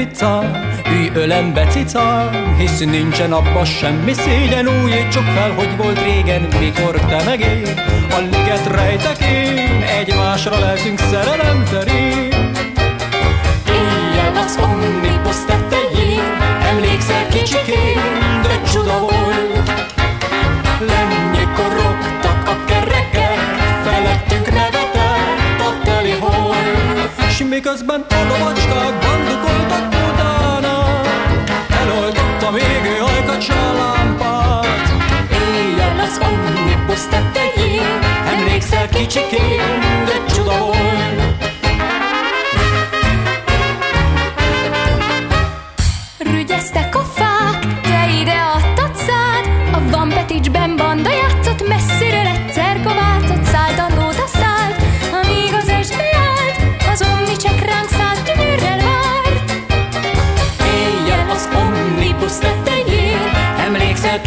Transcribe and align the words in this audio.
Pizza, 0.00 0.50
ülj 0.92 1.10
ölembe 1.14 1.66
cica, 1.66 2.30
hisz 2.58 2.78
nincsen 2.78 3.32
abba 3.32 3.64
semmi 3.64 4.12
szégyen, 4.12 4.66
újítsuk 4.82 5.22
fel, 5.22 5.50
hogy 5.50 5.76
volt 5.76 6.02
régen, 6.02 6.48
mikor 6.58 6.94
te 6.94 7.22
meg 7.24 7.40
én, 7.40 7.80
a 8.10 8.18
liget 8.18 8.66
rejtek 8.66 9.18
én, 9.20 9.82
egymásra 9.82 10.58
lelkünk 10.58 10.98
szerelem 10.98 11.64
terén. 11.70 12.50
Éjjel 13.66 14.36
az 14.36 14.58
omnibus 14.62 15.44
tetején, 15.46 16.36
emlékszel 16.70 17.26
kicsikén, 17.28 18.00
de 18.42 18.70
csuda 18.72 18.98
volt. 18.98 19.49
Miközben 27.48 28.00
a 28.08 28.22
lovacskák 28.28 28.94
bandukoltak 29.00 29.88
utána, 30.12 31.00
eloltott 31.80 32.50
még 32.52 32.84
ő 32.84 33.02
ajkat 33.02 33.46
lámpát. 33.46 34.92
Éjjel 35.30 36.00
az 36.00 36.20
omnibus 36.22 37.06
tetején, 37.10 38.00
emlékszel 38.26 38.88
kicsikén, 38.88 39.80
de 40.04 40.32
csuda 40.34 40.58
volt. 40.58 41.19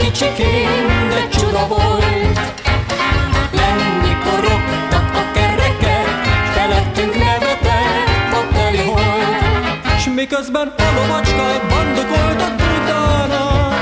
Kicsikén, 0.04 1.10
de 1.10 1.28
csuda 1.38 1.68
volt. 1.68 2.40
Lenni 3.52 4.14
korogtak 4.24 5.16
a 5.16 5.32
kerekek 5.34 6.08
Felettünk 6.54 7.14
nevetett 7.16 8.34
a 8.34 8.54
teli 8.54 8.84
hold. 8.86 10.00
S 10.00 10.06
miközben 10.16 10.74
a 10.78 11.00
lovacskák 11.00 11.62
bandokoltak 11.70 12.54
utána 12.76 13.74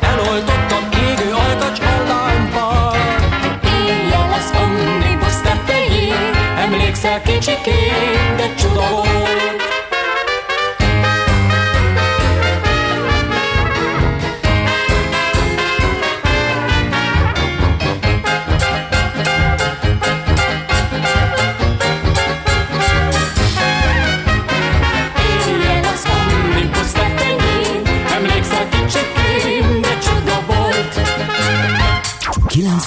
Eloltottam 0.00 0.84
égő 1.08 1.32
ajkacs 1.46 1.80
a 1.80 2.02
lámpát 2.08 3.64
Éjjel 3.64 4.32
az 4.38 4.50
omnibus 4.62 5.36
tetején 5.42 6.34
Emlékszel 6.58 7.22
kicsikén, 7.22 8.36
de 8.36 8.54
csuda 8.54 8.88
volt 8.90 9.55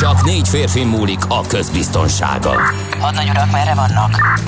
Csak 0.00 0.24
négy 0.24 0.48
férfi 0.48 0.84
múlik 0.84 1.18
a 1.28 1.40
közbiztonsága. 1.46 2.60
Hadnagy 3.00 3.28
urak, 3.28 3.50
merre 3.50 3.74
vannak? 3.74 4.38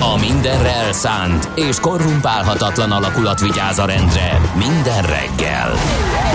A 0.00 0.18
mindenre 0.20 0.74
elszánt 0.74 1.48
és 1.54 1.80
korrumpálhatatlan 1.80 2.92
alakulat 2.92 3.40
vigyáz 3.40 3.78
a 3.78 3.84
rendre 3.84 4.40
minden 4.54 5.02
reggel. 5.02 5.74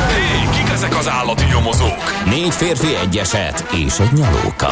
Hé, 0.08 0.58
kik 0.58 0.70
ezek 0.70 0.98
az 0.98 1.09
állati 1.09 1.44
nyomozók? 1.46 2.26
Négy 2.26 2.54
férfi 2.54 2.96
egyeset 2.96 3.66
és 3.72 4.00
egy 4.00 4.14
nyalóka. 4.14 4.72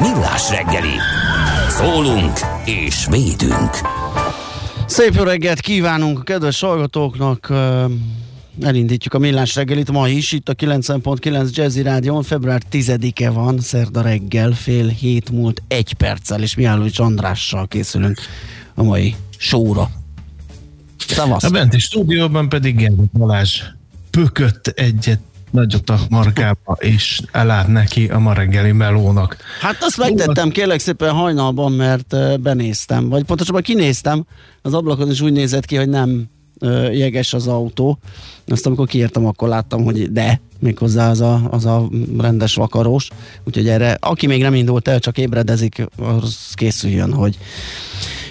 Millás 0.00 0.50
reggeli. 0.50 0.94
Szólunk 1.68 2.38
és 2.64 3.06
védünk. 3.10 3.70
Szép 4.86 5.14
jó 5.14 5.22
reggelt 5.22 5.60
kívánunk 5.60 6.18
a 6.18 6.22
kedves 6.22 6.60
hallgatóknak. 6.60 7.52
Elindítjuk 8.62 9.14
a 9.14 9.18
millás 9.18 9.54
reggelit 9.54 9.90
ma 9.90 10.08
is, 10.08 10.32
itt 10.32 10.48
a 10.48 10.54
90.9 10.54 11.54
Jazzy 11.54 11.82
Rádion, 11.82 12.22
február 12.22 12.62
10-e 12.72 13.30
van, 13.30 13.60
szerda 13.60 14.00
reggel, 14.00 14.52
fél 14.52 14.88
hét 14.88 15.30
múlt 15.30 15.62
egy 15.68 15.92
perccel, 15.92 16.42
és 16.42 16.54
Mihálovics 16.54 16.98
Andrással 16.98 17.68
készülünk 17.68 18.18
a 18.74 18.82
mai 18.82 19.14
sóra. 19.36 19.90
Szavasz! 21.08 21.44
A 21.44 21.50
benti 21.50 21.78
stúdióban 21.78 22.48
pedig 22.48 22.76
Gergő 22.76 23.04
Balázs 23.12 23.62
pökött 24.10 24.66
egyet 24.66 25.20
nagyot 25.52 25.90
a 25.90 25.98
markába, 26.10 26.76
és 26.78 27.20
elállt 27.32 27.66
neki 27.66 28.08
a 28.08 28.18
ma 28.18 28.32
reggeli 28.32 28.72
melónak. 28.72 29.36
Hát 29.60 29.76
azt 29.80 29.98
megtettem 29.98 30.50
kérlek 30.50 30.78
szépen 30.78 31.10
hajnalban, 31.12 31.72
mert 31.72 32.40
benéztem, 32.40 33.08
vagy 33.08 33.24
pontosabban 33.24 33.62
kinéztem, 33.62 34.26
az 34.62 34.74
ablakon 34.74 35.10
is 35.10 35.20
úgy 35.20 35.32
nézett 35.32 35.64
ki, 35.64 35.76
hogy 35.76 35.88
nem 35.88 36.24
jeges 36.92 37.32
az 37.32 37.46
autó. 37.46 37.98
Azt 38.46 38.66
amikor 38.66 38.86
kiértem, 38.86 39.26
akkor 39.26 39.48
láttam, 39.48 39.84
hogy 39.84 40.12
de, 40.12 40.40
méghozzá 40.60 41.10
az 41.10 41.20
a, 41.20 41.48
az 41.50 41.64
a 41.64 41.88
rendes 42.18 42.54
vakarós. 42.54 43.08
Úgyhogy 43.44 43.68
erre, 43.68 43.96
aki 44.00 44.26
még 44.26 44.42
nem 44.42 44.54
indult 44.54 44.88
el, 44.88 44.98
csak 44.98 45.18
ébredezik, 45.18 45.86
az 45.96 46.52
készüljön, 46.54 47.12
hogy 47.12 47.38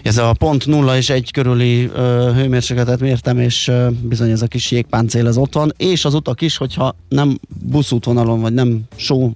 ez 0.04 0.18
a 0.18 0.34
pont 0.34 0.66
nulla 0.66 0.98
és 0.98 1.10
egy 1.10 1.32
körüli 1.32 1.90
ö, 1.94 2.32
hőmérsékletet 2.36 3.00
mértem, 3.00 3.40
és 3.40 3.68
ö, 3.68 3.88
bizony 4.02 4.30
ez 4.30 4.42
a 4.42 4.48
kis 4.48 4.72
jégpáncél 4.72 5.28
az 5.28 5.38
ott 5.38 5.54
van, 5.54 5.74
és 5.78 6.06
az 6.06 6.14
utak 6.14 6.42
is, 6.42 6.58
hogyha 6.58 6.96
nem 7.10 7.40
buszútvonalon, 7.64 8.42
vagy 8.42 8.54
nem 8.54 8.82
só 8.96 9.34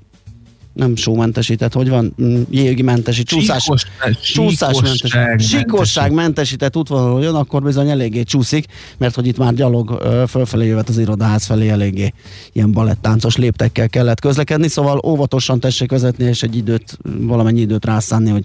nem 0.74 0.96
sómentesített, 0.96 1.74
hogy 1.74 1.90
van? 1.90 2.14
Mm, 2.22 2.42
Jégmentesít, 2.50 3.28
csúszás, 3.28 3.62
Síkos- 3.64 3.88
csúszásmentes, 4.34 5.12
síkosság 5.12 5.40
síkosság 5.40 6.12
mentesített 6.12 6.78
útvonalon 6.78 7.22
jön, 7.22 7.36
akkor 7.36 7.64
bizony 7.64 7.90
eléggé 7.90 8.24
csúszik, 8.24 8.66
mert 8.98 9.16
hogy 9.16 9.28
itt 9.28 9.38
már 9.38 9.54
gyalog 9.54 10.02
fölfelé 10.28 10.68
jövet 10.68 10.90
az 10.90 10.98
irodaház 10.98 11.46
felé 11.46 11.70
eléggé 11.70 12.14
ilyen 12.54 12.72
balettáncos 12.72 13.36
léptekkel 13.36 13.90
kellett 13.90 14.20
közlekedni, 14.20 14.68
szóval 14.68 15.02
óvatosan 15.06 15.60
tessék 15.60 15.92
vezetni, 15.92 16.26
és 16.26 16.44
egy 16.44 16.56
időt, 16.56 16.98
valamennyi 17.20 17.60
időt 17.60 17.86
rászánni, 17.86 18.30
hogy 18.30 18.44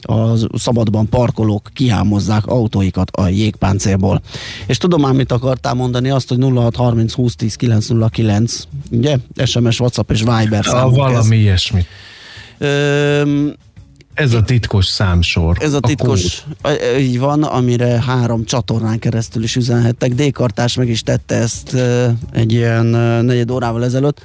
a 0.00 0.36
szabadban 0.58 1.08
parkolók 1.08 1.70
kihámozzák 1.72 2.46
autóikat 2.46 3.10
a 3.10 3.28
jégpáncélból. 3.28 4.22
És 4.66 4.76
tudom 4.76 5.00
már, 5.00 5.12
mit 5.12 5.32
akartál 5.32 5.74
mondani, 5.74 6.10
azt, 6.10 6.28
hogy 6.28 6.38
0630 6.40 7.14
2010 7.14 7.54
909, 7.54 8.62
ugye? 8.90 9.16
SMS, 9.44 9.80
WhatsApp 9.80 10.10
és 10.10 10.18
Viber 10.18 10.58
A 10.58 10.62
számunk 10.62 10.96
valami 10.96 11.36
ilyesmi. 11.70 11.86
ez. 12.58 12.68
Öm, 12.68 13.54
Ez 14.14 14.32
a 14.32 14.42
titkos 14.42 14.86
számsor. 14.86 15.56
ez 15.60 15.72
a 15.72 15.80
titkos, 15.80 16.42
a 16.62 16.70
így 16.98 17.18
van, 17.18 17.42
amire 17.42 18.02
három 18.02 18.44
csatornán 18.44 18.98
keresztül 18.98 19.42
is 19.42 19.56
üzenhettek. 19.56 20.14
D-kartás 20.14 20.74
meg 20.74 20.88
is 20.88 21.02
tette 21.02 21.34
ezt 21.34 21.76
egy 22.32 22.52
ilyen 22.52 22.86
negyed 23.24 23.50
órával 23.50 23.84
ezelőtt, 23.84 24.24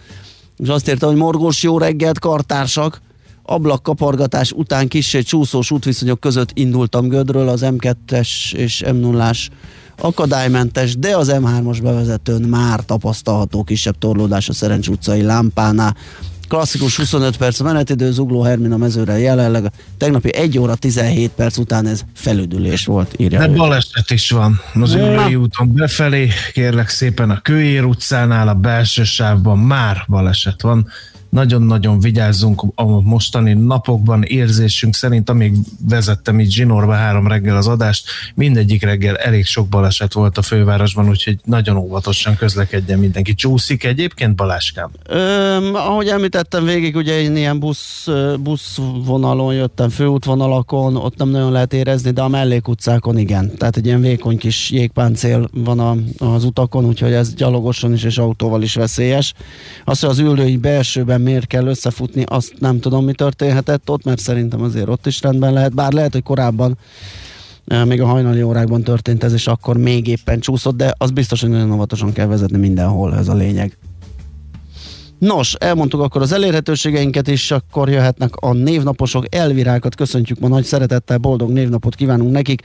és 0.57 0.67
azt 0.67 0.89
írta, 0.89 1.07
hogy 1.07 1.15
morgós 1.15 1.63
jó 1.63 1.77
reggelt, 1.77 2.19
kartársak, 2.19 3.01
ablakkapargatás 3.43 4.51
után 4.51 4.87
kissé 4.87 5.21
csúszós 5.21 5.71
útviszonyok 5.71 6.19
között 6.19 6.49
indultam 6.53 7.07
Gödről, 7.07 7.49
az 7.49 7.61
M2-es 7.65 8.53
és 8.53 8.83
M0-ás 8.85 9.47
akadálymentes, 9.97 10.97
de 10.97 11.17
az 11.17 11.31
M3-as 11.33 11.79
bevezetőn 11.81 12.41
már 12.41 12.85
tapasztalható 12.85 13.63
kisebb 13.63 13.97
torlódás 13.97 14.49
a 14.49 14.53
Szerencs 14.53 14.87
utcai 14.87 15.21
lámpánál. 15.21 15.95
Klasszikus 16.53 16.95
25 16.95 17.37
perc 17.37 17.59
a 17.59 17.63
menetidő, 17.63 18.11
Zugló 18.11 18.41
Hermina 18.41 18.77
mezőre 18.77 19.19
jelenleg. 19.19 19.65
A 19.65 19.71
tegnapi 19.97 20.35
1 20.35 20.57
óra 20.57 20.75
17 20.75 21.31
perc 21.31 21.57
után 21.57 21.87
ez 21.87 22.01
felüdülés 22.15 22.85
volt, 22.85 23.13
írja 23.17 23.39
De 23.39 23.47
ő. 23.47 23.53
baleset 23.53 24.11
is 24.11 24.29
van 24.29 24.61
az 24.73 24.93
Ülői 24.93 25.35
úton 25.35 25.73
befelé, 25.73 26.29
kérlek 26.53 26.89
szépen 26.89 27.29
a 27.29 27.41
Kőér 27.41 27.83
utcánál, 27.83 28.47
a 28.47 28.53
belső 28.53 29.03
sávban 29.03 29.57
már 29.59 30.05
baleset 30.07 30.61
van. 30.61 30.87
Nagyon-nagyon 31.33 31.99
vigyázzunk 31.99 32.63
a 32.75 33.01
mostani 33.01 33.53
napokban, 33.53 34.23
érzésünk 34.23 34.95
szerint, 34.95 35.29
amíg 35.29 35.53
vezettem 35.89 36.39
így 36.39 36.51
zsinórba 36.51 36.93
három 36.93 37.27
reggel 37.27 37.57
az 37.57 37.67
adást, 37.67 38.09
mindegyik 38.35 38.83
reggel 38.83 39.15
elég 39.15 39.45
sok 39.45 39.67
baleset 39.67 40.13
volt 40.13 40.37
a 40.37 40.41
fővárosban, 40.41 41.09
úgyhogy 41.09 41.39
nagyon 41.43 41.77
óvatosan 41.77 42.35
közlekedjen 42.35 42.99
mindenki. 42.99 43.33
Csúszik 43.33 43.83
egyébként 43.83 44.35
Baláskám? 44.35 44.89
Öm, 45.09 45.75
ahogy 45.75 46.07
említettem 46.07 46.65
végig, 46.65 46.95
ugye 46.95 47.21
én 47.21 47.35
ilyen 47.35 47.59
busz, 47.59 48.07
buszvonalon 48.39 49.53
jöttem, 49.53 49.89
főútvonalakon, 49.89 50.95
ott 50.95 51.17
nem 51.17 51.29
nagyon 51.29 51.51
lehet 51.51 51.73
érezni, 51.73 52.11
de 52.11 52.21
a 52.21 52.27
mellékutcákon 52.27 53.17
igen. 53.17 53.55
Tehát 53.57 53.77
egy 53.77 53.85
ilyen 53.85 54.01
vékony 54.01 54.37
kis 54.37 54.69
jégpáncél 54.71 55.49
van 55.53 55.79
a, 55.79 55.95
az 56.25 56.43
utakon, 56.43 56.85
úgyhogy 56.85 57.13
ez 57.13 57.33
gyalogosan 57.33 57.93
is 57.93 58.03
és 58.03 58.17
autóval 58.17 58.61
is 58.61 58.75
veszélyes. 58.75 59.33
Az, 59.83 59.99
hogy 59.99 60.09
az 60.09 60.19
ülői 60.19 60.57
belsőben 60.57 61.21
miért 61.23 61.47
kell 61.47 61.67
összefutni, 61.67 62.23
azt 62.27 62.53
nem 62.59 62.79
tudom, 62.79 63.05
mi 63.05 63.13
történhetett 63.13 63.89
ott, 63.89 64.03
mert 64.03 64.19
szerintem 64.19 64.61
azért 64.61 64.87
ott 64.87 65.05
is 65.05 65.21
rendben 65.21 65.53
lehet, 65.53 65.73
bár 65.73 65.91
lehet, 65.91 66.13
hogy 66.13 66.23
korábban 66.23 66.77
ö, 67.65 67.83
még 67.83 68.01
a 68.01 68.05
hajnali 68.05 68.41
órákban 68.41 68.83
történt 68.83 69.23
ez, 69.23 69.33
és 69.33 69.47
akkor 69.47 69.77
még 69.77 70.07
éppen 70.07 70.39
csúszott, 70.39 70.75
de 70.75 70.93
az 70.97 71.11
biztos, 71.11 71.41
hogy 71.41 71.49
nagyon 71.49 71.71
óvatosan 71.71 72.13
kell 72.13 72.27
vezetni 72.27 72.57
mindenhol, 72.57 73.15
ez 73.15 73.27
a 73.27 73.33
lényeg. 73.33 73.77
Nos, 75.17 75.53
elmondtuk 75.53 76.01
akkor 76.01 76.21
az 76.21 76.31
elérhetőségeinket 76.31 77.27
is, 77.27 77.51
akkor 77.51 77.89
jöhetnek 77.89 78.35
a 78.35 78.53
névnaposok. 78.53 79.35
Elvirákat 79.35 79.95
köszöntjük 79.95 80.39
ma 80.39 80.47
nagy 80.47 80.63
szeretettel, 80.63 81.17
boldog 81.17 81.51
névnapot 81.51 81.95
kívánunk 81.95 82.31
nekik. 82.31 82.61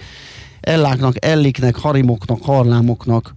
Elláknak, 0.61 1.25
Elliknek, 1.25 1.77
Harimoknak, 1.77 2.43
Harlámoknak, 2.43 3.35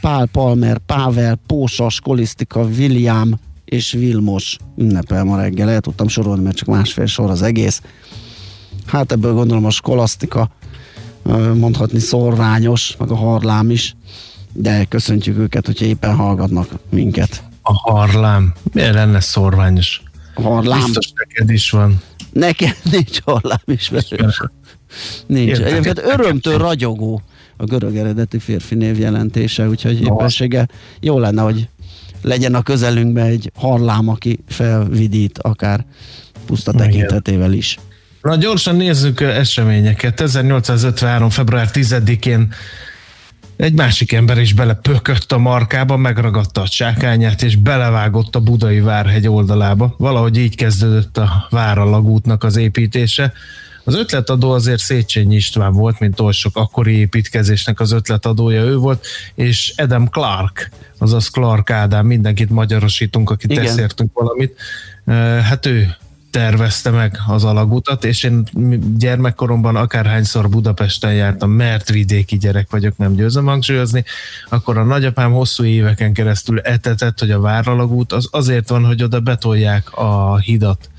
Pál 0.00 0.26
Palmer, 0.26 0.78
Pável, 0.78 1.38
Pósas, 1.46 2.00
Kolisztika, 2.00 2.64
William 2.64 3.40
és 3.72 3.92
Vilmos 3.92 4.56
ünnepel 4.76 5.24
ma 5.24 5.40
reggel. 5.40 5.70
El 5.70 5.80
tudtam 5.80 6.08
sorolni, 6.08 6.42
mert 6.42 6.56
csak 6.56 6.68
másfél 6.68 7.06
sor 7.06 7.30
az 7.30 7.42
egész. 7.42 7.82
Hát 8.86 9.12
ebből 9.12 9.34
gondolom 9.34 9.64
a 9.64 9.70
skolasztika 9.70 10.50
mondhatni 11.54 11.98
szorványos, 11.98 12.96
meg 12.98 13.10
a 13.10 13.16
harlám 13.16 13.70
is, 13.70 13.94
de 14.52 14.84
köszöntjük 14.84 15.38
őket, 15.38 15.66
hogyha 15.66 15.84
éppen 15.84 16.16
hallgatnak 16.16 16.68
minket. 16.90 17.42
A 17.62 17.90
harlám. 17.90 18.52
Miért 18.72 18.94
lenne 18.94 19.20
szorványos? 19.20 20.02
A 20.34 20.42
harlám. 20.42 20.84
Biztos 20.84 21.12
neked 21.14 21.50
is 21.50 21.70
van. 21.70 22.00
Nekem 22.32 22.72
nincs 22.90 23.20
harlám 23.24 23.62
ismerős. 23.64 24.40
Nincs. 25.26 25.48
Érdekes. 25.48 25.72
Egyébként 25.72 25.98
örömtől 25.98 26.58
ragyogó 26.58 27.22
a 27.56 27.64
görög 27.64 27.96
eredeti 27.96 28.38
férfi 28.38 28.74
név 28.74 28.98
jelentése, 28.98 29.68
úgyhogy 29.68 30.00
éppenséggel 30.00 30.68
jó 31.00 31.18
lenne, 31.18 31.42
hogy 31.42 31.68
legyen 32.22 32.54
a 32.54 32.62
közelünkben 32.62 33.26
egy 33.26 33.52
harlám, 33.54 34.08
aki 34.08 34.38
felvidít, 34.48 35.38
akár 35.38 35.84
puszta 36.46 36.72
tekintetével 36.72 37.52
is. 37.52 37.78
Na 38.22 38.36
gyorsan 38.36 38.76
nézzük 38.76 39.20
eseményeket. 39.20 40.20
1853. 40.20 41.30
február 41.30 41.68
10-én 41.72 42.52
egy 43.56 43.72
másik 43.72 44.12
ember 44.12 44.38
is 44.38 44.52
belepökött 44.52 45.32
a 45.32 45.38
markába, 45.38 45.96
megragadta 45.96 46.60
a 46.60 46.68
csákányát, 46.68 47.42
és 47.42 47.56
belevágott 47.56 48.36
a 48.36 48.40
budai 48.40 48.80
várhegy 48.80 49.28
oldalába. 49.28 49.94
Valahogy 49.98 50.38
így 50.38 50.56
kezdődött 50.56 51.18
a 51.18 51.46
Váralagútnak 51.50 52.44
az 52.44 52.56
építése. 52.56 53.32
Az 53.84 53.94
ötletadó 53.94 54.50
azért 54.50 54.80
Széchenyi 54.80 55.34
István 55.34 55.72
volt, 55.72 55.98
mint 55.98 56.20
oly 56.20 56.32
sok 56.32 56.56
akkori 56.56 56.96
építkezésnek 56.96 57.80
az 57.80 57.92
ötletadója 57.92 58.62
ő 58.62 58.76
volt, 58.76 59.06
és 59.34 59.74
Adam 59.76 60.08
Clark, 60.08 60.70
azaz 60.98 61.28
Clark 61.28 61.70
Ádám, 61.70 62.06
mindenkit 62.06 62.50
magyarosítunk, 62.50 63.30
akit 63.30 63.50
Igen. 63.50 63.64
eszértünk 63.64 64.12
valamit. 64.12 64.56
Hát 65.42 65.66
ő 65.66 65.96
tervezte 66.32 66.90
meg 66.90 67.18
az 67.26 67.44
alagutat, 67.44 68.04
és 68.04 68.22
én 68.22 68.44
gyermekkoromban 68.98 69.76
akárhányszor 69.76 70.48
Budapesten 70.48 71.14
jártam, 71.14 71.50
mert 71.50 71.88
vidéki 71.88 72.36
gyerek 72.36 72.70
vagyok, 72.70 72.96
nem 72.96 73.14
győzöm 73.14 73.44
hangsúlyozni, 73.44 74.04
akkor 74.48 74.78
a 74.78 74.84
nagyapám 74.84 75.32
hosszú 75.32 75.64
éveken 75.64 76.12
keresztül 76.12 76.60
etetett, 76.60 77.18
hogy 77.18 77.30
a 77.30 77.40
Váralagút 77.40 78.12
az 78.12 78.28
azért 78.30 78.68
van, 78.68 78.84
hogy 78.84 79.02
oda 79.02 79.20
betolják 79.20 79.92
a 79.96 80.38
hidat. 80.38 80.90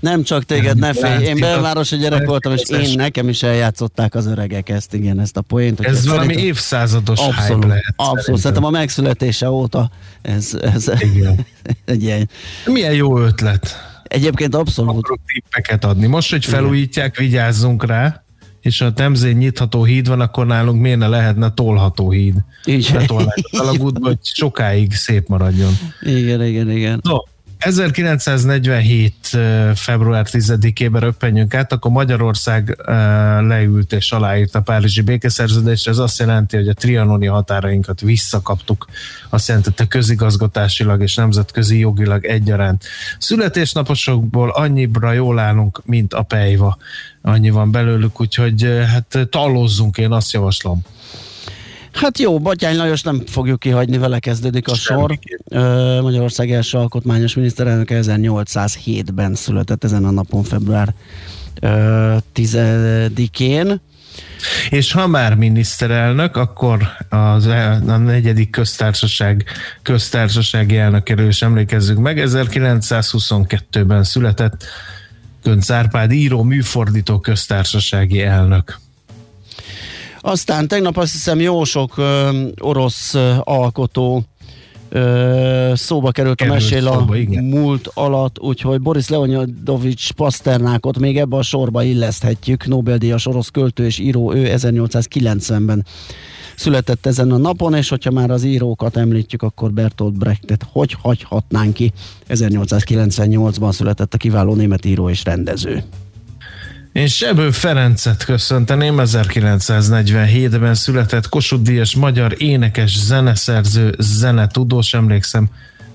Nem 0.00 0.22
csak 0.22 0.44
téged, 0.44 0.78
ne 0.78 0.92
félj. 0.92 1.24
Én 1.24 1.38
belvárosi 1.40 1.96
gyerek 1.96 2.26
voltam, 2.26 2.52
és 2.52 2.62
én 2.68 2.92
nekem 2.96 3.28
is 3.28 3.42
eljátszották 3.42 4.14
az 4.14 4.26
öregek 4.26 4.68
ezt, 4.68 4.94
igen, 4.94 5.20
ezt 5.20 5.36
a 5.36 5.40
poént. 5.40 5.80
Ez 5.80 6.06
valami 6.06 6.24
szerintem- 6.26 6.46
évszázados 6.46 7.18
Abszolút, 7.18 7.62
hype 7.62 7.66
lehet. 7.66 7.94
abszolút. 7.96 8.40
Szerintem 8.40 8.64
a 8.64 8.70
megszületése 8.70 9.50
óta 9.50 9.90
ez, 10.22 10.58
ez 10.60 10.90
Igen. 11.14 11.46
egy 11.84 12.02
ilyen. 12.02 12.28
Milyen 12.66 12.92
jó 12.94 13.18
ötlet. 13.18 13.76
Egyébként 14.02 14.54
abszolút. 14.54 14.90
Akarok 14.90 15.20
tippeket 15.34 15.84
adni. 15.84 16.06
Most, 16.06 16.30
hogy 16.30 16.44
felújítják, 16.44 17.16
vigyázzunk 17.16 17.86
rá, 17.86 18.22
és 18.60 18.80
a 18.80 18.92
Temzén 18.92 19.36
nyitható 19.36 19.84
híd 19.84 20.08
van, 20.08 20.20
akkor 20.20 20.46
nálunk 20.46 20.80
miért 20.80 20.98
ne 20.98 21.06
lehetne 21.08 21.50
tolható 21.50 22.10
híd? 22.10 22.34
Így. 22.64 22.90
Betolnák 22.92 23.38
a 23.50 23.58
alagútba, 23.58 24.06
hogy 24.06 24.18
sokáig 24.22 24.92
szép 24.94 25.28
maradjon. 25.28 25.72
Igen, 26.00 26.44
igen, 26.44 26.70
igen. 26.70 27.00
No, 27.02 27.16
1947. 27.58 29.14
ö, 29.32 29.70
február 29.74 30.26
10-ében 30.30 31.00
röppenjünk 31.00 31.54
át, 31.54 31.72
akkor 31.72 31.90
Magyarország 31.90 32.76
leült 33.40 33.92
és 33.92 34.12
aláírt 34.12 34.54
a 34.54 34.60
Párizsi 34.60 35.00
békeszerződést. 35.02 35.88
Ez 35.88 35.98
azt 35.98 36.18
jelenti, 36.18 36.56
hogy 36.56 36.68
a 36.68 36.72
trianoni 36.72 37.26
határainkat 37.26 38.00
visszakaptuk. 38.00 38.86
Azt 39.28 39.48
jelenti, 39.48 39.70
hogy 39.76 39.88
közigazgatásilag 39.88 41.02
és 41.02 41.14
nemzetközi 41.14 41.78
jogilag 41.78 42.24
egyaránt. 42.24 42.84
Születésnaposokból 43.18 44.50
annyibra 44.50 45.12
jól 45.12 45.38
állunk, 45.38 45.82
mint 45.84 46.14
a 46.14 46.22
pejva. 46.22 46.78
Annyi 47.22 47.50
van 47.50 47.70
belőlük, 47.70 48.20
úgyhogy 48.20 48.82
hát 48.86 49.28
tallozzunk, 49.30 49.98
én 49.98 50.12
azt 50.12 50.32
javaslom. 50.32 50.82
Hát 52.00 52.18
jó, 52.18 52.38
Batyány 52.38 52.76
Lajos 52.76 53.02
nem 53.02 53.22
fogjuk 53.26 53.60
kihagyni, 53.60 53.98
vele 53.98 54.18
kezdődik 54.18 54.68
a 54.68 54.74
sor. 54.74 55.18
Magyarország 56.02 56.50
első 56.50 56.78
alkotmányos 56.78 57.34
miniszterelnöke 57.34 58.00
1807-ben 58.02 59.34
született 59.34 59.84
ezen 59.84 60.04
a 60.04 60.10
napon, 60.10 60.42
február 60.42 60.94
ö, 61.60 62.16
10-én. 62.34 63.80
És 64.70 64.92
ha 64.92 65.06
már 65.06 65.34
miniszterelnök, 65.34 66.36
akkor 66.36 66.82
az, 67.08 67.46
a 67.86 67.96
negyedik 67.96 68.50
köztársaság 68.50 69.44
köztársasági 69.82 70.76
elnökéről 70.76 71.28
is 71.28 71.42
emlékezzük 71.42 71.98
meg. 71.98 72.22
1922-ben 72.24 74.04
született 74.04 74.64
Gönc 75.42 75.70
Árpád 75.70 76.12
író, 76.12 76.42
műfordító 76.42 77.18
köztársasági 77.18 78.22
elnök. 78.22 78.78
Aztán 80.20 80.68
tegnap 80.68 80.96
azt 80.96 81.12
hiszem 81.12 81.40
jó 81.40 81.64
sok 81.64 81.96
ö, 81.96 82.42
orosz 82.60 83.14
ö, 83.14 83.34
alkotó 83.40 84.24
ö, 84.88 85.72
szóba 85.74 86.10
került 86.10 86.40
a 86.40 86.44
Került 86.44 86.60
mesél 86.60 86.86
a 86.86 86.92
szóba, 86.92 87.16
igen. 87.16 87.44
múlt 87.44 87.90
alatt, 87.94 88.40
úgyhogy 88.40 88.80
Boris 88.80 89.08
Leonidovics 89.08 90.12
Pasternákot 90.12 90.98
még 90.98 91.18
ebbe 91.18 91.36
a 91.36 91.42
sorba 91.42 91.82
illeszthetjük. 91.82 92.66
Nobel-díjas 92.66 93.26
orosz 93.26 93.48
költő 93.48 93.84
és 93.84 93.98
író, 93.98 94.34
ő 94.34 94.52
1890-ben 94.56 95.84
született 96.58 97.06
ezen 97.06 97.30
a 97.30 97.36
napon, 97.36 97.74
és 97.74 97.88
hogyha 97.88 98.10
már 98.10 98.30
az 98.30 98.44
írókat 98.44 98.96
említjük, 98.96 99.42
akkor 99.42 99.72
Bertolt 99.72 100.18
Brechtet 100.18 100.66
hogy 100.72 100.96
hagyhatnánk 101.02 101.74
ki? 101.74 101.92
1898-ban 102.28 103.72
született 103.72 104.14
a 104.14 104.16
kiváló 104.16 104.54
német 104.54 104.84
író 104.84 105.08
és 105.08 105.24
rendező. 105.24 105.84
Én 106.98 107.06
Sebő 107.06 107.50
Ferencet 107.50 108.24
köszönteném, 108.24 108.96
1947-ben 108.98 110.74
született 110.74 111.28
Kossuth 111.28 111.96
magyar 111.96 112.34
énekes, 112.36 112.98
zeneszerző, 112.98 113.94
zenetudós, 113.98 114.94
emlékszem 114.94 115.48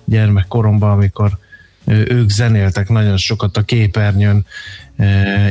gyermekkoromban, 0.05 0.91
amikor 0.91 1.37
ők 1.85 2.29
zenéltek 2.29 2.89
nagyon 2.89 3.17
sokat 3.17 3.57
a 3.57 3.61
képernyőn, 3.61 4.45
ö, 4.97 5.03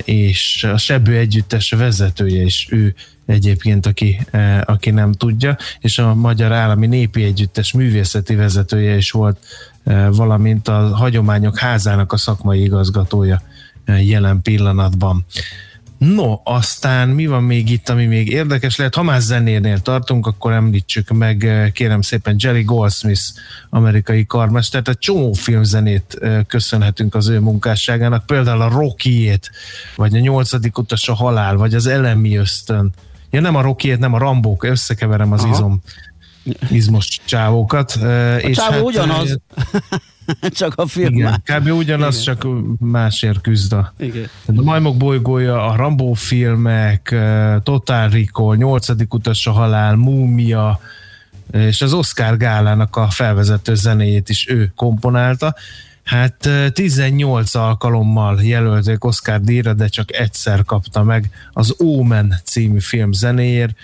és 0.04 0.64
a 0.72 0.76
Sebő 0.76 1.16
együttes 1.16 1.70
vezetője 1.70 2.42
is 2.42 2.68
ő 2.70 2.94
egyébként, 3.26 3.86
aki, 3.86 4.20
ö, 4.30 4.58
aki 4.64 4.90
nem 4.90 5.12
tudja, 5.12 5.56
és 5.80 5.98
a 5.98 6.14
Magyar 6.14 6.52
Állami 6.52 6.86
Népi 6.86 7.24
Együttes 7.24 7.72
művészeti 7.72 8.34
vezetője 8.34 8.96
is 8.96 9.10
volt, 9.10 9.38
ö, 9.84 10.08
valamint 10.10 10.68
a 10.68 10.96
Hagyományok 10.96 11.58
Házának 11.58 12.12
a 12.12 12.16
szakmai 12.16 12.62
igazgatója 12.62 13.42
jelen 13.86 14.42
pillanatban. 14.42 15.26
No, 15.98 16.40
aztán 16.44 17.08
mi 17.08 17.26
van 17.26 17.42
még 17.42 17.70
itt, 17.70 17.88
ami 17.88 18.06
még 18.06 18.28
érdekes 18.28 18.76
lehet? 18.76 18.94
Ha 18.94 19.02
már 19.02 19.20
zenénél 19.20 19.80
tartunk, 19.80 20.26
akkor 20.26 20.52
említsük 20.52 21.08
meg, 21.08 21.44
eh, 21.44 21.70
kérem 21.70 22.00
szépen, 22.00 22.36
Jerry 22.38 22.62
Goldsmith, 22.62 23.22
amerikai 23.70 24.26
karmester, 24.26 24.82
tehát 24.82 25.00
csomó 25.00 25.32
filmzenét 25.32 26.18
eh, 26.20 26.40
köszönhetünk 26.46 27.14
az 27.14 27.28
ő 27.28 27.40
munkásságának, 27.40 28.26
például 28.26 28.60
a 28.60 28.68
Rocky-ét, 28.68 29.50
vagy 29.96 30.16
a 30.16 30.18
nyolcadik 30.18 30.78
utas 30.78 31.08
a 31.08 31.14
halál, 31.14 31.56
vagy 31.56 31.74
az 31.74 31.86
elemi 31.86 32.36
ösztön. 32.36 32.92
Ja, 33.30 33.40
nem 33.40 33.56
a 33.56 33.60
Rocky-ét, 33.60 33.98
nem 33.98 34.14
a 34.14 34.18
Rambók, 34.18 34.64
összekeverem 34.64 35.32
az 35.32 35.42
Aha. 35.42 35.52
izom 35.52 35.82
izmos 36.70 37.20
csávókat. 37.24 37.92
A 37.92 38.36
és 38.36 38.56
csávó 38.56 38.72
hát, 38.72 38.82
ugyanaz. 38.82 39.38
csak 40.60 40.72
a 40.76 40.86
film 40.86 41.14
Igen, 41.14 41.42
kb. 41.44 41.66
ugyanaz, 41.66 42.20
Igen. 42.20 42.24
csak 42.24 42.46
másért 42.78 43.40
küzd 43.40 43.72
a, 43.72 43.92
Igen. 43.98 44.28
a 44.46 44.62
Majmok 44.62 44.96
bolygója, 44.96 45.66
a 45.66 45.76
Rambo 45.76 46.12
filmek, 46.12 47.14
Total 47.62 48.08
Recall, 48.08 48.56
Nyolcadik 48.56 49.14
utas 49.14 49.46
a 49.46 49.50
halál, 49.50 49.96
Múmia, 49.96 50.80
és 51.52 51.82
az 51.82 51.92
Oscar 51.92 52.36
gálának 52.36 52.96
a 52.96 53.10
felvezető 53.10 53.74
zenéjét 53.74 54.28
is 54.28 54.48
ő 54.48 54.72
komponálta. 54.76 55.54
Hát 56.04 56.48
18 56.72 57.54
alkalommal 57.54 58.42
jelölték 58.42 59.04
Oscar 59.04 59.40
díjra, 59.40 59.72
de 59.72 59.88
csak 59.88 60.16
egyszer 60.16 60.64
kapta 60.64 61.02
meg 61.02 61.30
az 61.52 61.74
Omen 61.78 62.34
című 62.44 62.80
film 62.80 63.12
zenéért, 63.12 63.74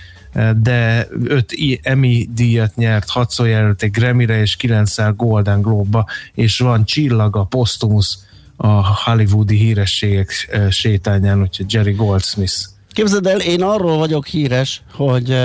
de 0.61 1.09
öt 1.25 1.52
Emmy 1.83 2.28
díjat 2.35 2.76
nyert, 2.76 3.09
hatszor 3.09 3.49
jelölték 3.49 3.97
Grammy-re 3.97 4.40
és 4.40 4.57
kilencszer 4.57 5.16
Golden 5.16 5.61
Globe-ba, 5.61 6.07
és 6.35 6.59
van 6.59 6.85
csillaga, 6.85 7.45
postumus 7.45 8.18
a 8.57 9.02
hollywoodi 9.04 9.57
hírességek 9.57 10.59
sétányán, 10.71 11.40
úgyhogy 11.40 11.73
Jerry 11.73 11.92
Goldsmith. 11.92 12.54
Képzeld 12.92 13.26
el, 13.26 13.40
én 13.40 13.62
arról 13.62 13.97
vagyok 13.97 14.26
híres, 14.26 14.83
hogy 14.92 15.37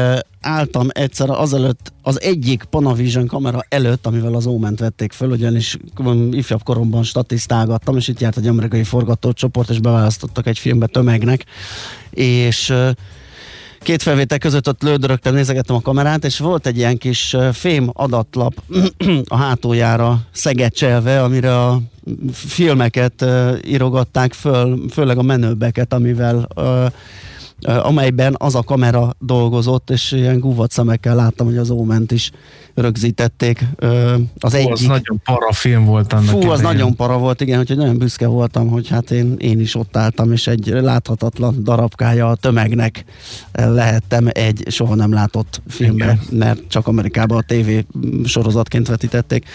álltam 0.41 0.88
egyszer 0.89 1.29
azelőtt 1.29 1.93
az 2.01 2.21
egyik 2.21 2.63
Panavision 2.63 3.27
kamera 3.27 3.65
előtt, 3.69 4.05
amivel 4.05 4.33
az 4.33 4.45
Oment 4.45 4.79
vették 4.79 5.12
föl, 5.12 5.29
ugyanis 5.29 5.77
ifjabb 6.31 6.63
koromban 6.63 7.03
statisztálgattam, 7.03 7.97
és 7.97 8.07
itt 8.07 8.19
járt 8.19 8.38
egy 8.38 8.47
amerikai 8.47 8.83
forgatócsoport, 8.83 9.69
és 9.69 9.79
beválasztottak 9.79 10.47
egy 10.47 10.59
filmbe 10.59 10.88
tömegnek, 10.88 11.45
és 12.09 12.73
két 13.83 14.01
felvétel 14.01 14.37
között 14.37 14.67
ott 14.67 14.81
lődörögtem, 14.81 15.33
nézegettem 15.33 15.75
a 15.75 15.81
kamerát, 15.81 16.25
és 16.25 16.39
volt 16.39 16.67
egy 16.67 16.77
ilyen 16.77 16.97
kis 16.97 17.35
fém 17.53 17.89
adatlap 17.93 18.53
a 19.27 19.37
hátuljára 19.37 20.21
szegecselve, 20.31 21.23
amire 21.23 21.59
a 21.59 21.81
filmeket 22.33 23.25
írogatták 23.65 24.33
föl, 24.33 24.79
főleg 24.91 25.17
a 25.17 25.21
menőbeket, 25.21 25.93
amivel 25.93 26.47
amelyben 27.63 28.36
az 28.38 28.55
a 28.55 28.62
kamera 28.62 29.15
dolgozott, 29.20 29.89
és 29.89 30.12
ilyen 30.12 30.39
gúvat 30.39 30.72
szemekkel 30.72 31.15
láttam, 31.15 31.48
hogy 31.48 31.58
az 31.58 31.70
Óment 31.70 32.12
is 32.12 32.32
rögzítették. 32.74 33.65
Az 34.38 34.55
Fú, 34.55 34.72
az 34.72 34.82
nagyon 34.82 35.22
para 35.24 35.51
film 35.51 35.86
volt 35.86 36.13
annak 36.13 36.25
Fú, 36.25 36.36
idején. 36.36 36.53
az 36.53 36.62
nagyon 36.62 36.96
para 36.96 37.17
volt, 37.17 37.41
igen, 37.41 37.58
hogy 37.58 37.77
nagyon 37.77 37.98
büszke 37.98 38.27
voltam, 38.27 38.67
hogy 38.67 38.88
hát 38.88 39.12
én, 39.12 39.36
én 39.38 39.60
is 39.60 39.75
ott 39.75 39.98
álltam, 39.98 40.32
és 40.32 40.48
egy 40.48 40.67
láthatatlan 40.67 41.63
darabkája 41.63 42.29
a 42.29 42.36
tömegnek 42.36 43.03
lehettem 43.51 44.27
egy 44.29 44.63
soha 44.67 44.96
nem 44.96 45.13
látott 45.13 45.62
filmben, 45.67 46.20
igen. 46.24 46.38
mert 46.38 46.67
csak 46.67 46.88
Amerikában 46.88 47.38
a 47.38 47.41
tévé 47.41 47.86
sorozatként 48.25 48.88
vetítették. 48.88 49.46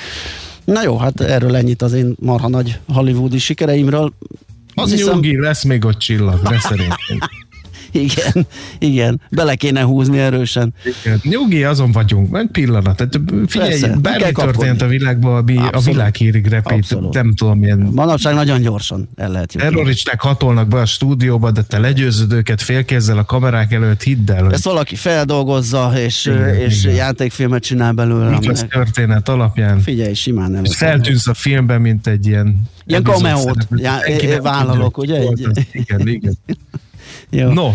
Na 0.65 0.83
jó, 0.83 0.97
hát 0.97 1.21
erről 1.21 1.57
ennyit 1.57 1.83
az 1.83 1.93
én 1.93 2.15
marha 2.21 2.49
nagy 2.49 2.79
hollywoodi 2.89 3.39
sikereimről. 3.39 4.13
Az 4.75 4.91
hiszem... 4.91 5.21
lesz 5.41 5.65
még 5.65 5.85
ott 5.85 5.99
csillag, 5.99 6.43
de 6.43 6.59
szerintem. 6.59 7.19
igen, 7.93 8.47
igen, 8.79 9.21
bele 9.31 9.55
kéne 9.55 9.83
húzni 9.83 10.19
erősen. 10.19 10.75
Igen. 11.05 11.21
Nyugi, 11.23 11.65
azon 11.65 11.93
vagyunk, 11.93 12.37
egy 12.37 12.49
pillanat. 12.53 12.97
Tehát 12.97 13.21
figyelj, 13.47 13.71
Persze, 13.71 13.97
bármi 14.03 14.33
történt 14.33 14.83
a 14.83 14.87
világban, 14.87 15.37
ami 15.37 15.57
Abszolút. 15.57 15.75
a 15.75 15.91
világ 15.91 16.15
hírig 16.15 16.47
repít, 16.47 16.73
Abszolút. 16.73 17.15
nem 17.15 17.35
tudom, 17.35 17.59
milyen... 17.59 17.79
Manapság 17.79 18.35
nagyon 18.35 18.61
gyorsan 18.61 19.09
el 19.17 19.31
lehet 19.31 19.53
jutni. 19.53 19.69
Terroristák 19.69 20.21
hatolnak 20.21 20.69
be 20.69 20.81
a 20.81 20.87
stúdióba, 20.87 21.51
de 21.51 21.63
te 21.63 21.79
legyőzöd 21.79 22.33
őket 22.33 22.63
félkézzel 22.63 23.19
a 23.19 23.25
kamerák 23.25 23.73
előtt, 23.73 24.03
hidd 24.03 24.31
el. 24.31 24.45
Hogy... 24.45 24.53
Ezt 24.53 24.65
valaki 24.65 24.95
feldolgozza, 24.95 25.93
és, 25.99 26.27
igen, 26.27 26.55
és 26.55 26.85
igen. 26.85 26.95
játékfilmet 26.95 27.63
csinál 27.63 27.93
belőle. 27.93 28.31
Nincs 28.31 28.49
az 28.49 28.67
történet 28.69 29.29
alapján. 29.29 29.81
Figyelj, 29.81 30.15
simán 30.15 30.57
előtt. 30.57 30.73
Feltűnsz 30.73 31.27
a 31.27 31.35
filmben, 31.35 31.81
mint 31.81 32.07
egy 32.07 32.27
ilyen... 32.27 32.63
Ilyen 32.87 33.03
cameo-t 33.03 33.69
vállalok, 34.43 34.99
ugye? 34.99 35.23
Igen, 35.73 36.09
igen. 36.09 36.39
Jó. 37.31 37.53
No, 37.53 37.73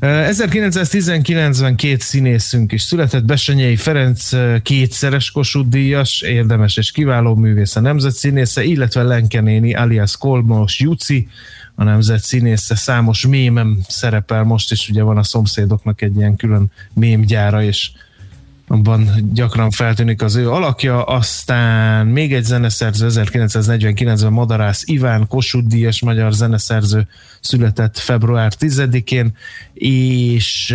1919-ben 0.00 1.76
két 1.76 2.00
színészünk 2.00 2.72
is 2.72 2.82
született, 2.82 3.24
Besenyei 3.24 3.76
Ferenc 3.76 4.30
kétszeres 4.62 5.30
Kossuth 5.30 5.68
díjas, 5.68 6.22
érdemes 6.22 6.76
és 6.76 6.90
kiváló 6.90 7.34
művész 7.34 7.76
a 7.76 7.80
nemzet 7.80 8.12
színésze, 8.12 8.64
illetve 8.64 9.02
Lenkenéni 9.02 9.74
alias 9.74 10.16
Kolmos 10.16 10.80
Juci, 10.80 11.28
a 11.74 11.84
nemzet 11.84 12.22
színésze, 12.22 12.74
számos 12.74 13.26
mémem 13.26 13.78
szerepel, 13.88 14.42
most 14.44 14.72
is 14.72 14.88
ugye 14.88 15.02
van 15.02 15.18
a 15.18 15.22
szomszédoknak 15.22 16.02
egy 16.02 16.16
ilyen 16.16 16.36
külön 16.36 16.72
mémgyára, 16.94 17.62
és 17.62 17.90
abban 18.70 19.10
gyakran 19.32 19.70
feltűnik 19.70 20.22
az 20.22 20.34
ő 20.34 20.50
alakja, 20.50 21.02
aztán 21.02 22.06
még 22.06 22.34
egy 22.34 22.44
zeneszerző 22.44 23.06
1949-ben 23.10 24.32
Madarász 24.32 24.82
Iván, 24.86 25.26
Kossuth 25.26 25.66
Díjas 25.66 26.02
magyar 26.02 26.32
zeneszerző 26.32 27.06
született 27.40 27.98
február 27.98 28.52
10-én, 28.58 29.32
és 29.74 30.70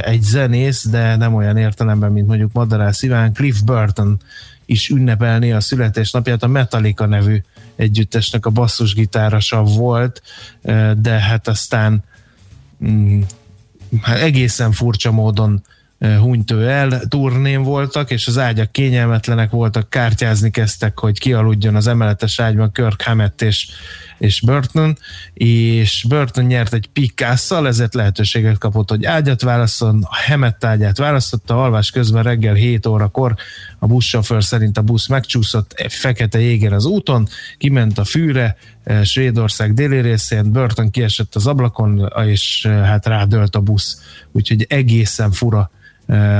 egy 0.00 0.22
zenész, 0.22 0.86
de 0.86 1.16
nem 1.16 1.34
olyan 1.34 1.56
értelemben, 1.56 2.12
mint 2.12 2.26
mondjuk 2.26 2.52
Madarász 2.52 3.02
Iván, 3.02 3.32
Cliff 3.32 3.60
Burton 3.60 4.20
is 4.66 4.88
ünnepelni 4.88 5.52
a 5.52 5.60
születésnapját, 5.60 6.42
a 6.42 6.48
Metallica 6.48 7.06
nevű 7.06 7.42
együttesnek 7.76 8.46
a 8.46 8.50
basszusgitárasa 8.50 9.62
volt, 9.62 10.22
de 10.96 11.10
hát 11.20 11.48
aztán 11.48 12.04
mm, 12.84 13.20
hát 14.02 14.18
egészen 14.18 14.72
furcsa 14.72 15.10
módon 15.10 15.62
hunyt 16.00 16.50
ő 16.50 16.68
el, 16.68 17.00
turnén 17.08 17.62
voltak, 17.62 18.10
és 18.10 18.26
az 18.26 18.38
ágyak 18.38 18.72
kényelmetlenek 18.72 19.50
voltak, 19.50 19.90
kártyázni 19.90 20.50
kezdtek, 20.50 20.98
hogy 20.98 21.18
kialudjon 21.18 21.74
az 21.74 21.86
emeletes 21.86 22.40
ágyban 22.40 22.72
Kirk 22.72 23.02
Hammett 23.02 23.42
és, 23.42 23.68
és 24.18 24.40
Burton, 24.40 24.98
és 25.34 26.04
Burton 26.08 26.44
nyert 26.44 26.74
egy 26.74 26.88
pikásszal, 26.92 27.66
ezért 27.66 27.94
lehetőséget 27.94 28.58
kapott, 28.58 28.90
hogy 28.90 29.04
ágyat 29.04 29.42
válaszol, 29.42 29.98
a 30.02 30.16
Hammett 30.28 30.64
ágyát 30.64 30.98
választotta, 30.98 31.62
alvás 31.62 31.90
közben 31.90 32.22
reggel 32.22 32.54
7 32.54 32.86
órakor 32.86 33.34
a 33.78 33.86
buszsofőr 33.86 34.44
szerint 34.44 34.78
a 34.78 34.82
busz 34.82 35.08
megcsúszott 35.08 35.72
egy 35.72 35.92
fekete 35.92 36.40
jéger 36.40 36.72
az 36.72 36.84
úton, 36.84 37.28
kiment 37.58 37.98
a 37.98 38.04
fűre, 38.04 38.56
Svédország 39.02 39.74
déli 39.74 40.00
részén, 40.00 40.52
Burton 40.52 40.90
kiesett 40.90 41.34
az 41.34 41.46
ablakon, 41.46 42.12
és 42.26 42.66
hát 42.66 43.06
rádölt 43.06 43.56
a 43.56 43.60
busz. 43.60 44.02
Úgyhogy 44.32 44.66
egészen 44.68 45.32
fura 45.32 45.70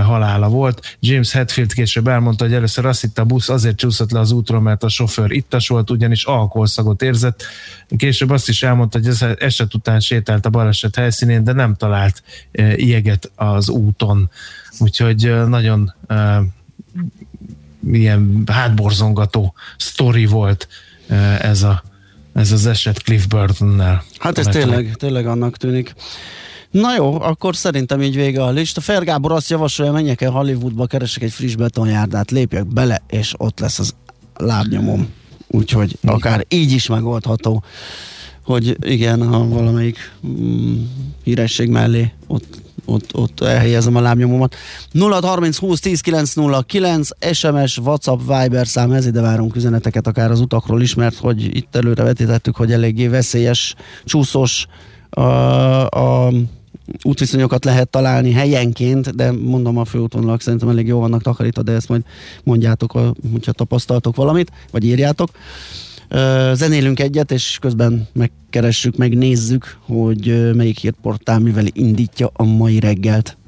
halála 0.04 0.48
volt. 0.48 0.96
James 1.00 1.32
Hetfield 1.32 1.72
később 1.72 2.08
elmondta, 2.08 2.44
hogy 2.44 2.54
először 2.54 2.86
azt 2.86 3.00
hitte 3.00 3.20
a 3.20 3.24
busz 3.24 3.48
azért 3.48 3.76
csúszott 3.76 4.10
le 4.10 4.18
az 4.18 4.32
útról, 4.32 4.60
mert 4.60 4.82
a 4.82 4.88
sofőr 4.88 5.30
ittas 5.30 5.68
volt, 5.68 5.90
ugyanis 5.90 6.24
alkoholszagot 6.24 7.02
érzett. 7.02 7.42
Később 7.96 8.30
azt 8.30 8.48
is 8.48 8.62
elmondta, 8.62 8.98
hogy 8.98 9.06
ez 9.06 9.22
eset 9.38 9.74
után 9.74 10.00
sétált 10.00 10.46
a 10.46 10.50
baleset 10.50 10.96
helyszínén, 10.96 11.44
de 11.44 11.52
nem 11.52 11.74
talált 11.74 12.22
ilyeget 12.74 13.30
az 13.34 13.68
úton. 13.68 14.30
Úgyhogy 14.78 15.48
nagyon 15.48 15.94
ilyen 17.92 18.42
hátborzongató 18.46 19.54
sztori 19.76 20.26
volt 20.26 20.68
ez, 21.40 21.62
a, 21.62 21.82
ez 22.32 22.52
az 22.52 22.66
eset 22.66 23.02
Cliff 23.02 23.24
Burtonnel. 23.26 24.02
Hát 24.18 24.38
ez 24.38 24.46
tényleg, 24.46 24.94
tényleg 24.96 25.26
annak 25.26 25.56
tűnik. 25.56 25.94
Na 26.70 26.94
jó, 26.94 27.20
akkor 27.20 27.56
szerintem 27.56 28.02
így 28.02 28.14
vége 28.14 28.42
a 28.44 28.50
lista. 28.50 28.80
Fer 28.80 29.04
Gábor 29.04 29.32
azt 29.32 29.50
javasolja, 29.50 29.92
menjek 29.92 30.20
el 30.20 30.30
Hollywoodba, 30.30 30.86
keresek 30.86 31.22
egy 31.22 31.32
friss 31.32 31.54
betonjárdát, 31.54 32.30
lépjek 32.30 32.66
bele, 32.66 33.02
és 33.08 33.34
ott 33.36 33.60
lesz 33.60 33.78
az 33.78 33.94
lábnyomom. 34.36 35.08
Úgyhogy 35.46 35.98
akár 36.02 36.44
így 36.48 36.72
is 36.72 36.86
megoldható, 36.86 37.62
hogy 38.44 38.76
igen, 38.80 39.28
ha 39.28 39.48
valamelyik 39.48 40.12
mm, 40.26 40.82
híresség 41.24 41.68
mellé 41.68 42.12
ott, 42.26 42.60
ott, 42.84 43.14
ott 43.14 43.40
elhelyezem 43.40 43.96
a 43.96 44.00
lábnyomomat. 44.00 44.54
0 44.90 45.20
30 45.22 45.56
20 45.56 45.80
10 45.80 46.00
909 46.00 47.08
SMS, 47.32 47.78
WhatsApp, 47.78 48.20
Viber 48.20 48.66
szám, 48.66 48.92
ez 48.92 49.06
ide 49.06 49.20
várunk 49.20 49.56
üzeneteket 49.56 50.06
akár 50.06 50.30
az 50.30 50.40
utakról 50.40 50.82
is, 50.82 50.94
mert 50.94 51.16
hogy 51.16 51.56
itt 51.56 51.76
előre 51.76 52.02
vetítettük, 52.02 52.56
hogy 52.56 52.72
eléggé 52.72 53.06
veszélyes, 53.06 53.74
csúszós 54.04 54.66
a, 55.10 55.86
a 55.86 56.32
útviszonyokat 57.02 57.64
lehet 57.64 57.88
találni 57.88 58.32
helyenként, 58.32 59.14
de 59.14 59.32
mondom 59.32 59.78
a 59.78 59.84
főútvonalak 59.84 60.40
szerintem 60.40 60.68
elég 60.68 60.86
jó 60.86 60.98
vannak 60.98 61.22
takarítva, 61.22 61.62
de 61.62 61.72
ezt 61.72 61.88
majd 61.88 62.02
mondjátok, 62.44 62.92
hogyha 63.32 63.52
tapasztaltok 63.52 64.16
valamit, 64.16 64.52
vagy 64.70 64.84
írjátok. 64.84 65.30
Zenélünk 66.52 67.00
egyet, 67.00 67.30
és 67.30 67.58
közben 67.60 68.08
megkeressük, 68.12 68.96
megnézzük, 68.96 69.78
hogy 69.80 70.54
melyik 70.54 70.78
hírportál 70.78 71.38
mivel 71.38 71.64
indítja 71.72 72.30
a 72.32 72.44
mai 72.44 72.80
reggelt. 72.80 73.38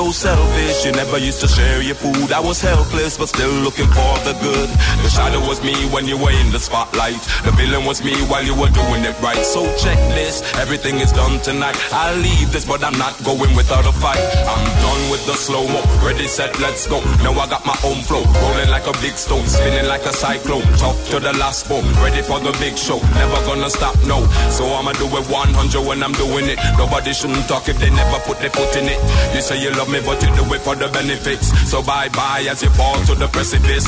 So 0.00 0.12
selfish, 0.12 0.86
you 0.86 0.92
never 0.92 1.18
used 1.18 1.42
to 1.42 1.46
share 1.46 1.82
your 1.82 1.94
food. 1.94 2.32
I 2.32 2.40
was 2.40 2.58
helpless, 2.58 3.18
but 3.18 3.28
still 3.28 3.52
looking 3.60 3.84
for 3.92 4.12
the 4.24 4.32
good. 4.40 4.68
The 5.04 5.10
shadow 5.12 5.44
was 5.44 5.62
me 5.62 5.76
when 5.92 6.08
you 6.08 6.16
were 6.16 6.32
in 6.32 6.48
the 6.52 6.58
spotlight. 6.58 7.20
The 7.44 7.52
villain 7.52 7.84
was 7.84 8.02
me 8.02 8.16
while 8.32 8.42
you 8.42 8.56
were 8.56 8.72
doing 8.72 9.04
it 9.04 9.12
right. 9.20 9.44
So 9.44 9.60
checklist, 9.76 10.40
everything 10.56 11.04
is 11.04 11.12
done 11.12 11.38
tonight. 11.44 11.76
I'll 11.92 12.16
leave 12.16 12.50
this, 12.50 12.64
but 12.64 12.82
I'm 12.82 12.96
not 12.96 13.12
going 13.24 13.54
without 13.54 13.84
a 13.84 13.92
fight. 13.92 14.24
I'm 14.48 14.64
done 14.80 15.02
with 15.12 15.20
the 15.28 15.36
slow 15.36 15.68
mo. 15.68 15.84
Ready, 16.00 16.26
set, 16.28 16.58
let's 16.64 16.86
go. 16.88 17.04
Now 17.20 17.36
I 17.36 17.44
got 17.52 17.66
my 17.66 17.76
own 17.84 18.00
flow, 18.00 18.24
rolling 18.40 18.72
like 18.72 18.88
a 18.88 18.96
big 19.04 19.20
stone, 19.20 19.44
spinning 19.44 19.84
like 19.84 20.08
a 20.08 20.14
cyclone. 20.16 20.64
Talk 20.80 20.96
to 21.12 21.20
the 21.20 21.36
last 21.36 21.68
bone, 21.68 21.84
ready 22.00 22.24
for 22.24 22.40
the 22.40 22.56
big 22.56 22.78
show. 22.78 23.04
Never 23.20 23.36
gonna 23.44 23.68
stop, 23.68 24.00
no. 24.08 24.24
So 24.48 24.64
I'ma 24.64 24.96
do 24.96 25.04
it 25.12 25.28
100 25.28 25.84
when 25.84 26.02
I'm 26.02 26.16
doing 26.16 26.48
it. 26.48 26.56
Nobody 26.80 27.12
shouldn't 27.12 27.44
talk 27.52 27.68
if 27.68 27.76
they 27.76 27.90
never 27.90 28.16
put 28.24 28.40
their 28.40 28.48
foot 28.48 28.72
in 28.80 28.88
it. 28.88 28.96
You 29.36 29.44
say 29.44 29.60
you 29.60 29.68
love 29.76 29.89
me, 29.90 30.00
but 30.06 30.22
you 30.22 30.30
do 30.38 30.46
it 30.54 30.62
for 30.62 30.76
the 30.76 30.88
benefits. 30.88 31.50
So 31.70 31.82
bye 31.82 32.08
bye 32.10 32.46
as 32.48 32.62
you 32.62 32.70
fall 32.70 32.94
to 33.10 33.14
the 33.14 33.26
precipice. 33.28 33.86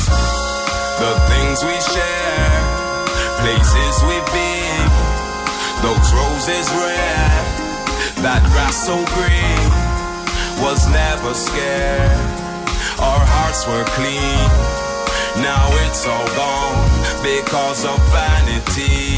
The 0.99 1.11
things 1.31 1.57
we 1.63 1.75
share, 1.79 2.59
places 3.39 3.95
we've 4.03 4.29
been, 4.35 4.87
those 5.79 6.07
roses 6.11 6.67
red, 6.75 7.43
that 8.19 8.43
grass 8.51 8.83
so 8.83 8.99
green, 9.15 9.63
was 10.59 10.83
never 10.91 11.31
scared. 11.33 12.19
Our 12.99 13.23
hearts 13.23 13.63
were 13.67 13.87
clean. 13.95 14.47
Now 15.39 15.65
it's 15.87 16.03
all 16.05 16.29
gone 16.35 16.83
because 17.23 17.87
of 17.87 17.97
vanity. 18.11 19.17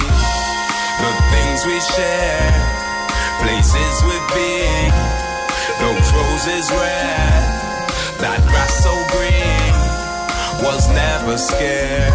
The 1.01 1.11
things 1.33 1.59
we 1.65 1.77
share, 1.97 2.53
places 3.41 3.93
we've 4.05 4.29
been, 4.37 5.34
those 5.79 6.07
roses 6.13 6.69
red, 6.71 7.43
that 8.19 8.39
grass 8.47 8.83
so 8.83 8.93
green, 9.11 9.73
was 10.63 10.87
never 10.89 11.37
scared. 11.37 12.13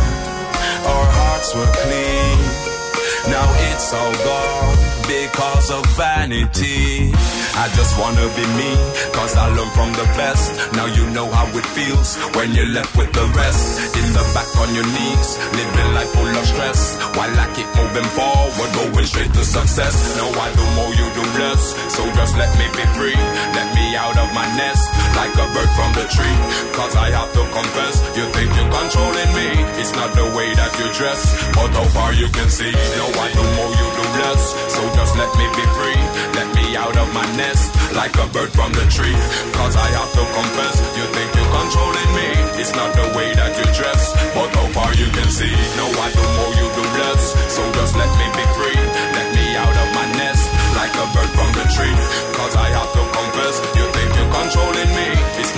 Our 0.86 1.06
hearts 1.12 1.54
were 1.54 1.70
clean. 1.82 2.79
Now 3.28 3.46
it's 3.68 3.92
all 3.92 4.14
gone 4.24 4.78
because 5.04 5.70
of 5.70 5.84
vanity. 5.98 7.12
I 7.60 7.66
just 7.76 7.98
wanna 7.98 8.24
be 8.38 8.46
me, 8.56 8.70
cause 9.12 9.36
I 9.36 9.50
learned 9.52 9.74
from 9.76 9.92
the 9.92 10.06
best. 10.16 10.72
Now 10.72 10.86
you 10.86 11.04
know 11.10 11.28
how 11.28 11.46
it 11.50 11.66
feels 11.76 12.16
when 12.38 12.54
you're 12.54 12.72
left 12.72 12.96
with 12.96 13.12
the 13.12 13.26
rest. 13.36 13.96
In 13.98 14.06
the 14.16 14.24
back 14.32 14.48
on 14.62 14.70
your 14.72 14.86
knees, 14.86 15.28
living 15.52 15.90
life 15.92 16.10
full 16.14 16.30
of 16.30 16.46
stress. 16.46 16.96
While 17.18 17.34
I 17.34 17.46
keep 17.52 17.68
moving 17.76 18.08
forward, 18.16 18.70
going 18.72 19.06
straight 19.06 19.32
to 19.34 19.44
success. 19.44 19.94
No, 20.16 20.30
I 20.30 20.48
do 20.54 20.64
more, 20.78 20.92
you 20.94 21.06
do 21.12 21.24
less. 21.42 21.74
So 21.92 22.06
just 22.14 22.36
let 22.38 22.50
me 22.56 22.66
be 22.72 22.86
free, 22.96 23.18
let 23.52 23.68
me 23.74 23.96
out 23.96 24.16
of 24.16 24.32
my 24.32 24.46
nest. 24.56 24.86
Like 25.20 25.36
a 25.36 25.52
bird 25.52 25.68
from 25.76 25.92
the 25.92 26.08
tree, 26.08 26.38
cause 26.72 26.96
I 26.96 27.12
have 27.12 27.28
to 27.36 27.44
confess. 27.52 28.00
You 28.16 28.24
think 28.32 28.48
you're 28.56 28.72
controlling 28.72 29.30
me, 29.36 29.52
it's 29.76 29.92
not 29.92 30.16
the 30.16 30.24
way 30.32 30.48
that 30.56 30.72
you 30.80 30.88
dress. 30.96 31.20
But 31.52 31.68
how 31.76 31.84
far 31.92 32.16
you 32.16 32.24
can 32.32 32.48
see, 32.48 32.72
no, 32.72 33.04
I 33.04 33.28
do 33.36 33.44
more, 33.44 33.68
you 33.68 33.88
do 34.00 34.04
less. 34.16 34.42
So 34.72 34.80
just 34.96 35.12
let 35.20 35.28
me 35.36 35.44
be 35.52 35.66
free, 35.76 36.00
let 36.40 36.48
me 36.56 36.72
out 36.72 36.96
of 36.96 37.12
my 37.12 37.28
nest. 37.36 37.68
Like 37.92 38.16
a 38.16 38.32
bird 38.32 38.48
from 38.56 38.72
the 38.72 38.88
tree, 38.88 39.12
cause 39.52 39.76
I 39.76 39.92
have 39.92 40.08
to 40.08 40.24
confess. 40.24 40.80
You 40.96 41.04
think 41.12 41.28
you're 41.36 41.52
controlling 41.52 42.10
me, 42.16 42.28
it's 42.56 42.72
not 42.72 42.88
the 42.96 43.12
way 43.12 43.28
that 43.36 43.52
you 43.60 43.68
dress. 43.76 44.16
But 44.32 44.48
how 44.56 44.72
far 44.72 44.90
you 44.96 45.08
can 45.12 45.28
see, 45.28 45.52
no, 45.76 45.84
I 46.00 46.08
do 46.16 46.24
more, 46.40 46.52
you 46.56 46.68
do 46.80 46.84
less. 46.96 47.22
So 47.52 47.60
just 47.76 47.92
let 47.92 48.08
me 48.16 48.24
be 48.40 48.44
free, 48.56 48.80
let 49.12 49.28
me 49.36 49.44
out 49.52 49.76
of 49.84 49.88
my 49.92 50.06
nest. 50.16 50.48
Like 50.80 50.96
a 50.96 51.06
bird 51.12 51.28
from 51.36 51.50
the 51.60 51.66
tree, 51.76 51.96
cause 52.40 52.56
I 52.56 52.72
have 52.72 52.88
to 52.96 53.02
confess. 53.04 53.79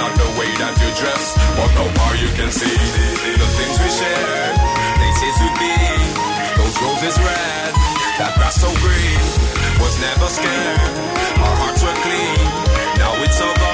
Not 0.02 0.18
the 0.18 0.30
way 0.34 0.50
that 0.58 0.74
you 0.82 0.90
dress. 0.98 1.24
But 1.54 1.70
how 1.78 1.86
far 1.94 2.12
you 2.18 2.30
can 2.34 2.50
see, 2.50 2.74
the 3.38 3.48
things 3.54 3.76
we 3.78 3.90
share, 4.02 4.50
places 4.98 5.34
we 5.38 5.48
be, 5.62 5.74
those 6.58 6.74
roses 6.82 7.16
red, 7.22 7.70
that 8.18 8.34
grass 8.34 8.58
so 8.58 8.70
green, 8.82 9.22
was 9.78 9.94
never 10.02 10.26
scared. 10.26 10.90
Our 11.38 11.54
hearts 11.62 11.82
were 11.86 11.98
clean, 12.02 12.42
now 12.98 13.14
it's 13.22 13.38
all 13.40 13.54
gone 13.54 13.71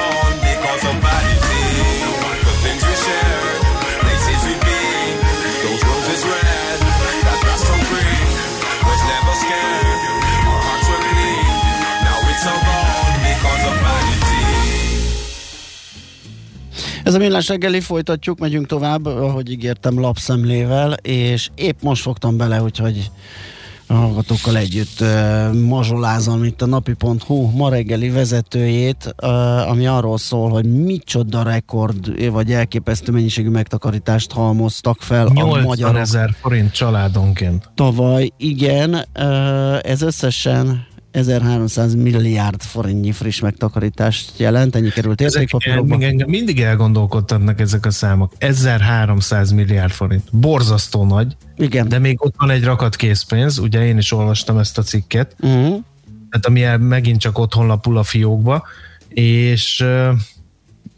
Ez 17.09 17.15
a 17.15 17.19
millás 17.19 17.49
reggeli, 17.49 17.81
folytatjuk, 17.81 18.39
megyünk 18.39 18.67
tovább, 18.67 19.07
ahogy 19.07 19.51
ígértem, 19.51 20.01
lapszemlével, 20.01 20.93
és 20.93 21.49
épp 21.55 21.83
most 21.83 22.03
fogtam 22.03 22.37
bele, 22.37 22.63
úgyhogy 22.63 23.11
a 23.87 23.95
hallgatókkal 23.95 24.57
együtt 24.57 25.01
uh, 25.01 25.53
mazsolázom 25.53 26.45
itt 26.45 26.63
a 26.63 26.67
napi.hu 26.67 27.51
ma 27.51 27.69
reggeli 27.71 28.11
vezetőjét, 28.11 29.15
uh, 29.23 29.71
ami 29.71 29.87
arról 29.87 30.19
szól, 30.19 30.51
hogy 30.51 30.65
micsoda 30.65 31.43
rekord, 31.43 32.31
vagy 32.31 32.53
elképesztő 32.53 33.13
mennyiségű 33.13 33.49
megtakarítást 33.49 34.33
halmoztak 34.33 34.97
fel 35.01 35.27
a 35.27 35.33
80 35.33 35.63
magyarok 35.63 35.97
ezer 35.97 36.35
forint 36.41 36.73
családonként. 36.73 37.71
tavaly. 37.75 38.31
Igen, 38.37 38.95
uh, 38.95 39.79
ez 39.83 40.03
összesen 40.03 40.88
1300 41.11 41.95
milliárd 41.95 42.63
forintnyi 42.63 43.13
friss 43.13 43.41
megtakarítást 43.41 44.33
jelent, 44.37 44.77
ennyi 44.77 44.89
került 44.89 45.21
Ezek 45.21 45.33
értékpapírokba. 45.43 45.97
még 45.97 46.07
engem 46.09 46.29
mindig 46.29 46.61
elgondolkodtatnak 46.61 47.61
ezek 47.61 47.87
a 47.87 47.91
számok. 47.91 48.33
1300 48.39 49.51
milliárd 49.51 49.91
forint. 49.93 50.23
Borzasztó 50.33 51.05
nagy, 51.07 51.37
Igen. 51.57 51.89
de 51.89 51.99
még 51.99 52.25
ott 52.25 52.35
van 52.39 52.51
egy 52.51 52.65
rakat 52.65 52.97
készpénz, 52.97 53.59
ugye 53.59 53.87
én 53.87 53.99
is 53.99 54.13
olvastam 54.13 54.59
ezt 54.59 54.79
a 54.79 54.83
cikket, 54.83 55.37
Uh-huh. 55.41 55.83
tehát 56.31 56.47
ami 56.47 56.85
megint 56.87 57.21
csak 57.21 57.39
otthon 57.39 57.67
lapul 57.67 57.99
a 57.99 58.03
fiókba, 58.03 58.65
és 59.09 59.85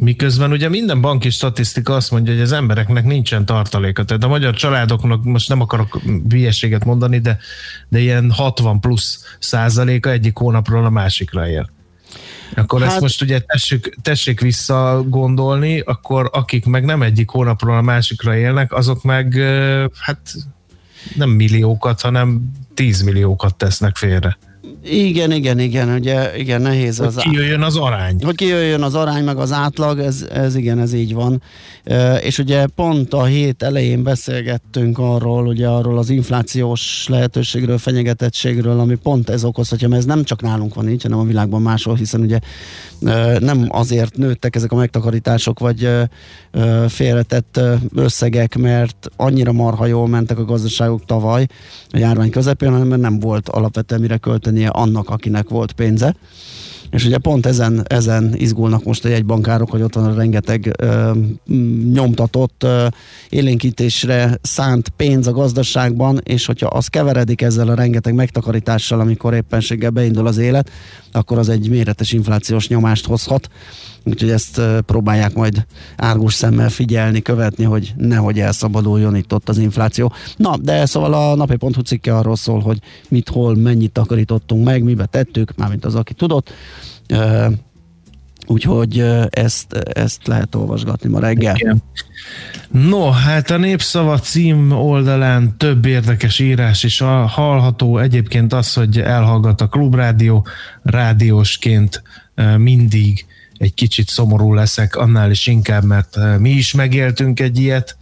miközben 0.01 0.51
ugye 0.51 0.69
minden 0.69 1.01
banki 1.01 1.31
statisztika 1.31 1.95
azt 1.95 2.11
mondja, 2.11 2.33
hogy 2.33 2.43
az 2.43 2.53
embereknek 2.53 3.05
nincsen 3.05 3.45
tartaléka. 3.45 4.05
Tehát 4.05 4.25
a 4.25 4.29
magyar 4.29 4.55
családoknak, 4.55 5.25
most 5.25 5.49
nem 5.49 5.61
akarok 5.61 6.01
hülyeséget 6.29 6.85
mondani, 6.85 7.19
de, 7.19 7.39
de 7.89 7.99
ilyen 7.99 8.31
60 8.31 8.81
plusz 8.81 9.37
százaléka 9.39 10.11
egyik 10.11 10.37
hónapról 10.37 10.85
a 10.85 10.91
másikra 10.91 11.49
él. 11.49 11.71
Akkor 12.55 12.81
hát, 12.81 12.91
ezt 12.91 13.01
most 13.01 13.23
ugye 13.23 13.41
tessék, 13.41 13.97
tessék 14.03 14.41
visszagondolni, 14.41 15.81
akkor 15.81 16.31
akik 16.33 16.65
meg 16.65 16.85
nem 16.85 17.03
egyik 17.03 17.31
hónapról 17.31 17.77
a 17.77 17.83
másikra 17.83 18.37
élnek, 18.37 18.73
azok 18.73 19.03
meg 19.03 19.35
hát 20.01 20.35
nem 21.15 21.31
milliókat, 21.31 22.01
hanem 22.01 22.51
tízmilliókat 22.75 23.57
tesznek 23.57 23.97
félre. 23.97 24.39
Igen, 24.85 25.33
igen, 25.33 25.59
igen, 25.59 25.95
ugye, 25.95 26.39
igen, 26.39 26.63
nehéz 26.63 27.01
az 27.01 27.15
Hogy 27.15 27.23
kijöjjön 27.23 27.63
az 27.63 27.77
arány. 27.77 28.17
hogy 28.25 28.35
kijöjjön 28.35 28.83
az 28.83 28.95
arány, 28.95 29.25
meg 29.25 29.39
az 29.39 29.53
átlag, 29.53 29.99
ez, 29.99 30.27
ez 30.33 30.55
igen, 30.55 30.79
ez 30.79 30.93
így 30.93 31.15
van. 31.15 31.43
E, 31.85 32.17
és 32.17 32.39
ugye 32.39 32.67
pont 32.67 33.15
a 33.15 33.25
hét 33.25 33.63
elején 33.63 34.03
beszélgettünk 34.03 34.99
arról, 34.99 35.47
ugye 35.47 35.69
arról 35.69 35.99
az 35.99 36.11
inflációs 36.11 37.07
lehetőségről, 37.09 37.79
fenyegetettségről, 37.79 38.81
ami 38.81 38.95
pont 38.95 39.31
ez 39.31 39.45
okozhatja, 39.45 39.89
mert 39.89 40.01
ez 40.01 40.07
nem 40.07 40.25
csak 40.25 40.43
nálunk 40.43 40.75
van 40.75 40.89
így, 40.89 41.03
hanem 41.03 41.19
a 41.19 41.25
világban 41.25 41.63
máshol, 41.63 41.95
hiszen 41.95 42.21
ugye 42.21 42.39
e, 43.05 43.39
nem 43.39 43.67
azért 43.69 44.17
nőttek 44.17 44.57
ezek 44.57 44.73
a 44.73 44.77
megtakarítások, 44.77 45.59
vagy 45.59 45.85
e, 45.85 46.09
félretett 46.89 47.61
összegek, 47.95 48.57
mert 48.57 49.09
annyira 49.17 49.53
marha 49.53 49.87
jól 49.87 50.09
mentek 50.09 50.39
a 50.39 50.45
gazdaságok 50.45 51.05
tavaly 51.05 51.47
a 51.91 51.99
járvány 51.99 52.31
közepén, 52.31 52.71
hanem 52.71 52.87
mert 52.87 53.01
nem 53.01 53.19
volt 53.19 53.49
alapvetően 53.49 54.01
mire 54.01 54.17
költenie 54.17 54.70
annak, 54.71 55.11
akinek 55.11 55.49
volt 55.49 55.73
pénze 55.73 56.15
És 56.91 57.05
ugye 57.05 57.19
pont 57.19 57.47
ezen, 57.47 57.85
ezen 57.87 58.35
izgulnak 58.37 58.85
most 58.85 59.05
a 59.05 59.09
jegybankárok, 59.09 59.71
hogy 59.71 59.83
ott 59.83 59.95
van 59.95 60.05
a 60.05 60.15
rengeteg 60.15 60.75
ö, 60.79 61.11
nyomtatott 61.93 62.63
ö, 62.63 62.87
élénkítésre 63.29 64.39
szánt 64.43 64.89
pénz 64.89 65.27
a 65.27 65.33
gazdaságban, 65.33 66.21
és 66.25 66.47
hogyha 66.47 66.67
az 66.67 66.87
keveredik 66.87 67.43
ezzel 67.43 67.69
a 67.69 67.75
rengeteg 67.75 68.15
megtakarítással, 68.15 69.01
amikor 69.01 69.35
éppenséggel 69.35 69.91
beindul 69.91 70.27
az 70.27 70.39
élet, 70.39 70.71
akkor 71.13 71.39
az 71.39 71.49
egy 71.49 71.69
méretes 71.69 72.13
inflációs 72.13 72.69
nyomást 72.69 73.07
hozhat. 73.07 73.49
Úgyhogy 74.05 74.31
ezt 74.31 74.61
próbálják 74.87 75.35
majd 75.35 75.67
árgus 75.97 76.35
szemmel 76.35 76.69
figyelni, 76.69 77.23
követni, 77.23 77.65
hogy 77.65 77.95
nehogy 77.97 78.41
elszabaduljon 78.41 79.17
itt 79.17 79.35
ott 79.35 79.49
az 79.49 79.59
infláció. 79.59 80.13
Na, 80.37 80.57
de 80.57 80.87
szóval 80.87 81.15
a 81.15 81.35
napi.hu 81.35 81.81
cikke 81.81 82.17
arról 82.17 82.37
szól, 82.37 82.61
hogy 82.61 82.79
mit, 83.09 83.29
hol, 83.29 83.57
mennyit 83.57 83.93
takarítottunk 83.93 84.65
meg, 84.65 84.83
mibe 84.83 85.07
tettük, 85.07 85.57
mármint 85.57 85.85
az, 85.85 85.95
aki 85.95 86.15
tudott. 86.15 86.53
Úgyhogy 88.47 89.05
ezt, 89.31 89.73
ezt 89.73 90.27
lehet 90.27 90.55
olvasgatni 90.55 91.09
ma 91.09 91.21
reggel. 91.21 91.57
Igen. 91.57 91.83
No, 92.71 93.11
hát 93.11 93.51
a 93.51 93.57
Népszava 93.57 94.19
cím 94.19 94.71
oldalán 94.71 95.57
több 95.57 95.87
érdekes 95.87 96.39
írás 96.39 96.83
is 96.83 96.99
hall- 96.99 97.29
hallható. 97.29 97.99
Egyébként 97.99 98.53
az, 98.53 98.75
hogy 98.75 99.01
elhallgat 99.01 99.61
a 99.61 99.67
klubrádió, 99.67 100.47
rádiósként 100.83 102.03
mindig 102.57 103.27
egy 103.61 103.75
kicsit 103.75 104.09
szomorú 104.09 104.55
leszek, 104.55 104.97
annál 104.97 105.31
is 105.31 105.47
inkább, 105.47 105.85
mert 105.85 106.17
eh, 106.17 106.39
mi 106.39 106.51
is 106.51 106.73
megéltünk 106.73 107.41
egy 107.41 107.59
ilyet, 107.59 107.97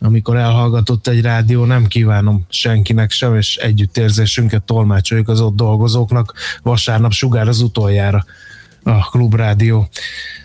amikor 0.00 0.36
elhallgatott 0.36 1.06
egy 1.06 1.20
rádió, 1.20 1.64
nem 1.64 1.86
kívánom 1.86 2.46
senkinek 2.48 3.10
sem, 3.10 3.36
és 3.36 3.56
együttérzésünket 3.56 4.62
tolmácsoljuk 4.62 5.28
az 5.28 5.40
ott 5.40 5.56
dolgozóknak. 5.56 6.34
Vasárnap 6.62 7.12
sugár 7.12 7.48
az 7.48 7.60
utoljára 7.60 8.24
a 8.82 9.10
klubrádió. 9.10 9.88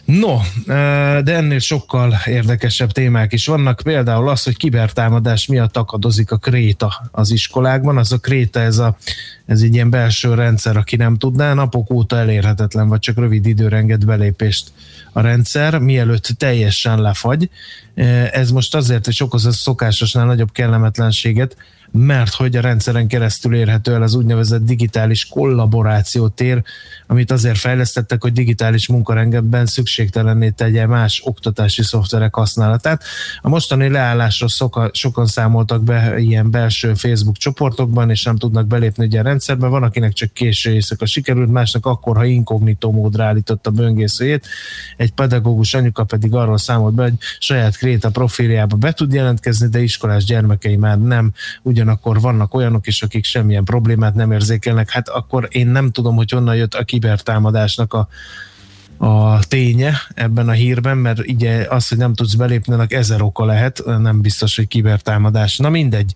No, 0.06 0.38
eh, 0.68 1.22
de 1.22 1.36
ennél 1.36 1.60
sokkal 1.60 2.14
érdekesebb 2.26 2.92
témák 2.92 3.34
is 3.34 3.46
vannak, 3.46 3.82
például 3.84 4.30
az, 4.30 4.44
hogy 4.44 4.58
kibertámadás 4.58 5.48
miatt 5.48 5.78
akadozik 5.78 6.32
a 6.32 6.38
kréta 6.38 7.10
az 7.12 7.32
iskolákban. 7.32 7.98
Az 7.98 8.12
a 8.12 8.18
kréta, 8.18 8.60
ez, 8.60 8.78
a, 8.78 8.98
ez 9.46 9.62
egy 9.62 9.74
ilyen 9.74 9.90
belső 9.90 10.34
rendszer, 10.34 10.78
aki 10.78 10.96
nem 10.96 11.18
tudná, 11.18 11.54
napok 11.54 11.92
óta 11.92 12.18
elérhetetlen, 12.18 12.88
vagy 12.88 13.00
csak 13.00 13.18
rövid 13.18 13.46
időre 13.46 13.78
enged 13.78 14.06
belépést 14.06 14.72
a 15.12 15.22
rendszer, 15.22 15.80
mielőtt 15.80 16.26
teljesen 16.38 17.02
lefagy. 17.02 17.50
Eh, 17.96 18.32
Ez 18.32 18.52
most 18.52 18.76
azért 18.76 19.08
is 19.08 19.22
okoz 19.22 19.46
a 19.46 19.52
szokásosnál 19.52 20.26
nagyobb 20.26 20.52
kellemetlenséget, 20.52 21.58
mert 21.92 22.34
hogy 22.34 22.56
a 22.56 22.62
rendszeren 22.62 23.08
keresztül 23.08 23.56
érhető 23.56 23.94
el 23.94 24.02
az 24.02 24.14
úgynevezett 24.14 24.66
digitális 24.66 25.26
kollaboráció 25.26 26.28
tér, 26.28 26.64
amit 27.08 27.32
azért 27.32 27.58
fejlesztettek, 27.58 28.22
hogy 28.22 28.34
digitális 28.34 28.88
munkarendben 28.88 29.66
szükségtelenné 29.66 30.50
tegye 30.50 30.86
más 30.86 31.22
oktatási 31.26 31.84
szoftverek 31.84 32.36
használatát. 32.36 33.04
A 33.42 33.50
mostani 33.50 33.90
leállásról 33.90 34.50
szoka, 34.50 34.90
sokan 34.94 35.26
számoltak 35.26 35.84
be 35.84 36.20
ilyen 36.20 36.52
belső 36.52 36.94
Facebook 36.94 37.38
csoportokban, 37.38 38.10
és 38.10 38.24
nem 38.24 38.36
tudnak 38.36 38.68
belépni 38.68 39.06
ugye 39.06 39.20
a 39.20 39.24
rendszerbe. 39.24 39.68
Van, 39.68 39.84
akinek 39.84 40.14
csak 40.14 40.34
késő 40.34 40.72
éjszaka 40.72 41.06
sikerült, 41.06 41.52
másnak 41.52 41.86
akkor, 41.86 42.16
ha 42.16 42.26
inkognitó 42.26 42.92
módra 42.92 43.24
állította 43.24 43.70
böngészőjét. 43.70 44.48
Egy 44.98 45.12
pedagógus 45.12 45.74
anyuka 45.74 46.04
pedig 46.04 46.34
arról 46.34 46.58
számolt 46.58 46.94
be, 46.94 47.04
hogy 47.04 47.14
saját 47.40 47.78
Kréta 47.78 48.10
profiljába 48.10 48.76
be 48.76 48.92
tud 48.92 49.14
jelentkezni, 49.14 49.68
de 49.68 49.80
iskolás 49.80 50.24
gyermekei 50.24 50.76
már 50.76 51.00
nem. 51.00 51.34
Ugyanakkor 51.78 52.22
vannak 52.22 52.54
olyanok 52.54 52.88
is, 52.88 53.02
akik 53.02 53.26
semmilyen 53.26 53.64
problémát 53.64 54.14
nem 54.14 54.32
érzékelnek. 54.32 54.90
Hát 54.90 55.10
akkor 55.10 55.48
én 55.52 55.68
nem 55.68 55.92
tudom, 55.92 56.16
hogy 56.16 56.32
honnan 56.32 56.56
jött 56.56 56.74
a 56.74 56.84
kibertámadásnak 56.84 57.94
a 57.94 58.08
a 58.98 59.40
ténye 59.40 59.94
ebben 60.14 60.48
a 60.48 60.52
hírben, 60.52 60.98
mert 60.98 61.20
ugye 61.20 61.66
az, 61.70 61.88
hogy 61.88 61.98
nem 61.98 62.14
tudsz 62.14 62.34
belépni, 62.34 62.74
annak 62.74 62.94
ezer 62.94 63.22
oka 63.22 63.46
lehet, 63.46 63.84
nem 63.86 64.22
biztos, 64.22 64.56
hogy 64.56 64.68
kibertámadás. 64.68 65.58
Na 65.58 65.70
mindegy. 65.70 66.16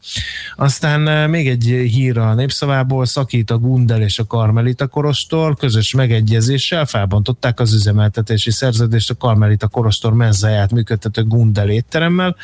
Aztán 0.55 1.07
eh, 1.07 1.27
még 1.27 1.47
egy 1.47 1.63
hír 1.63 2.17
a 2.17 2.33
népszavából, 2.33 3.05
szakít 3.05 3.51
a 3.51 3.57
Gundel 3.57 4.01
és 4.01 4.19
a 4.19 4.25
Karmelita 4.25 4.87
Korostól, 4.87 5.55
közös 5.55 5.93
megegyezéssel 5.93 6.85
felbontották 6.85 7.59
az 7.59 7.73
üzemeltetési 7.73 8.51
szerződést 8.51 9.09
a 9.09 9.15
Karmelita 9.15 9.67
Korostor 9.67 10.13
menzáját 10.13 10.71
működtető 10.71 11.23
Gundel 11.23 11.69
étteremmel. 11.69 12.35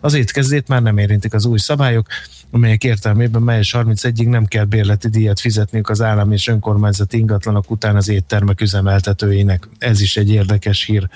Az 0.00 0.14
étkezdét 0.14 0.68
már 0.68 0.82
nem 0.82 0.98
érintik 0.98 1.34
az 1.34 1.44
új 1.44 1.58
szabályok, 1.58 2.06
amelyek 2.56 2.84
értelmében 2.84 3.42
május 3.42 3.74
31-ig 3.78 4.28
nem 4.28 4.44
kell 4.44 4.64
bérleti 4.64 5.08
díjat 5.08 5.40
fizetniük 5.40 5.88
az 5.88 6.02
állami 6.02 6.34
és 6.34 6.48
önkormányzati 6.48 7.18
ingatlanok 7.18 7.70
után 7.70 7.96
az 7.96 8.08
éttermek 8.08 8.60
üzemeltetőinek. 8.60 9.68
Ez 9.78 10.00
is 10.00 10.16
egy 10.16 10.30
érdekes 10.30 10.84
hír. 10.84 11.08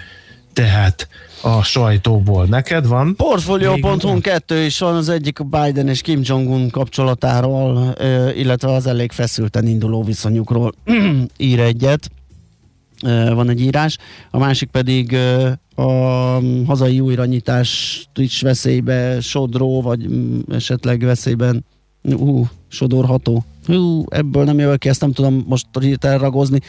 Tehát 0.53 1.09
a 1.43 1.63
sajtóból. 1.63 2.47
Neked 2.47 2.87
van? 2.87 3.17
Portfolio.hu 3.17 4.21
kettő 4.21 4.65
is 4.65 4.79
van, 4.79 4.95
az 4.95 5.09
egyik 5.09 5.47
Biden 5.47 5.89
és 5.89 6.01
Kim 6.01 6.21
Jong-un 6.23 6.71
kapcsolatáról, 6.71 7.95
illetve 8.37 8.73
az 8.73 8.87
elég 8.87 9.13
feszülten 9.13 9.67
induló 9.67 10.03
viszonyukról 10.03 10.75
ír 11.37 11.61
egyet. 11.61 12.11
Van 13.33 13.49
egy 13.49 13.61
írás, 13.61 13.99
a 14.31 14.39
másik 14.39 14.69
pedig 14.69 15.17
a 15.81 16.41
hazai 16.67 17.01
újranyítást 17.01 18.19
is 18.19 18.41
veszélybe 18.41 19.21
sodró, 19.21 19.81
vagy 19.81 20.07
esetleg 20.51 21.01
veszélyben 21.01 21.65
ú, 22.03 22.49
sodorható. 22.69 23.45
Hú, 23.67 24.05
ebből 24.09 24.45
nem 24.45 24.59
jövök 24.59 24.79
ki, 24.79 24.89
ezt 24.89 25.01
nem 25.01 25.13
tudom 25.13 25.45
most 25.47 25.67
itt 25.81 26.05
elragozni. 26.05 26.61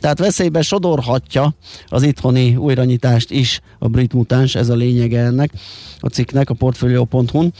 Tehát 0.00 0.18
veszélybe 0.18 0.62
sodorhatja 0.62 1.54
az 1.86 2.02
itthoni 2.02 2.56
újranyitást 2.56 3.30
is 3.30 3.60
a 3.78 3.88
brit 3.88 4.12
mutáns, 4.12 4.54
ez 4.54 4.68
a 4.68 4.74
lényege 4.74 5.20
ennek 5.20 5.52
a 5.98 6.08
cikknek 6.08 6.50
a 6.50 6.54
portfolio.hu-n 6.54 7.52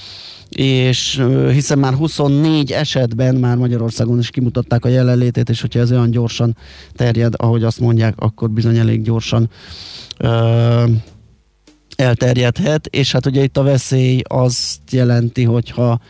és 0.54 1.24
hiszen 1.50 1.78
már 1.78 1.94
24 1.94 2.70
esetben 2.70 3.34
már 3.34 3.56
Magyarországon 3.56 4.18
is 4.18 4.30
kimutatták 4.30 4.84
a 4.84 4.88
jelenlétét, 4.88 5.48
és 5.48 5.60
hogyha 5.60 5.80
ez 5.80 5.90
olyan 5.90 6.10
gyorsan 6.10 6.56
terjed, 6.92 7.34
ahogy 7.36 7.64
azt 7.64 7.80
mondják, 7.80 8.14
akkor 8.18 8.50
bizony 8.50 8.76
elég 8.76 9.02
gyorsan 9.02 9.50
ö, 10.18 10.84
elterjedhet, 11.96 12.86
és 12.86 13.12
hát 13.12 13.26
ugye 13.26 13.42
itt 13.42 13.56
a 13.56 13.62
veszély 13.62 14.20
azt 14.28 14.80
jelenti, 14.90 15.44
hogyha 15.44 16.00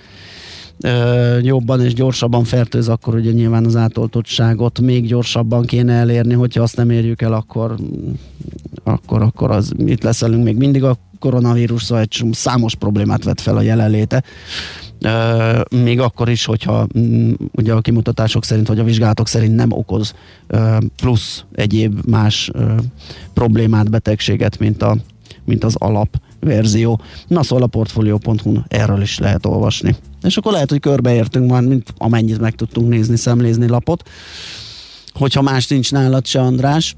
ö, 0.81 1.39
jobban 1.39 1.81
és 1.81 1.95
gyorsabban 1.95 2.45
fertőz, 2.45 2.89
akkor 2.89 3.15
ugye 3.15 3.31
nyilván 3.31 3.65
az 3.65 3.77
átoltottságot 3.77 4.81
még 4.81 5.07
gyorsabban 5.07 5.65
kéne 5.65 5.93
elérni, 5.93 6.35
hogyha 6.35 6.63
azt 6.63 6.77
nem 6.77 6.91
érjük 6.91 7.23
el, 7.23 7.33
akkor, 7.33 7.77
akkor, 8.83 9.23
akkor 9.23 9.51
az 9.51 9.73
itt 9.79 10.03
leszelünk 10.03 10.45
még 10.45 10.57
mindig. 10.57 10.85
A 10.85 10.97
koronavírus, 11.25 11.83
szóval 11.83 12.03
egy 12.03 12.25
számos 12.33 12.75
problémát 12.75 13.25
vet 13.25 13.41
fel 13.41 13.57
a 13.57 13.61
jelenléte. 13.61 14.23
Még 15.71 16.01
akkor 16.01 16.29
is, 16.29 16.45
hogyha 16.45 16.87
mm, 16.99 17.33
ugye 17.53 17.73
a 17.73 17.81
kimutatások 17.81 18.45
szerint, 18.45 18.69
vagy 18.69 18.79
a 18.79 18.85
vizsgálatok 18.85 19.29
szerint 19.29 19.55
nem 19.55 19.73
okoz 19.73 20.15
plusz 20.97 21.45
egyéb 21.53 22.01
más 22.07 22.51
problémát, 23.35 23.91
betegséget, 23.91 24.59
mint, 24.59 24.83
a, 24.83 24.97
mint 25.45 25.65
az 25.65 25.75
alap 25.79 26.21
verzió. 26.41 27.01
Na 27.27 27.43
szóval 27.43 27.65
a 27.65 27.67
portfolio.hu 27.67 28.59
erről 28.69 29.03
is 29.03 29.19
lehet 29.19 29.47
olvasni. 29.47 29.97
És 30.23 30.37
akkor 30.37 30.53
lehet, 30.53 30.71
hogy 30.71 30.81
körbeértünk 30.81 31.51
már, 31.51 31.63
mint 31.63 31.95
amennyit 31.99 32.41
meg 32.41 32.55
tudtunk 32.55 32.89
nézni, 32.89 33.17
szemlézni 33.17 33.69
lapot. 33.69 34.09
Hogyha 35.13 35.43
más 35.43 35.67
nincs 35.67 35.93
nálad 35.93 36.27
se, 36.27 36.41
András. 36.41 36.97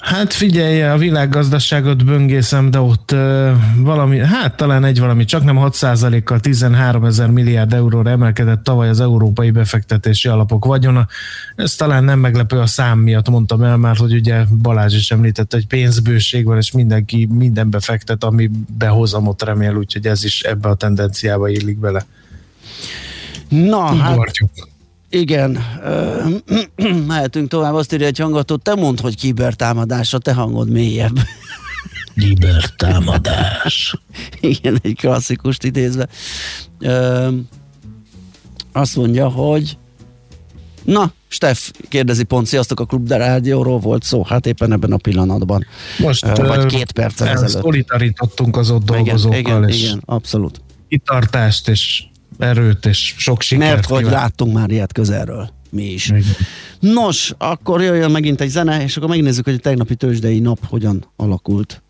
Hát 0.00 0.32
figyelj, 0.32 0.82
a 0.82 0.96
világgazdaságot 0.96 2.04
böngészem, 2.04 2.70
de 2.70 2.80
ott 2.80 3.12
uh, 3.12 3.50
valami, 3.76 4.18
hát 4.18 4.56
talán 4.56 4.84
egy 4.84 5.00
valami, 5.00 5.24
csak 5.24 5.44
nem 5.44 5.56
6%-kal 5.60 6.40
13 6.40 7.04
ezer 7.04 7.30
milliárd 7.30 7.72
euróra 7.72 8.10
emelkedett 8.10 8.62
tavaly 8.62 8.88
az 8.88 9.00
európai 9.00 9.50
befektetési 9.50 10.28
alapok 10.28 10.64
vagyona. 10.64 11.06
Ez 11.56 11.74
talán 11.74 12.04
nem 12.04 12.18
meglepő 12.18 12.58
a 12.58 12.66
szám 12.66 12.98
miatt, 12.98 13.28
mondtam 13.28 13.62
el 13.62 13.76
már, 13.76 13.96
hogy 13.96 14.12
ugye 14.12 14.44
Balázs 14.62 14.94
is 14.94 15.10
említette, 15.10 15.56
hogy 15.56 15.66
pénzbőség 15.66 16.44
van, 16.44 16.56
és 16.56 16.72
mindenki 16.72 17.28
mindenbe 17.32 17.80
fektet, 17.80 18.24
ami 18.24 18.50
behozamot 18.78 19.42
remél, 19.42 19.74
úgyhogy 19.74 20.06
ez 20.06 20.24
is 20.24 20.42
ebbe 20.42 20.68
a 20.68 20.74
tendenciába 20.74 21.48
illik 21.48 21.78
bele. 21.78 22.06
Na, 23.48 23.94
hát 23.94 24.12
Ugorjuk. 24.12 24.69
Igen, 25.10 25.58
mehetünk 27.06 27.48
tovább, 27.48 27.74
azt 27.74 27.92
írja 27.92 28.06
egy 28.06 28.18
hangató, 28.18 28.56
te 28.56 28.74
mondd, 28.74 29.00
hogy 29.00 29.16
kibertámadás, 29.16 30.14
a 30.14 30.18
te 30.18 30.34
hangod 30.34 30.70
mélyebb. 30.70 31.18
Libertámadás. 32.14 33.94
Igen, 34.40 34.78
egy 34.82 34.96
klasszikust 34.96 35.64
idézve. 35.64 36.08
Ö, 36.78 37.28
azt 38.72 38.96
mondja, 38.96 39.28
hogy 39.28 39.78
Na, 40.84 41.12
Steff 41.28 41.70
kérdezi 41.88 42.24
pont, 42.24 42.46
sziasztok, 42.46 42.80
a 42.80 42.84
Klub 42.84 43.06
de 43.06 43.16
Rádióról 43.16 43.78
volt 43.78 44.02
szó, 44.02 44.24
hát 44.24 44.46
éppen 44.46 44.72
ebben 44.72 44.92
a 44.92 44.96
pillanatban. 44.96 45.66
Most 45.98 46.36
vagy 46.36 46.66
két 46.66 46.92
perccel 46.92 47.28
ezelőtt. 47.28 47.62
Szolidarítottunk 47.62 48.56
az 48.56 48.70
ott 48.70 48.84
dolgozókkal, 48.84 49.38
igen, 49.38 49.56
igen, 49.56 49.68
és 49.68 49.82
igen, 49.82 50.02
abszolút. 50.04 50.60
kitartást, 50.88 51.68
és 51.68 52.04
erőt, 52.38 52.86
és 52.86 53.14
sok 53.16 53.42
sikert 53.42 53.70
Mert 53.74 53.86
hogy 53.86 53.98
kívánok. 53.98 54.20
láttunk 54.20 54.52
már 54.54 54.70
ilyet 54.70 54.92
közelről. 54.92 55.50
mi 55.70 55.82
is. 55.84 56.12
Nos, 56.80 57.32
akkor 57.38 57.82
jöjjön 57.82 58.10
megint 58.10 58.40
egy 58.40 58.48
zene, 58.48 58.82
és 58.82 58.96
akkor 58.96 59.08
megnézzük, 59.08 59.44
hogy 59.44 59.54
a 59.54 59.58
tegnapi 59.58 59.94
tőzsdei 59.94 60.38
nap 60.38 60.66
hogyan 60.66 61.04
alakult. 61.16 61.82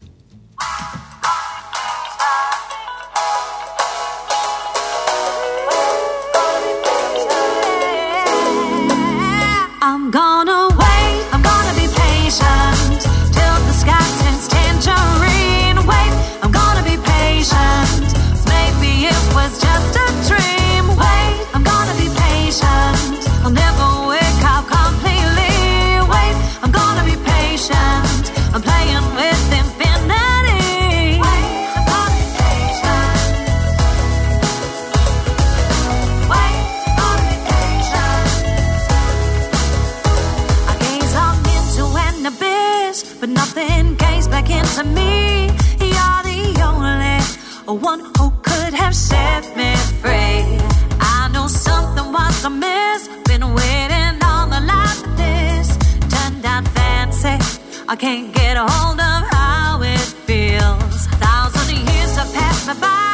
I 57.93 57.97
can't 57.97 58.33
get 58.33 58.57
a 58.57 58.67
hold 58.71 59.01
of 59.01 59.23
how 59.35 59.83
it 59.83 59.99
feels. 59.99 61.07
Thousand 61.19 61.77
years 61.77 62.17
have 62.19 62.33
passed 62.33 62.69
me 62.69 62.75
by, 62.81 63.10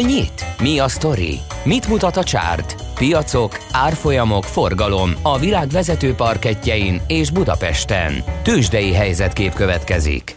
nyit? 0.00 0.44
Mi 0.60 0.78
a 0.78 0.88
sztori? 0.88 1.38
Mit 1.64 1.88
mutat 1.88 2.16
a 2.16 2.24
csárt? 2.24 2.74
Piacok, 2.94 3.58
árfolyamok, 3.72 4.44
forgalom 4.44 5.10
a 5.22 5.38
világ 5.38 5.68
vezető 5.68 6.14
parketjein 6.14 7.00
és 7.06 7.30
Budapesten. 7.30 8.24
Tősdei 8.42 8.92
helyzetkép 8.92 9.52
következik. 9.52 10.36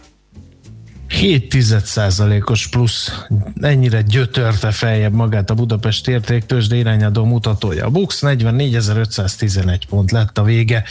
7 1.08 1.54
os 2.44 2.68
plusz 2.68 3.26
ennyire 3.60 4.00
gyötörte 4.00 4.70
feljebb 4.70 5.12
magát 5.12 5.50
a 5.50 5.54
Budapest 5.54 6.08
értéktősde 6.08 6.76
irányadó 6.76 7.24
mutatója. 7.24 7.86
A 7.86 7.90
Bux 7.90 8.20
44.511 8.22 9.80
pont 9.88 10.10
lett 10.10 10.38
a 10.38 10.42
vége, 10.42 10.84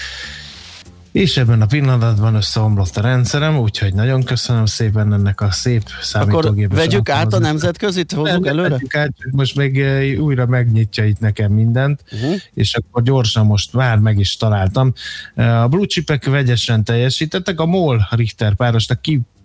és 1.14 1.38
ebben 1.38 1.62
a 1.62 1.66
pillanatban 1.66 2.36
összeomlott 2.36 2.98
a 2.98 3.02
rendszerem, 3.02 3.58
úgyhogy 3.58 3.94
nagyon 3.94 4.24
köszönöm 4.24 4.66
szépen 4.66 5.14
ennek 5.14 5.42
a 5.42 5.52
szép 5.52 5.82
Akkor 5.86 6.04
számítógépes 6.04 6.78
vegyük 6.78 7.10
át 7.10 7.34
a 7.34 7.40
nemzetközit, 7.40 8.12
hozzuk 8.12 8.48
előre? 8.48 8.70
vegyük 8.70 8.96
át, 8.96 9.12
most 9.32 9.56
még 9.56 9.82
eh, 9.82 10.20
újra 10.20 10.46
megnyitja 10.46 11.06
itt 11.06 11.20
nekem 11.20 11.52
mindent, 11.52 12.04
Uh-huh. 12.12 12.36
és 12.54 12.74
akkor 12.76 13.04
gyorsan 13.04 13.46
most 13.46 13.74
már 13.74 13.98
meg 13.98 14.20
is 14.20 14.38
találtam. 14.38 14.94
Eh, 15.36 15.62
A 15.64 15.68
blue 15.68 15.86
chipek 15.86 16.26
vegyesen 16.26 16.84
teljesítettek, 16.84 17.60
a 17.60 17.66
MOL 17.66 18.08
Richter 18.10 18.56
párosnak 18.56 19.02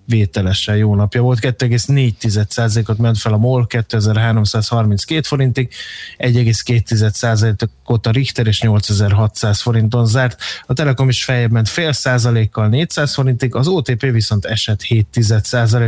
kivételesen 0.09 0.77
jó 0.77 0.95
napja 0.95 1.23
volt, 1.23 1.39
2,4%-ot 1.41 2.99
ment 2.99 3.19
fel 3.19 3.33
a 3.33 3.37
MOL 3.37 3.67
2332 3.67 5.27
forintig, 5.27 5.73
1,2%-ot 6.19 8.07
a 8.07 8.11
Richter 8.11 8.47
és 8.47 8.61
8600 8.61 9.61
forinton 9.61 10.07
zárt. 10.07 10.41
A 10.67 10.73
Telekom 10.73 11.09
is 11.09 11.25
feljebb 11.25 11.51
ment 11.51 11.69
fél 11.69 11.93
százalékkal 11.93 12.69
400 12.69 13.15
forintig, 13.15 13.55
az 13.55 13.69
OTP 13.69 14.01
viszont 14.01 14.45
esett 14.45 14.83
7 14.83 15.07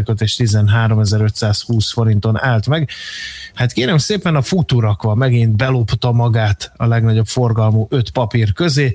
ot 0.04 0.20
és 0.20 0.36
13520 0.36 1.92
forinton 1.92 2.42
állt 2.42 2.66
meg. 2.66 2.88
Hát 3.54 3.72
kérem 3.72 3.98
szépen 3.98 4.36
a 4.36 4.42
futurakva 4.42 5.14
megint 5.14 5.56
belopta 5.56 6.12
magát 6.12 6.72
a 6.76 6.86
legnagyobb 6.86 7.26
forgalmú 7.26 7.86
öt 7.90 8.10
papír 8.10 8.52
közé, 8.52 8.94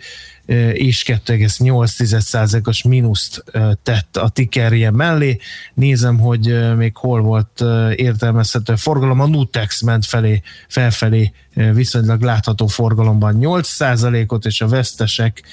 és 0.73 1.03
2,8%-os 1.07 2.83
mínuszt 2.83 3.43
tett 3.83 4.17
a 4.17 4.29
tickerje 4.29 4.91
mellé. 4.91 5.37
Nézem, 5.73 6.19
hogy 6.19 6.75
még 6.75 6.97
hol 6.97 7.21
volt 7.21 7.63
értelmezhető 7.95 8.75
forgalom. 8.75 9.19
A 9.19 9.27
Nutex 9.27 9.81
ment 9.81 10.05
felé, 10.05 10.41
felfelé 10.67 11.31
viszonylag 11.73 12.21
látható 12.21 12.67
forgalomban 12.67 13.37
8%-ot, 13.41 14.45
és 14.45 14.61
a 14.61 14.67
vesztesek 14.67 15.43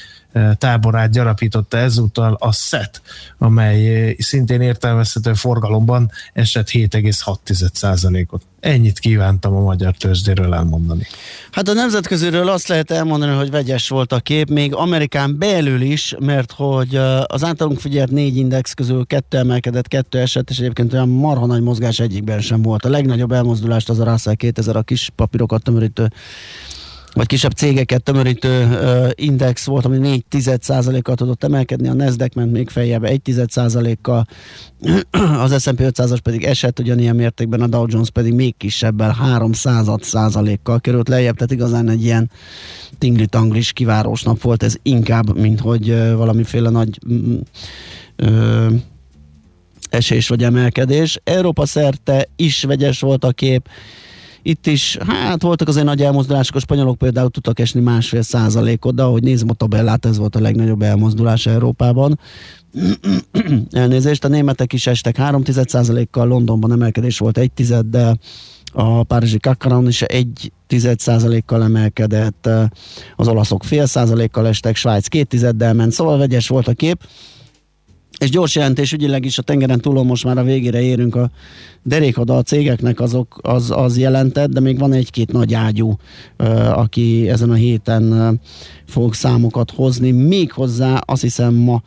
táborát 0.58 1.10
gyarapította 1.10 1.76
ezúttal 1.76 2.34
a 2.40 2.52
SET, 2.52 3.02
amely 3.38 4.16
szintén 4.18 4.60
értelmezhető 4.60 5.34
forgalomban 5.34 6.10
esett 6.32 6.70
7,6%-ot. 6.70 8.42
Ennyit 8.62 8.98
kívántam 8.98 9.56
a 9.56 9.60
magyar 9.60 9.94
tőzsdéről 9.96 10.54
elmondani. 10.54 11.06
Hát 11.50 11.68
a 11.68 11.72
nemzetköziről 11.72 12.48
azt 12.48 12.68
lehet 12.68 12.90
elmondani, 12.90 13.36
hogy 13.36 13.50
vegyes 13.50 13.88
volt 13.88 14.12
a 14.12 14.20
kép, 14.20 14.48
még 14.48 14.74
Amerikán 14.74 15.38
belül 15.38 15.80
is, 15.80 16.14
mert 16.18 16.52
hogy 16.52 16.96
uh, 16.96 17.20
az 17.26 17.44
általunk 17.44 17.80
figyelt 17.80 18.10
négy 18.10 18.36
index 18.36 18.72
közül 18.72 19.06
kettő 19.06 19.38
emelkedett, 19.38 19.88
kettő 19.88 20.18
esett, 20.18 20.50
és 20.50 20.58
egyébként 20.58 20.92
olyan 20.92 21.08
marha 21.08 21.46
nagy 21.46 21.62
mozgás 21.62 22.00
egyikben 22.00 22.40
sem 22.40 22.62
volt. 22.62 22.84
A 22.84 22.88
legnagyobb 22.88 23.32
elmozdulást 23.32 23.88
az 23.88 23.98
a 23.98 24.04
Russell 24.04 24.34
2000, 24.34 24.76
a 24.76 24.82
kis 24.82 25.10
papírokat 25.16 25.62
tömörítő 25.62 26.12
vagy 27.14 27.26
kisebb 27.26 27.52
cégeket 27.52 28.02
tömörítő 28.02 28.78
index 29.14 29.64
volt, 29.64 29.84
ami 29.84 29.98
4 29.98 30.24
kal 31.02 31.14
tudott 31.14 31.44
emelkedni, 31.44 31.88
a 31.88 31.92
Nasdaq 31.92 32.30
ment 32.34 32.52
még 32.52 32.68
feljebb 32.68 33.04
1 33.04 33.42
kal 34.02 34.26
az 35.44 35.62
S&P 35.62 35.80
500-as 35.80 36.18
pedig 36.22 36.44
esett 36.44 36.78
ugyanilyen 36.78 37.16
mértékben, 37.16 37.60
a 37.60 37.66
Dow 37.66 37.86
Jones 37.88 38.10
pedig 38.10 38.32
még 38.32 38.56
kisebbel 38.56 39.10
3 39.10 39.52
százalékkal 40.00 40.80
került 40.80 41.08
lejjebb, 41.08 41.34
tehát 41.34 41.52
igazán 41.52 41.88
egy 41.88 42.04
ilyen 42.04 42.30
tingli-tanglis 42.98 43.72
kivárós 43.72 44.22
nap 44.22 44.40
volt 44.40 44.62
ez 44.62 44.74
inkább, 44.82 45.38
mint 45.38 45.60
hogy 45.60 46.12
valamiféle 46.14 46.70
nagy 46.70 46.98
mm, 47.12 47.34
uh, 48.22 48.72
esés 49.90 50.28
vagy 50.28 50.44
emelkedés. 50.44 51.20
Európa 51.24 51.66
szerte 51.66 52.28
is 52.36 52.64
vegyes 52.64 53.00
volt 53.00 53.24
a 53.24 53.30
kép, 53.30 53.68
Itt 54.42 54.66
is, 54.66 54.96
hát 55.06 55.42
voltak 55.42 55.68
azért 55.68 55.86
nagy 55.86 56.02
elmozdulások, 56.02 56.56
a 56.56 56.60
spanyolok 56.60 56.98
például 56.98 57.30
tudtak 57.30 57.58
esni 57.58 57.80
másfél 57.80 58.22
százalékot, 58.22 58.94
de 58.94 59.02
ahogy 59.02 59.22
nézem 59.22 59.50
a 59.50 59.54
tabellát, 59.54 60.04
ez 60.04 60.18
volt 60.18 60.36
a 60.36 60.40
legnagyobb 60.40 60.82
elmozdulás 60.82 61.46
Európában. 61.46 62.18
Elnézést, 63.70 64.24
a 64.24 64.28
németek 64.28 64.72
is 64.72 64.86
estek 64.86 65.16
3 65.16 65.42
kal 66.10 66.26
Londonban 66.26 66.72
emelkedés 66.72 67.18
volt 67.18 67.38
1 67.38 67.50
de 67.86 68.16
a 68.72 69.02
párizsi 69.02 69.38
Kakaron 69.38 69.88
is 69.88 70.02
egy 70.02 70.52
tized 70.66 70.98
százalékkal 70.98 71.62
emelkedett, 71.62 72.48
az 73.16 73.28
olaszok 73.28 73.64
fél 73.64 73.86
százalékkal 73.86 74.46
estek, 74.46 74.76
Svájc 74.76 75.06
két 75.06 75.28
tizeddel 75.28 75.74
ment, 75.74 75.92
szóval 75.92 76.18
vegyes 76.18 76.48
volt 76.48 76.68
a 76.68 76.72
kép. 76.72 77.02
És 78.22 78.30
gyors 78.30 78.54
jelentés 78.54 78.92
ügyileg 78.92 79.24
is 79.24 79.38
a 79.38 79.42
tengeren 79.42 79.80
túlon 79.80 80.06
most 80.06 80.24
már 80.24 80.38
a 80.38 80.42
végére 80.42 80.82
érünk 80.82 81.14
a 81.14 81.30
derékada 81.82 82.36
a 82.36 82.42
cégeknek 82.42 83.00
azok, 83.00 83.38
az, 83.42 83.70
az 83.70 83.98
jelentett, 83.98 84.50
de 84.50 84.60
még 84.60 84.78
van 84.78 84.92
egy-két 84.92 85.32
nagy 85.32 85.54
ágyú, 85.54 85.96
aki 86.74 87.28
ezen 87.28 87.50
a 87.50 87.54
héten 87.54 88.40
fog 88.86 89.14
számokat 89.14 89.70
hozni. 89.70 90.10
Még 90.10 90.52
hozzá 90.52 90.94
azt 91.04 91.22
hiszem 91.22 91.54
ma 91.54 91.82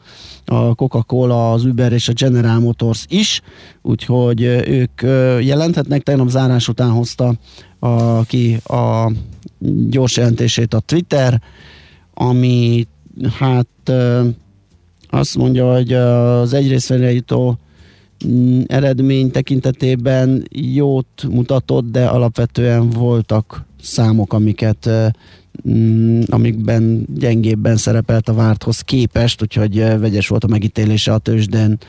a 0.45 0.75
Coca-Cola, 0.75 1.51
az 1.51 1.65
Uber 1.65 1.91
és 1.91 2.07
a 2.07 2.13
General 2.13 2.59
Motors 2.59 3.05
is, 3.09 3.41
úgyhogy 3.81 4.41
ők 4.67 5.01
jelenthetnek. 5.41 6.03
Tegnap 6.03 6.29
zárás 6.29 6.67
után 6.67 6.89
hozta 6.89 7.33
a, 7.79 8.23
ki 8.23 8.55
a 8.63 9.11
gyors 9.89 10.17
jelentését 10.17 10.73
a 10.73 10.79
Twitter, 10.79 11.41
ami 12.13 12.87
hát 13.39 13.91
azt 15.09 15.37
mondja, 15.37 15.73
hogy 15.73 15.93
az 15.93 16.53
egyrészt 16.53 16.89
jutó 16.89 17.57
mm, 18.27 18.61
eredmény 18.67 19.31
tekintetében 19.31 20.43
jót 20.51 21.25
mutatott, 21.29 21.91
de 21.91 22.05
alapvetően 22.05 22.89
voltak 22.89 23.65
számok, 23.81 24.33
amiket 24.33 24.89
mm, 25.69 26.21
amikben 26.27 27.05
gyengébben 27.15 27.77
szerepelt 27.77 28.29
a 28.29 28.33
várthoz 28.33 28.79
képest, 28.79 29.41
úgyhogy 29.41 29.75
vegyes 29.75 30.27
volt 30.27 30.43
a 30.43 30.47
megítélése 30.47 31.13
a 31.13 31.17
tőzsden 31.17 31.79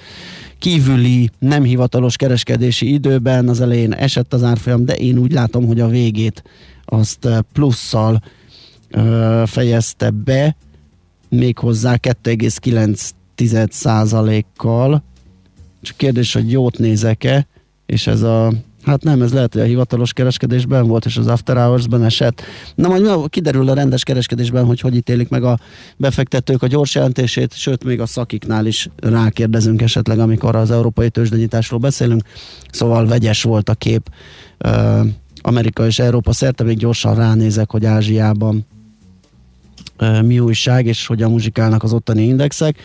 kívüli 0.59 1.31
nem 1.39 1.63
hivatalos 1.63 2.17
kereskedési 2.17 2.93
időben, 2.93 3.49
az 3.49 3.61
elején 3.61 3.93
esett 3.93 4.33
az 4.33 4.43
árfolyam, 4.43 4.85
de 4.85 4.95
én 4.95 5.19
úgy 5.19 5.33
látom, 5.33 5.67
hogy 5.67 5.81
a 5.81 5.89
végét 5.89 6.43
azt 6.85 7.29
plusszal 7.53 8.23
fejezte 9.45 10.11
be, 10.11 10.57
méghozzá 11.29 11.97
2,9 11.97 13.71
százalékkal. 13.71 15.03
Csak 15.83 15.97
kérdés, 15.97 16.33
hogy 16.33 16.51
jót 16.51 16.79
nézek-e, 16.79 17.47
és 17.87 18.07
ez 18.07 18.23
a 18.23 18.53
Hát 18.87 19.03
nem, 19.03 19.23
ez 19.23 19.33
lehet, 19.33 19.53
hogy 19.53 19.63
a 19.63 19.65
hivatalos 19.65 20.13
kereskedésben 20.13 20.87
volt, 20.87 21.05
és 21.05 21.17
az 21.17 21.27
After 21.27 21.57
Hours-ben 21.57 22.05
esett. 22.05 22.43
Na 22.75 22.89
majd 22.89 23.29
kiderül 23.29 23.69
a 23.69 23.75
rendes 23.75 24.03
kereskedésben, 24.03 24.65
hogy 24.65 24.81
hogy 24.81 24.95
ítélik 24.95 25.29
meg 25.29 25.45
a 25.45 25.59
befektetők 25.97 26.63
a 26.63 26.67
gyors 26.67 26.95
jelentését, 26.95 27.55
sőt, 27.55 27.85
még 27.85 28.01
a 28.01 28.07
szakiknál 28.07 28.67
is 28.67 28.89
rákérdezünk 28.97 29.83
esetleg, 29.83 30.19
amikor 30.19 30.57
az 30.57 30.71
európai 30.71 31.11
tőzsdenyításról 31.11 31.81
beszélünk. 31.81 32.23
Szóval 32.71 33.07
vegyes 33.07 33.43
volt 33.43 33.69
a 33.69 33.75
kép. 33.75 34.11
Amerika 35.41 35.87
és 35.87 35.99
Európa 35.99 36.33
szerte 36.33 36.65
még 36.65 36.77
gyorsan 36.77 37.15
ránézek, 37.15 37.71
hogy 37.71 37.85
Ázsiában 37.85 38.67
mi 40.23 40.39
újság, 40.39 40.87
és 40.87 41.07
hogyan 41.07 41.31
muzsikálnak 41.31 41.83
az 41.83 41.93
ottani 41.93 42.23
indexek. 42.23 42.79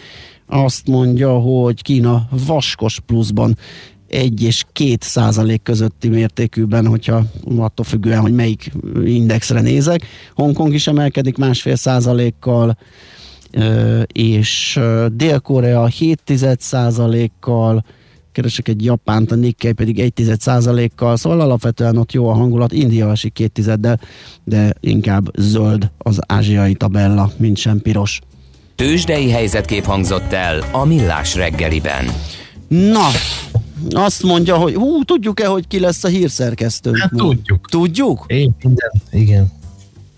Azt 0.48 0.88
mondja, 0.88 1.40
hogy 1.40 1.82
Kína 1.82 2.28
vaskos 2.46 3.00
pluszban 3.06 3.58
1 4.08 4.44
és 4.44 4.64
2 4.74 4.96
százalék 5.00 5.64
közötti 5.64 6.10
mértékűben, 6.10 6.88
hogyha 6.88 7.24
attól 7.58 7.86
függően, 7.86 8.20
hogy 8.20 8.34
melyik 8.34 8.72
indexre 9.06 9.62
nézek. 9.62 10.06
Hongkong 10.36 10.74
is 10.74 10.88
emelkedik 10.88 11.38
másfél 11.38 11.76
százalékkal, 11.76 12.78
és 14.08 14.80
Dél-Korea 15.14 15.86
7 15.86 16.22
százalékkal, 16.60 17.86
keresek 18.32 18.68
egy 18.68 18.86
Japánt, 18.86 19.32
a 19.32 19.36
Nikkei 19.36 19.72
pedig 19.72 20.00
1 20.00 20.14
százalékkal, 20.40 21.18
szóval 21.18 21.42
alapvetően 21.42 21.98
ott 21.98 22.12
jó 22.12 22.30
a 22.30 22.34
hangulat, 22.34 22.72
India 22.72 23.12
esik 23.12 23.34
2 23.34 23.50
tizeddel, 23.50 24.00
de 24.44 24.74
inkább 24.80 25.38
zöld 25.38 25.92
az 25.98 26.20
ázsiai 26.28 26.74
tabella, 26.74 27.32
mint 27.38 27.58
sem 27.58 27.82
piros. 27.82 28.20
Tőzsdei 28.76 29.30
helyzetkép 29.30 29.84
hangzott 29.84 30.32
el 30.32 30.64
a 30.72 30.86
Millás 30.86 31.36
reggeliben. 31.36 32.06
Na, 32.68 33.08
azt 33.90 34.24
mondja, 34.24 34.58
hogy 34.58 34.74
hú, 34.74 35.04
tudjuk-e, 35.04 35.48
hogy 35.48 35.68
ki 35.68 35.80
lesz 35.80 36.04
a 36.04 36.08
hírszerkesztőnk? 36.08 36.98
Hát, 36.98 37.12
tudjuk. 37.16 37.70
Tudjuk? 37.70 38.24
Én 38.28 38.52
minden, 38.64 38.92
igen. 39.12 39.52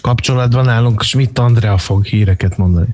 Kapcsolatban 0.02 0.67
állunk, 0.67 1.02
Schmidt 1.02 1.39
Andrea 1.39 1.78
fog 1.78 2.06
híreket 2.06 2.58
mondani. 2.58 2.88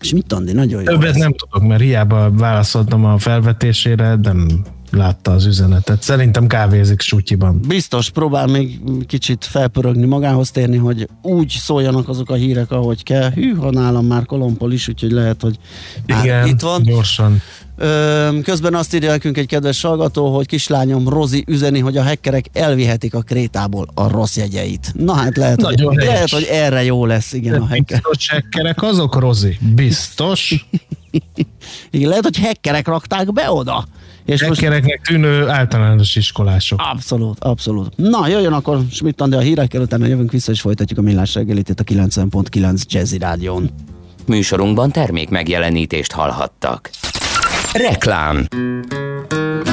Schmidt 0.00 0.32
Andi, 0.32 0.52
nagyon 0.52 0.80
jó. 0.80 0.86
Többet 0.86 1.02
lesz. 1.08 1.16
nem 1.16 1.32
tudok, 1.34 1.68
mert 1.68 1.82
hiába 1.82 2.30
válaszoltam 2.30 3.04
a 3.04 3.18
felvetésére, 3.18 4.14
nem 4.22 4.64
látta 4.90 5.30
az 5.30 5.46
üzenetet. 5.46 6.02
Szerintem 6.02 6.46
kávézik 6.46 7.00
sutyiban. 7.00 7.60
Biztos, 7.68 8.10
próbál 8.10 8.46
még 8.46 8.80
kicsit 9.06 9.44
felpörögni 9.44 10.06
magához 10.06 10.50
térni, 10.50 10.76
hogy 10.76 11.08
úgy 11.22 11.48
szóljanak 11.60 12.08
azok 12.08 12.30
a 12.30 12.34
hírek, 12.34 12.70
ahogy 12.70 13.02
kell. 13.02 13.30
Hű, 13.30 13.54
ha 13.54 13.70
nálam 13.70 14.06
már 14.06 14.24
kolompol 14.26 14.72
is, 14.72 14.88
úgyhogy 14.88 15.10
lehet, 15.10 15.42
hogy 15.42 15.58
Igen, 16.06 16.46
itt 16.46 16.60
van. 16.60 16.82
gyorsan. 16.82 17.40
Közben 18.42 18.74
azt 18.74 18.94
írja 18.94 19.10
nekünk 19.10 19.38
egy 19.38 19.46
kedves 19.46 19.82
hallgató, 19.82 20.34
hogy 20.34 20.46
kislányom 20.46 21.08
Rozi 21.08 21.44
üzeni, 21.46 21.78
hogy 21.78 21.96
a 21.96 22.02
hackerek 22.02 22.46
elvihetik 22.52 23.14
a 23.14 23.20
krétából 23.20 23.86
a 23.94 24.08
rossz 24.08 24.36
jegyeit. 24.36 24.92
Na 24.94 25.14
hát 25.14 25.36
lehet, 25.36 25.62
hogy, 25.62 25.80
lehet 25.92 26.30
hogy 26.30 26.48
erre 26.50 26.84
jó 26.84 27.06
lesz, 27.06 27.32
igen, 27.32 27.52
De 27.52 27.58
a 27.58 27.66
hacker. 27.66 28.00
Biztos 28.00 28.30
hackerek 28.30 28.82
azok, 28.82 29.18
Rozi? 29.18 29.58
Biztos? 29.74 30.66
igen, 31.90 32.08
lehet, 32.08 32.24
hogy 32.24 32.38
hackerek 32.38 32.86
rakták 32.86 33.32
be 33.32 33.50
oda. 33.50 33.86
És 34.24 34.42
Hackereknek 34.42 34.98
most... 34.98 35.10
tűnő 35.10 35.48
általános 35.48 36.16
iskolások. 36.16 36.80
Abszolút, 36.92 37.44
abszolút. 37.44 37.96
Na, 37.96 38.28
jöjjön 38.28 38.52
akkor 38.52 38.80
Schmidt 38.90 39.20
a 39.20 39.38
hírekkel, 39.38 39.80
utána 39.80 40.06
jövünk 40.06 40.32
vissza, 40.32 40.52
és 40.52 40.60
folytatjuk 40.60 40.98
a 40.98 41.02
millás 41.02 41.34
reggelit 41.34 41.68
itt 41.68 41.80
a 41.80 41.84
90.9 41.84 42.82
Jazzy 42.88 43.18
Rádión. 43.18 43.70
Műsorunkban 44.26 44.92
termék 44.92 45.28
megjelenítést 45.28 46.12
hallhattak. 46.12 46.90
Reklám 47.76 48.46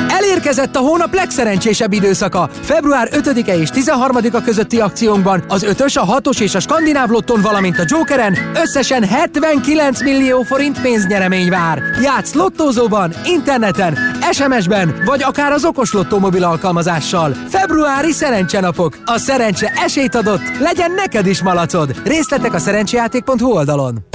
Elérkezett 0.07 0.75
a 0.75 0.79
hónap 0.79 1.13
legszerencsésebb 1.13 1.93
időszaka. 1.93 2.49
Február 2.61 3.09
5-e 3.11 3.57
és 3.57 3.69
13-a 3.73 4.41
közötti 4.41 4.79
akciónkban 4.79 5.43
az 5.47 5.65
5-ös, 5.69 5.99
a 5.99 6.21
6-os 6.21 6.41
és 6.41 6.55
a 6.55 6.59
skandináv 6.59 7.09
lotton, 7.09 7.41
valamint 7.41 7.79
a 7.79 7.83
Jokeren 7.87 8.37
összesen 8.55 9.03
79 9.03 10.01
millió 10.01 10.41
forint 10.41 10.81
pénznyeremény 10.81 11.49
vár. 11.49 11.81
Játsz 12.01 12.33
lottózóban, 12.33 13.13
interneten, 13.25 13.97
SMS-ben, 14.31 15.01
vagy 15.05 15.23
akár 15.23 15.51
az 15.51 15.65
okos 15.65 15.93
lottó 15.93 16.19
mobil 16.19 16.43
alkalmazással. 16.43 17.33
Februári 17.49 18.11
szerencsenapok. 18.11 18.97
A 19.05 19.17
szerencse 19.17 19.71
esélyt 19.85 20.15
adott, 20.15 20.57
legyen 20.59 20.91
neked 20.91 21.25
is 21.25 21.41
malacod. 21.41 22.01
Részletek 22.05 22.53
a 22.53 22.59
szerencsejáték.hu 22.59 23.51
oldalon. 23.51 24.05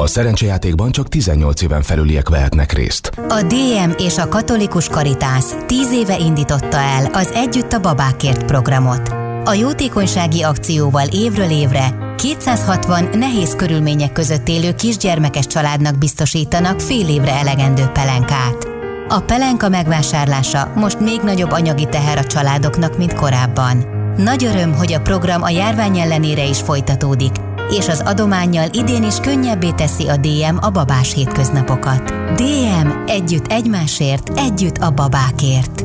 A 0.00 0.06
szerencsejátékban 0.06 0.90
csak 0.90 1.08
18 1.08 1.62
éven 1.62 1.82
felüliek 1.82 2.28
vehetnek 2.28 2.72
részt. 2.72 3.10
A 3.28 3.42
DM 3.42 3.90
és 4.04 4.18
a 4.18 4.28
Katolikus 4.28 4.88
Karitász 4.88 5.54
10 5.66 5.92
éve 5.92 6.18
indította 6.18 6.76
el 6.76 7.04
az 7.12 7.30
Együtt 7.34 7.72
a 7.72 7.80
babákért 7.80 8.44
programot. 8.44 9.08
A 9.44 9.52
jótékonysági 9.52 10.42
akcióval 10.42 11.06
évről 11.12 11.50
évre 11.50 12.14
260 12.16 13.08
nehéz 13.12 13.54
körülmények 13.56 14.12
között 14.12 14.48
élő 14.48 14.74
kisgyermekes 14.74 15.46
családnak 15.46 15.98
biztosítanak 15.98 16.80
fél 16.80 17.08
évre 17.08 17.32
elegendő 17.32 17.86
pelenkát. 17.86 18.68
A 19.08 19.20
pelenka 19.20 19.68
megvásárlása 19.68 20.72
most 20.74 21.00
még 21.00 21.20
nagyobb 21.20 21.50
anyagi 21.50 21.88
teher 21.88 22.18
a 22.18 22.24
családoknak, 22.24 22.96
mint 22.96 23.14
korábban. 23.14 23.76
Nagy 24.16 24.44
öröm, 24.44 24.74
hogy 24.74 24.92
a 24.92 25.00
program 25.00 25.42
a 25.42 25.50
járvány 25.50 25.98
ellenére 25.98 26.44
is 26.44 26.60
folytatódik, 26.60 27.32
és 27.70 27.88
az 27.88 28.02
adományjal 28.04 28.68
idén 28.72 29.02
is 29.02 29.16
könnyebbé 29.16 29.70
teszi 29.70 30.08
a 30.08 30.16
DM 30.16 30.56
a 30.60 30.70
babás 30.70 31.14
hétköznapokat. 31.14 32.02
DM 32.34 32.88
együtt 33.06 33.46
egymásért, 33.46 34.38
együtt 34.38 34.76
a 34.76 34.90
babákért. 34.90 35.84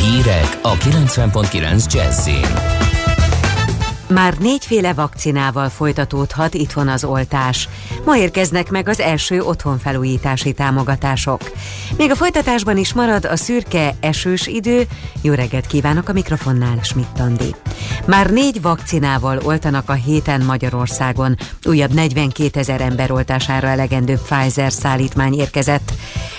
Hírek 0.00 0.58
a 0.62 0.76
90.9 0.76 1.92
Jazzin. 1.92 2.80
Már 4.12 4.38
négyféle 4.38 4.92
vakcinával 4.92 5.68
folytatódhat 5.68 6.54
itthon 6.54 6.88
az 6.88 7.04
oltás. 7.04 7.68
Ma 8.04 8.16
érkeznek 8.16 8.70
meg 8.70 8.88
az 8.88 9.00
első 9.00 9.40
otthonfelújítási 9.40 10.52
támogatások. 10.52 11.52
Még 11.96 12.10
a 12.10 12.14
folytatásban 12.14 12.76
is 12.76 12.92
marad 12.92 13.24
a 13.24 13.36
szürke, 13.36 13.94
esős 14.00 14.46
idő. 14.46 14.86
Jó 15.20 15.32
reggelt 15.32 15.66
kívánok 15.66 16.08
a 16.08 16.12
mikrofonnál, 16.12 16.78
Schmidt 16.82 17.20
Andi. 17.20 17.54
Már 18.06 18.30
négy 18.30 18.62
vakcinával 18.62 19.40
oltanak 19.44 19.90
a 19.90 19.92
héten 19.92 20.44
Magyarországon. 20.44 21.36
Újabb 21.64 21.92
42 21.92 22.60
ezer 22.60 22.80
ember 22.80 23.10
oltására 23.10 23.68
elegendő 23.68 24.18
Pfizer 24.28 24.72
szállítmány 24.72 25.34
érkezett. 25.34 25.92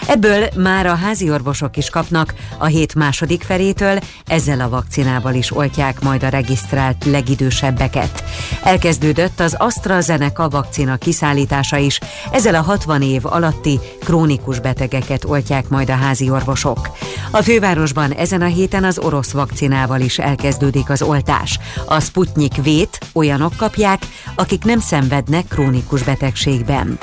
Ebből 0.08 0.48
már 0.56 0.86
a 0.86 0.96
házi 0.96 1.30
orvosok 1.32 1.78
is 1.78 1.90
kapnak 1.90 2.34
a 2.58 2.66
hét 2.66 2.96
második 2.96 3.44
felétől, 3.44 4.00
ezzel 4.26 4.60
a 4.60 4.70
vakcinával 4.70 5.34
is 5.34 5.56
oltják 5.56 6.02
majd 6.02 6.24
a 6.24 6.30
regisztrált 6.30 7.06
legidősebbeket. 7.06 8.24
Elkezdődött 8.64 9.40
az 9.40 9.56
AstraZeneca 9.58 10.50
vakcina 10.50 10.96
kiszállítása 10.96 11.78
is, 11.78 12.00
ezzel 12.32 12.56
a 12.56 12.62
60 12.62 13.02
év 13.02 13.26
alatti 13.26 13.80
krónikus 14.00 14.60
betegeket 14.60 15.24
oltják 15.24 15.70
majd 15.70 15.90
a 15.90 15.96
házi 15.96 16.30
orvosok. 16.30 16.98
A 17.32 17.42
fővárosban 17.42 18.12
ezen 18.12 18.42
a 18.42 18.46
héten 18.46 18.84
az 18.84 19.00
orosz 19.00 19.32
vakcinával 19.32 20.02
is 20.02 20.20
elkezdődik 20.20 20.90
az 20.90 21.02
oltás. 21.02 21.60
A 21.86 22.00
Sputnik 22.00 22.56
vét 22.64 22.98
olyanok 23.14 23.56
kapják, 23.58 24.02
akik 24.36 24.64
nem 24.64 24.80
szenvednek 24.80 25.48
krónikus 25.48 26.04
betegségben. 26.04 26.98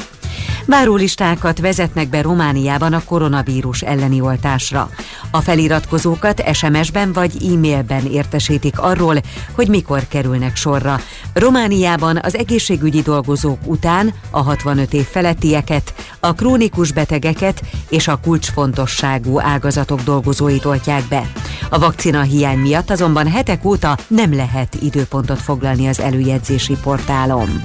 Várólistákat 0.66 1.60
vezetnek 1.60 2.08
be 2.08 2.22
Romániában 2.22 2.92
a 2.92 3.04
koronavírus 3.04 3.80
elleni 3.80 4.20
oltásra. 4.20 4.90
A 5.30 5.40
feliratkozókat 5.40 6.42
SMS-ben 6.52 7.12
vagy 7.12 7.52
e-mailben 7.52 8.06
értesítik 8.06 8.80
arról, 8.80 9.16
hogy 9.54 9.68
mikor 9.68 10.08
kerülnek 10.08 10.56
sorra. 10.56 11.00
Romániában 11.32 12.18
az 12.22 12.36
egészségügyi 12.36 13.02
dolgozók 13.02 13.58
után 13.64 14.12
a 14.30 14.42
65 14.42 14.92
év 14.92 15.06
felettieket, 15.06 15.94
a 16.20 16.32
krónikus 16.32 16.92
betegeket 16.92 17.62
és 17.88 18.08
a 18.08 18.20
kulcsfontosságú 18.22 19.40
ágazatok 19.40 20.00
dolgozóit 20.00 20.64
oltják 20.64 21.04
be. 21.08 21.30
A 21.70 21.78
vakcina 21.78 22.20
hiány 22.20 22.58
miatt 22.58 22.90
azonban 22.90 23.26
hetek 23.26 23.64
óta 23.64 23.98
nem 24.06 24.34
lehet 24.34 24.76
időpontot 24.82 25.40
foglalni 25.40 25.88
az 25.88 26.00
előjegyzési 26.00 26.76
portálon. 26.82 27.62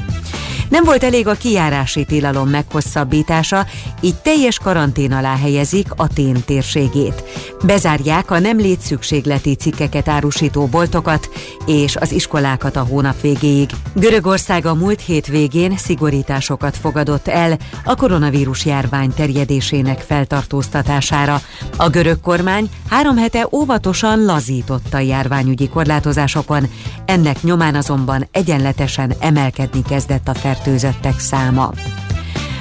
Nem 0.70 0.84
volt 0.84 1.04
elég 1.04 1.28
a 1.28 1.34
kijárási 1.34 2.06
tilalom 2.06 2.50
meghosszabbítása, 2.76 3.66
így 4.02 4.16
teljes 4.16 4.60
karantén 4.60 5.12
alá 5.12 5.38
helyezik 5.38 5.88
a 5.96 6.08
Tén 6.08 6.44
térségét. 6.46 7.24
Bezárják 7.64 8.32
a 8.32 8.40
nem 8.40 8.58
létszükségleti 8.58 9.56
cikkeket 9.56 10.08
árusító 10.08 10.66
boltokat 10.66 11.30
és 11.66 11.96
az 11.96 12.12
iskolákat 12.12 12.76
a 12.76 12.84
hónap 12.84 13.22
végéig. 13.22 13.70
Görögország 13.94 14.66
a 14.66 14.74
múlt 14.74 15.02
hét 15.02 15.28
végén 15.28 15.78
szigorításokat 15.78 16.78
fogadott 16.78 17.28
el 17.28 17.58
a 17.86 17.96
koronavírus 17.96 18.66
járvány 18.66 19.14
terjedésének 19.14 20.00
feltartóztatására. 20.00 21.42
A 21.78 21.90
görög 21.90 22.22
kormány 22.22 22.70
három 22.90 23.18
hete 23.18 23.48
óvatosan 23.52 24.26
lazította 24.26 25.00
járványügyi 25.00 25.68
korlátozásokon, 25.68 26.68
ennek 27.06 27.42
nyomán 27.42 27.76
azonban 27.76 28.28
egyenletesen 28.32 29.14
emelkedni 29.20 29.82
kezdett 29.82 30.28
a 30.28 30.34
fertőzöttek 30.34 31.20
száma. 31.20 31.72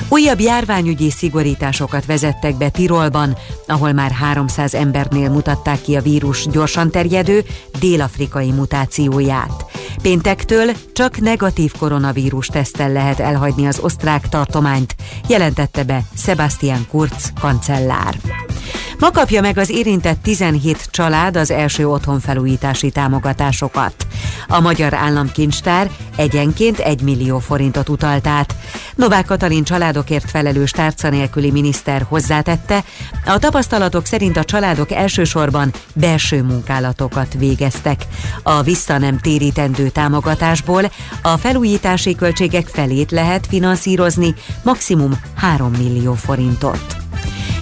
Újabb 0.09 0.40
járványügyi 0.40 1.11
szigorításokat 1.11 2.07
vezettek 2.07 2.57
be 2.57 2.68
Tirolban, 2.68 3.36
ahol 3.66 3.92
már 3.92 4.11
300 4.11 4.74
embernél 4.74 5.30
mutatták 5.30 5.80
ki 5.80 5.96
a 5.96 6.00
vírus 6.00 6.46
gyorsan 6.46 6.90
terjedő 6.90 7.44
dél-afrikai 7.78 8.50
mutációját. 8.50 9.64
Péntektől 10.02 10.70
csak 10.92 11.20
negatív 11.20 11.72
koronavírus 11.78 12.46
tesztel 12.46 12.92
lehet 12.92 13.20
elhagyni 13.20 13.66
az 13.66 13.78
osztrák 13.78 14.28
tartományt, 14.28 14.94
jelentette 15.28 15.84
be 15.84 16.02
Sebastian 16.16 16.86
Kurz 16.90 17.32
kancellár. 17.40 18.16
Ma 18.98 19.11
kapja 19.11 19.40
meg 19.40 19.59
az 19.59 19.70
érintett 19.70 20.22
17 20.22 20.88
család 20.90 21.36
az 21.36 21.50
első 21.50 21.88
otthonfelújítási 21.88 22.90
támogatásokat. 22.90 24.07
A 24.48 24.61
Magyar 24.61 24.94
Államkincstár 24.94 25.90
egyenként 26.16 26.78
1 26.78 27.02
millió 27.02 27.38
forintot 27.38 27.88
utalt 27.88 28.26
át. 28.26 28.55
Novák 28.94 29.24
Katalin 29.24 29.64
családokért 29.95 30.30
felelős 30.30 30.70
tárca 30.70 31.09
nélküli 31.09 31.51
miniszter 31.51 32.07
hozzátette, 32.09 32.84
a 33.24 33.38
tapasztalatok 33.38 34.07
szerint 34.07 34.36
a 34.36 34.45
családok 34.45 34.90
elsősorban 34.90 35.72
belső 35.95 36.42
munkálatokat 36.42 37.34
végeztek. 37.38 38.07
A 38.42 38.62
vissza 38.62 38.99
nem 38.99 39.18
térítendő 39.18 39.88
támogatásból 39.88 40.90
a 41.22 41.36
felújítási 41.36 42.14
költségek 42.14 42.66
felét 42.66 43.11
lehet 43.11 43.47
finanszírozni, 43.47 44.34
maximum 44.62 45.20
3 45.34 45.70
millió 45.70 46.12
forintot. 46.12 46.97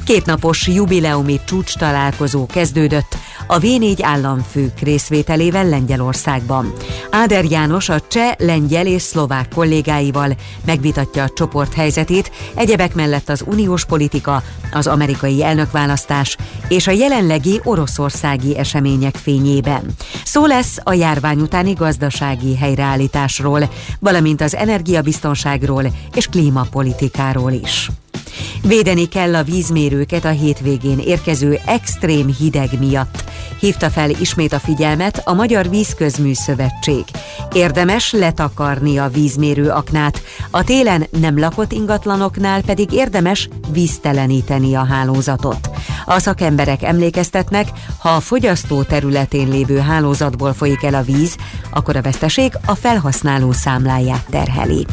Kétnapos 0.05 0.67
jubileumi 0.67 1.41
csúcs 1.45 1.77
találkozó 1.77 2.47
kezdődött 2.47 3.17
a 3.47 3.59
V4 3.59 3.99
államfők 4.03 4.81
részvételével 4.81 5.69
Lengyelországban. 5.69 6.73
Áder 7.11 7.45
János 7.45 7.89
a 7.89 8.01
cseh, 8.09 8.35
lengyel 8.39 8.87
és 8.87 9.03
szlovák 9.03 9.49
kollégáival 9.55 10.37
megvitatja 10.65 11.23
a 11.23 11.29
csoport 11.29 11.75
helyzetét, 11.75 12.31
egyebek 12.55 12.95
mellett 12.95 13.29
az 13.29 13.45
uniós 13.47 13.85
politika, 13.85 14.43
az 14.73 14.87
amerikai 14.87 15.45
elnökválasztás 15.45 16.37
és 16.69 16.87
a 16.87 16.91
jelenlegi 16.91 17.61
oroszországi 17.65 18.59
események 18.59 19.17
fényében. 19.17 19.95
Szó 20.25 20.47
lesz 20.47 20.79
a 20.83 20.93
járvány 20.93 21.41
utáni 21.41 21.73
gazdasági 21.73 22.57
helyreállításról, 22.57 23.71
valamint 23.99 24.41
az 24.41 24.55
energiabiztonságról 24.55 25.85
és 26.15 26.27
klímapolitikáról 26.27 27.53
is. 27.53 27.91
Védeni 28.63 29.09
kell 29.09 29.35
a 29.35 29.43
vízmérőket 29.43 30.25
a 30.25 30.31
hétvégén 30.31 30.99
érkező 30.99 31.59
extrém 31.67 32.27
hideg 32.39 32.79
miatt. 32.79 33.25
Hívta 33.61 33.91
fel 33.91 34.11
ismét 34.11 34.53
a 34.53 34.59
figyelmet 34.59 35.23
a 35.25 35.33
Magyar 35.33 35.71
Vízközmű 35.71 36.33
Szövetség. 36.33 37.05
Érdemes 37.53 38.13
letakarni 38.13 38.99
a 38.99 39.09
vízmérő 39.09 39.69
aknát, 39.69 40.23
a 40.51 40.65
télen 40.65 41.07
nem 41.21 41.39
lakott 41.39 41.73
ingatlanoknál 41.73 42.63
pedig 42.63 42.93
érdemes 42.93 43.49
vízteleníteni 43.73 44.75
a 44.75 44.85
hálózatot. 44.85 45.71
A 46.05 46.19
szakemberek 46.19 46.83
emlékeztetnek, 46.83 47.69
ha 47.99 48.09
a 48.09 48.21
fogyasztó 48.21 48.83
területén 48.83 49.49
lévő 49.49 49.79
hálózatból 49.79 50.53
folyik 50.53 50.83
el 50.83 50.95
a 50.95 51.03
víz, 51.03 51.37
akkor 51.71 51.97
a 51.97 52.03
veszteség 52.03 52.53
a 52.67 52.75
felhasználó 52.75 53.53
számláját 53.53 54.27
terheli. 54.31 54.87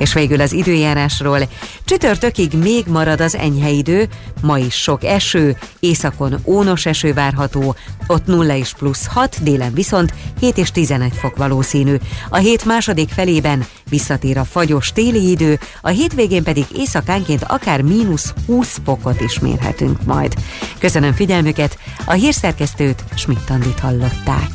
És 0.00 0.12
végül 0.12 0.40
az 0.40 0.52
időjárásról. 0.52 1.38
Csütörtökig 1.84 2.52
még 2.52 2.84
marad 2.86 3.20
az 3.20 3.36
enyhe 3.36 3.68
idő, 3.70 4.08
ma 4.42 4.58
is 4.58 4.74
sok 4.74 5.04
eső, 5.04 5.56
északon 5.80 6.38
ónos 6.44 6.86
eső 6.86 7.12
várható, 7.12 7.74
ott 8.06 8.26
0 8.26 8.56
és 8.56 8.72
plusz 8.72 9.06
6, 9.06 9.42
délen 9.42 9.74
viszont 9.74 10.14
7 10.40 10.58
és 10.58 10.70
11 10.70 11.12
fok 11.14 11.36
valószínű. 11.36 11.94
A 12.28 12.36
hét 12.36 12.64
második 12.64 13.08
felében 13.08 13.66
visszatér 13.88 14.38
a 14.38 14.44
fagyos 14.44 14.92
téli 14.92 15.30
idő, 15.30 15.58
a 15.80 15.88
hétvégén 15.88 16.42
pedig 16.42 16.64
éjszakánként 16.76 17.44
akár 17.44 17.80
mínusz 17.80 18.34
20 18.46 18.80
fokot 18.84 19.20
is 19.20 19.38
mérhetünk 19.38 20.04
majd. 20.04 20.34
Köszönöm 20.78 21.12
figyelmüket, 21.12 21.78
a 22.04 22.12
hírszerkesztőt 22.12 23.04
Schmidt-Tandit 23.14 23.80
hallották. 23.80 24.48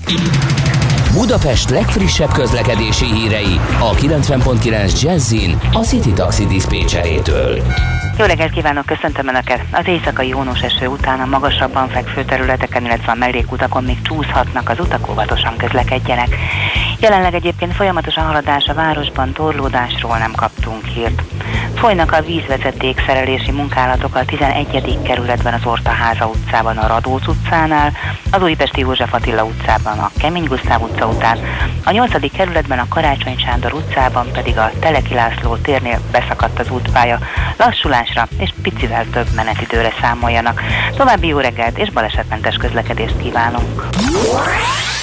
Budapest 1.18 1.70
legfrissebb 1.70 2.32
közlekedési 2.32 3.06
hírei 3.06 3.60
a 3.80 3.92
90.9 3.92 5.02
Jazzin 5.02 5.60
a 5.74 5.80
City 5.80 6.14
Taxi 6.14 6.46
Dispécsejétől. 6.46 7.62
Jó 8.18 8.26
reggelt 8.26 8.52
kívánok, 8.52 8.86
köszöntöm 8.86 9.28
Önöket! 9.28 9.62
Az 9.72 9.88
éjszakai 9.88 10.30
hónos 10.30 10.62
eső 10.62 10.88
után 10.88 11.20
a 11.20 11.26
magasabban 11.26 11.90
fekvő 11.90 12.24
területeken, 12.26 12.86
illetve 12.86 13.12
a 13.12 13.16
mellékutakon 13.16 13.84
még 13.84 14.02
csúszhatnak 14.02 14.70
az 14.70 14.80
utak, 14.80 15.10
óvatosan 15.10 15.58
közlekedjenek. 15.58 16.36
Jelenleg 17.00 17.34
egyébként 17.34 17.74
folyamatos 17.74 18.16
a 18.16 18.22
haladás 18.22 18.66
a 18.66 18.74
városban, 18.74 19.34
torlódásról 19.34 20.18
nem 20.18 20.32
kaptunk 20.32 20.86
hírt. 20.86 21.22
Folynak 21.76 22.12
a 22.12 22.22
vízvezeték 22.22 23.04
szerelési 23.06 23.52
munkálatok 23.52 24.16
a 24.16 24.26
11. 24.26 25.00
kerületben 25.04 25.54
az 25.54 25.66
Ortaháza 25.66 26.28
utcában 26.28 26.78
a 26.78 26.88
Radóc 26.88 27.28
utcánál, 27.28 27.92
az 28.32 28.42
Újpesti 28.42 28.80
József 28.80 29.14
Attila 29.14 29.44
utcában 29.44 29.98
a 29.98 30.12
Kemény 30.18 30.44
Gusztáv 30.44 30.82
utca 30.82 31.08
után, 31.08 31.40
a 31.86 31.92
8. 31.92 32.32
kerületben 32.32 32.80
a 32.80 32.88
Karácsony 32.88 33.38
Sándor 33.38 33.74
utcában 33.74 34.32
pedig 34.32 34.58
a 34.58 34.72
Teleki 34.80 35.14
László 35.14 35.56
térnél 35.56 36.00
beszakadt 36.12 36.60
az 36.60 36.70
útpálya. 36.70 37.20
Lassulásra 37.58 38.28
és 38.38 38.54
picivel 38.62 39.06
több 39.12 39.28
menetidőre 39.36 39.94
számoljanak. 40.02 40.62
További 40.98 41.28
jó 41.28 41.38
reggelt 41.38 41.78
és 41.78 41.92
balesetmentes 41.92 42.56
közlekedést 42.56 43.18
kívánunk! 43.22 43.88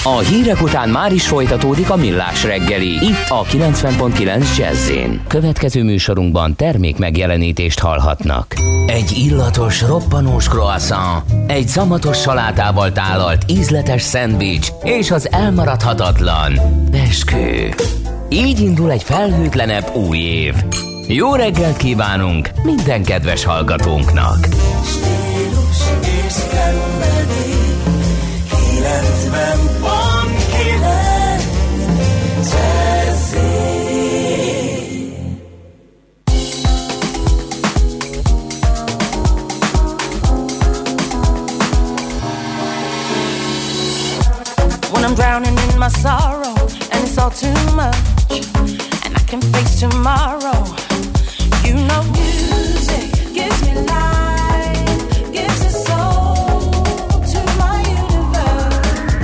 A 0.05 0.17
hírek 0.17 0.61
után 0.61 0.89
már 0.89 1.11
is 1.13 1.27
folytatódik 1.27 1.89
a 1.89 1.95
millás 1.95 2.43
reggeli. 2.43 2.87
Itt 2.87 3.29
a 3.29 3.43
90.9 3.43 4.57
jazz 4.57 4.91
Következő 5.27 5.83
műsorunkban 5.83 6.55
termék 6.55 6.97
megjelenítést 6.97 7.79
hallhatnak. 7.79 8.53
Egy 8.87 9.17
illatos, 9.17 9.81
roppanós 9.81 10.47
croissant, 10.47 11.23
egy 11.47 11.67
zamatos 11.67 12.17
salátával 12.17 12.91
tálalt 12.91 13.51
ízletes 13.51 14.01
szendvics 14.01 14.67
és 14.83 15.11
az 15.11 15.31
elmaradhatatlan 15.31 16.53
peskő. 16.91 17.73
Így 18.29 18.59
indul 18.59 18.91
egy 18.91 19.03
felhőtlenebb 19.03 19.95
új 19.95 20.17
év. 20.17 20.53
Jó 21.07 21.35
reggelt 21.35 21.77
kívánunk 21.77 22.49
minden 22.63 23.03
kedves 23.03 23.43
hallgatónknak! 23.43 24.47
Stílus 24.85 26.09
és 26.25 26.31
szenvedély, 26.31 27.63
90 28.75 29.92
When 45.03 45.11
I'm 45.11 45.17
drowning 45.17 45.57
in 45.57 45.77
my 45.77 45.89
sorrow, 45.89 46.55
and 46.93 47.03
it's 47.03 47.17
all 47.17 47.29
too 47.29 47.51
much, 47.75 47.97
and 49.03 49.13
I 49.13 49.19
can 49.27 49.41
face 49.41 49.81
tomorrow. 49.81 50.63
You 51.65 51.73
know, 51.73 52.03
music 52.13 53.11
gives 53.33 53.61
me 53.67 53.73
life, 53.83 55.33
gives 55.33 55.61
a 55.65 55.71
soul 55.71 56.71
to 57.33 57.39
my 57.59 57.83
universe. 57.99 59.17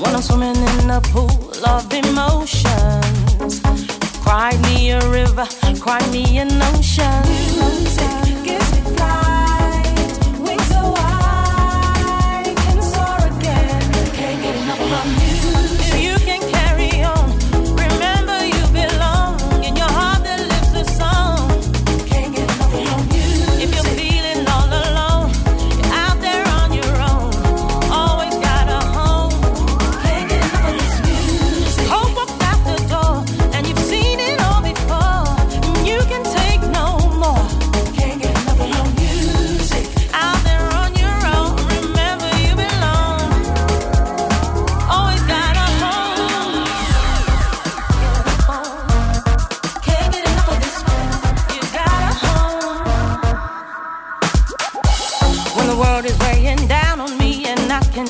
When 0.00 0.12
I'm 0.16 0.22
swimming 0.22 0.56
in 0.56 0.90
a 0.90 1.00
pool 1.00 1.64
of 1.64 1.92
emotions, 1.94 3.60
cry 4.24 4.56
me 4.62 4.90
a 4.90 5.08
river, 5.08 5.46
cry 5.78 6.04
me 6.10 6.38
an 6.38 6.60
ocean. 6.62 7.22
Music. 7.60 8.25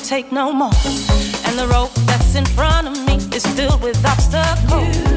take 0.07 0.31
no 0.31 0.53
more. 0.53 0.71
And 1.45 1.59
the 1.59 1.67
road 1.67 1.89
that's 2.07 2.33
in 2.35 2.45
front 2.45 2.87
of 2.87 2.95
me 3.05 3.15
is 3.35 3.45
filled 3.45 3.81
with 3.81 3.97
obstacles. 4.05 5.16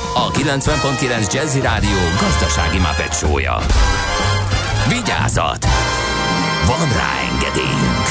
a 0.13 0.31
90.9 0.31 1.33
Jazzy 1.33 1.59
Rádió 1.59 1.97
gazdasági 2.19 2.77
mapetsója. 2.77 3.57
Vigyázat! 4.89 5.65
Van 6.67 6.87
rá 6.93 7.11
engedélyünk! 7.33 8.05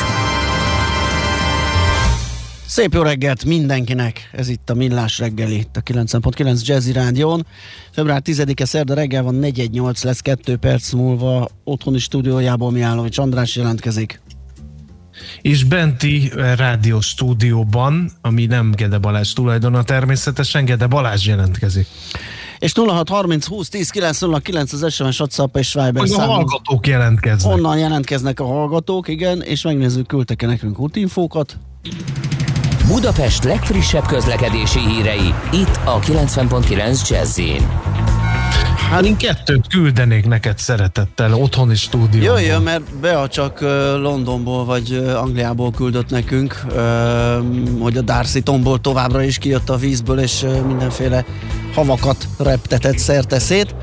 Szép 2.66 2.94
jó 2.94 3.02
reggelt 3.02 3.44
mindenkinek! 3.44 4.30
Ez 4.32 4.48
itt 4.48 4.70
a 4.70 4.74
Millás 4.74 5.18
reggeli, 5.18 5.56
itt 5.56 5.76
a 5.76 5.80
9.9 5.80 6.64
Jazzy 6.64 6.92
Rádión. 6.92 7.46
Február 7.90 8.22
10-e 8.24 8.64
szerda 8.64 8.94
reggel 8.94 9.22
van 9.22 9.34
418 9.34 10.02
lesz 10.02 10.20
2 10.20 10.56
perc 10.56 10.92
múlva 10.92 11.48
otthoni 11.64 11.98
stúdiójából 11.98 12.70
Mihálovics 12.70 13.18
András 13.18 13.56
jelentkezik. 13.56 14.20
És 15.42 15.64
benti 15.64 16.30
eh, 16.36 16.56
rádió 16.56 17.00
stúdióban, 17.00 18.10
ami 18.20 18.46
nem 18.46 18.70
Gede 18.70 18.98
Balázs 18.98 19.32
tulajdona 19.32 19.82
természetesen, 19.82 20.64
Gede 20.64 20.86
Balázs 20.86 21.26
jelentkezik. 21.26 21.86
És 22.58 22.72
0630 22.74 23.46
20 23.46 23.68
10 23.68 23.90
909 23.90 24.72
az 24.72 24.92
SMS 24.92 25.18
WhatsApp 25.18 25.56
és 25.56 25.72
Viber 25.72 26.04
a 26.10 26.20
hallgatók 26.20 26.86
jelentkeznek. 26.86 27.52
Onnan 27.52 27.78
jelentkeznek 27.78 28.40
a 28.40 28.46
hallgatók, 28.46 29.08
igen, 29.08 29.42
és 29.42 29.62
megnézzük, 29.62 30.06
küldtek-e 30.06 30.46
nekünk 30.46 30.78
útinfókat. 30.78 31.58
Budapest 32.86 33.44
legfrissebb 33.44 34.06
közlekedési 34.06 34.78
hírei, 34.78 35.34
itt 35.52 35.80
a 35.84 35.98
90.9 35.98 37.08
jazz 37.08 37.38
Hát 38.90 39.04
én 39.04 39.16
kettőt 39.16 39.66
küldenék 39.68 40.26
neked 40.26 40.58
szeretettel, 40.58 41.34
otthoni 41.34 41.74
stúdióban. 41.74 42.40
Jöjjön, 42.40 42.62
mert 42.62 42.94
Bea 43.00 43.28
csak 43.28 43.60
Londonból 44.00 44.64
vagy 44.64 44.92
Angliából 45.14 45.70
küldött 45.70 46.10
nekünk, 46.10 46.66
hogy 47.80 47.96
a 47.96 48.00
Darcy 48.00 48.42
tomból 48.42 48.80
továbbra 48.80 49.22
is 49.22 49.38
kijött 49.38 49.70
a 49.70 49.76
vízből, 49.76 50.18
és 50.18 50.46
mindenféle 50.66 51.24
havakat 51.74 52.28
reptetett 52.38 52.98
szerteszét. 52.98 53.74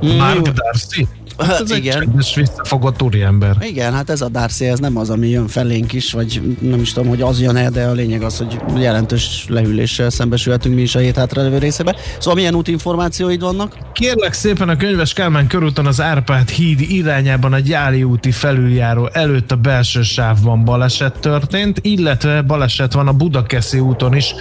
Mark 0.00 0.48
Darcy? 0.48 1.08
Hát 1.46 1.60
ez 1.60 1.70
Igen. 1.70 1.96
egy 1.96 2.04
csendes, 2.04 2.34
visszafogott 2.34 3.02
úriember. 3.02 3.56
Igen, 3.60 3.92
hát 3.92 4.10
ez 4.10 4.20
a 4.20 4.28
Darcy, 4.28 4.66
ez 4.66 4.78
nem 4.78 4.96
az, 4.96 5.10
ami 5.10 5.28
jön 5.28 5.48
felénk 5.48 5.92
is, 5.92 6.12
vagy 6.12 6.56
nem 6.60 6.80
is 6.80 6.92
tudom, 6.92 7.08
hogy 7.08 7.22
az 7.22 7.40
jön 7.40 7.56
el, 7.56 7.70
de 7.70 7.84
a 7.84 7.92
lényeg 7.92 8.22
az, 8.22 8.38
hogy 8.38 8.60
jelentős 8.76 9.44
lehűléssel 9.48 10.10
szembesülhetünk 10.10 10.74
mi 10.74 10.80
is 10.82 10.94
a 10.94 10.98
hét 10.98 11.16
hátralévő 11.16 11.58
részébe. 11.58 11.96
Szóval 12.18 12.34
milyen 12.34 12.54
útinformációid 12.54 13.40
vannak? 13.40 13.76
Kérlek 13.92 14.32
szépen 14.32 14.68
a 14.68 14.76
Könyves 14.76 15.12
Kálmán 15.12 15.46
körúton 15.46 15.86
az 15.86 16.00
Árpád 16.00 16.48
híd 16.48 16.80
irányában 16.80 17.52
a 17.52 17.58
Gyáli 17.58 18.02
úti 18.02 18.30
felüljáró 18.30 19.08
előtt 19.12 19.52
a 19.52 19.56
belső 19.56 20.02
sávban 20.02 20.64
baleset 20.64 21.18
történt, 21.18 21.78
illetve 21.82 22.42
baleset 22.42 22.92
van 22.92 23.08
a 23.08 23.12
Budakeszi 23.12 23.78
úton 23.78 24.16
is, 24.16 24.34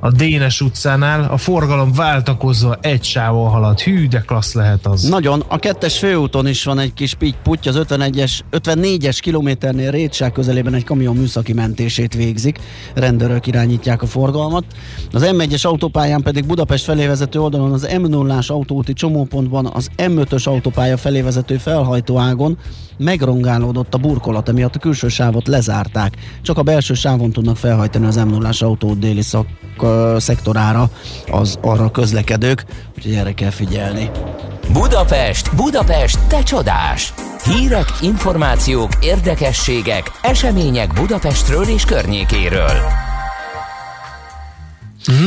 a 0.00 0.10
Dénes 0.10 0.60
utcánál. 0.60 1.28
A 1.30 1.36
forgalom 1.36 1.92
váltakozva 1.92 2.76
egy 2.80 3.04
sávon 3.04 3.50
halad. 3.50 3.80
Hű, 3.80 4.08
de 4.08 4.22
klassz 4.26 4.54
lehet 4.54 4.86
az. 4.86 5.02
Nagyon. 5.02 5.44
A 5.48 5.58
kettes 5.58 5.98
főúton 5.98 6.45
is 6.46 6.64
van 6.64 6.78
egy 6.78 6.94
kis 6.94 7.14
pitty 7.14 7.68
az 7.68 7.80
51-es, 7.88 8.40
54-es 8.52 9.18
kilométernél 9.20 9.90
Rétsák 9.90 10.32
közelében 10.32 10.74
egy 10.74 10.84
kamion 10.84 11.16
műszaki 11.16 11.52
mentését 11.52 12.14
végzik. 12.14 12.58
Rendőrök 12.94 13.46
irányítják 13.46 14.02
a 14.02 14.06
forgalmat. 14.06 14.64
Az 15.12 15.24
M1-es 15.26 15.66
autópályán 15.66 16.22
pedig 16.22 16.46
Budapest 16.46 16.84
felé 16.84 17.06
vezető 17.06 17.40
oldalon 17.40 17.72
az 17.72 17.86
M0-ás 17.90 18.46
autóúti 18.46 18.92
csomópontban 18.92 19.66
az 19.66 19.88
M5-ös 19.96 20.44
autópálya 20.44 20.96
felé 20.96 21.20
vezető 21.20 21.56
felhajtóágon 21.56 22.58
megrongálódott 22.98 23.94
a 23.94 23.98
burkolat, 23.98 24.48
emiatt 24.48 24.74
a 24.74 24.78
külső 24.78 25.08
sávot 25.08 25.48
lezárták. 25.48 26.16
Csak 26.42 26.58
a 26.58 26.62
belső 26.62 26.94
sávon 26.94 27.32
tudnak 27.32 27.56
felhajtani 27.56 28.06
az 28.06 28.20
M0-ás 28.20 28.62
autó 28.62 28.94
déli 28.94 29.22
szak, 29.22 29.46
ö, 29.82 30.16
szektorára 30.18 30.90
az 31.30 31.58
arra 31.62 31.90
közlekedők, 31.90 32.64
úgyhogy 32.96 33.14
erre 33.14 33.32
kell 33.32 33.50
figyelni. 33.50 34.10
Budapest, 34.78 35.54
Budapest, 35.54 36.18
te 36.28 36.42
csodás! 36.42 37.12
Hírek, 37.44 37.88
információk, 38.00 38.90
érdekességek, 39.00 40.10
események 40.22 40.92
Budapestről 40.92 41.64
és 41.68 41.84
környékéről. 41.84 42.80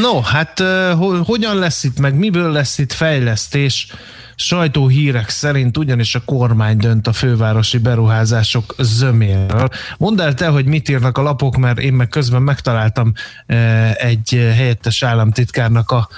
No, 0.02 0.22
hát 0.22 0.60
ho- 0.98 1.26
hogyan 1.26 1.56
lesz 1.56 1.84
itt, 1.84 2.00
meg 2.00 2.16
miből 2.16 2.52
lesz 2.52 2.78
itt 2.78 2.92
fejlesztés? 2.92 3.88
Sajtóhírek 4.36 5.30
szerint 5.30 5.78
ugyanis 5.78 6.16
a 6.16 6.22
kormány 6.26 6.78
dönt 6.78 7.08
a 7.08 7.14
fővárosi 7.14 7.78
beruházások 7.78 8.76
zöméről. 8.78 9.70
Mondd 9.98 10.22
el 10.22 10.34
te, 10.34 10.48
hogy 10.48 10.66
mit 10.66 10.90
írnak 10.90 11.18
a 11.18 11.22
lapok, 11.22 11.58
mert 11.58 11.80
én 11.80 11.94
meg 11.94 12.08
közben 12.08 12.42
megtaláltam 12.42 13.14
uh, 13.48 14.04
egy 14.06 14.52
helyettes 14.56 15.04
államtitkárnak 15.04 15.92
a, 15.92 16.10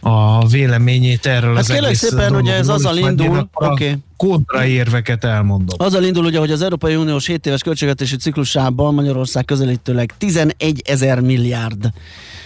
a 0.00 0.46
véleményét 0.46 1.26
erről 1.26 1.50
Hát 1.50 1.62
az 1.62 1.66
kérlek 1.66 1.84
egész 1.84 1.98
szépen, 1.98 2.34
ugye 2.34 2.54
ez 2.54 2.68
azzal 2.68 2.96
indul, 2.96 3.48
oké. 3.52 3.98
kontraérveket 4.16 5.24
elmondom. 5.24 5.76
Azzal 5.78 6.04
indul 6.04 6.24
ugye, 6.24 6.38
hogy 6.38 6.50
az 6.50 6.62
Európai 6.62 6.94
Uniós 6.94 7.26
7 7.26 7.46
éves 7.46 7.62
költségvetési 7.62 8.16
ciklusában 8.16 8.94
Magyarország 8.94 9.44
közelítőleg 9.44 10.12
11 10.18 10.82
ezer 10.84 11.20
milliárd 11.20 11.90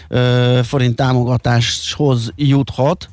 ö, 0.08 0.60
forint 0.62 0.96
támogatáshoz 0.96 2.32
juthat, 2.36 3.08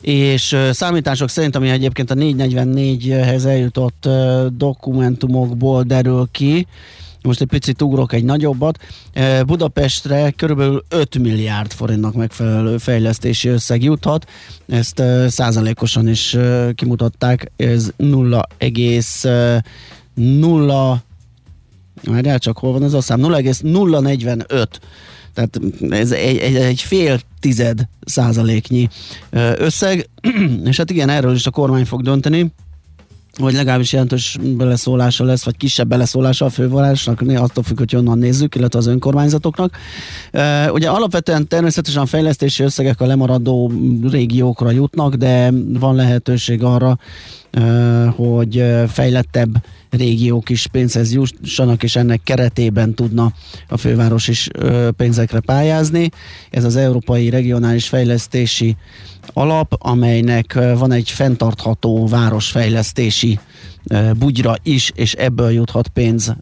és 0.00 0.56
számítások 0.70 1.28
szerint, 1.28 1.56
ami 1.56 1.70
egyébként 1.70 2.10
a 2.10 2.14
444-hez 2.14 3.44
eljutott 3.44 4.08
dokumentumokból 4.56 5.82
derül 5.82 6.28
ki, 6.30 6.66
most 7.24 7.40
egy 7.40 7.46
picit 7.46 7.82
ugrok 7.82 8.12
egy 8.12 8.24
nagyobbat, 8.24 8.78
ö, 9.14 9.40
Budapestre 9.46 10.30
körülbelül 10.30 10.84
5 10.88 11.18
milliárd 11.18 11.72
forintnak 11.72 12.14
megfelelő 12.14 12.78
fejlesztési 12.78 13.48
összeg 13.48 13.82
juthat, 13.82 14.30
ezt 14.68 14.98
ö, 14.98 15.26
százalékosan 15.28 16.08
is 16.08 16.34
ö, 16.34 16.70
kimutatták, 16.74 17.52
ez 17.56 17.90
0,0 17.98 20.96
Várjál 22.02 22.38
csak, 22.38 22.58
hol 22.58 22.72
van 22.72 22.82
ez 22.82 22.92
a 22.92 23.00
szám? 23.00 23.20
0,045 23.20 24.80
tehát 25.34 25.60
ez 25.90 26.12
egy, 26.12 26.36
egy, 26.36 26.56
egy 26.56 26.80
fél 26.80 27.20
tized 27.40 27.88
százaléknyi 28.04 28.88
összeg, 29.56 30.08
és 30.64 30.76
hát 30.76 30.90
igen, 30.90 31.08
erről 31.08 31.34
is 31.34 31.46
a 31.46 31.50
kormány 31.50 31.84
fog 31.84 32.02
dönteni, 32.02 32.52
vagy 33.38 33.54
legalábbis 33.54 33.92
jelentős 33.92 34.38
beleszólása 34.42 35.24
lesz, 35.24 35.44
vagy 35.44 35.56
kisebb 35.56 35.88
beleszólása 35.88 36.44
a 36.44 36.50
fővárosnak, 36.50 37.20
attól 37.20 37.62
függ, 37.62 37.78
hogy 37.78 37.92
honnan 37.92 38.18
nézzük, 38.18 38.54
illetve 38.54 38.78
az 38.78 38.86
önkormányzatoknak. 38.86 39.76
Ugye 40.72 40.88
alapvetően 40.88 41.48
természetesen 41.48 42.02
a 42.02 42.06
fejlesztési 42.06 42.62
összegek 42.62 43.00
a 43.00 43.06
lemaradó 43.06 43.72
régiókra 44.10 44.70
jutnak, 44.70 45.14
de 45.14 45.50
van 45.78 45.94
lehetőség 45.94 46.62
arra, 46.62 46.98
hogy 48.16 48.64
fejlettebb 48.88 49.64
régiók 49.90 50.48
is 50.48 50.66
pénzhez 50.66 51.12
jussanak, 51.12 51.82
és 51.82 51.96
ennek 51.96 52.20
keretében 52.24 52.94
tudna 52.94 53.32
a 53.68 53.76
főváros 53.76 54.28
is 54.28 54.48
pénzekre 54.96 55.40
pályázni. 55.40 56.10
Ez 56.50 56.64
az 56.64 56.76
Európai 56.76 57.30
Regionális 57.30 57.88
Fejlesztési 57.88 58.76
Alap, 59.32 59.74
amelynek 59.78 60.58
van 60.78 60.92
egy 60.92 61.10
fenntartható 61.10 62.06
városfejlesztési 62.06 63.38
bugyra 64.18 64.54
is, 64.62 64.92
és 64.94 65.12
ebből 65.12 65.50
juthat 65.50 65.88
pénz 65.88 66.34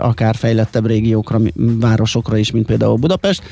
akár 0.00 0.34
fejlettebb 0.34 0.86
régiókra, 0.86 1.40
városokra 1.54 2.36
is, 2.36 2.50
mint 2.50 2.66
például 2.66 2.96
Budapest. 2.96 3.42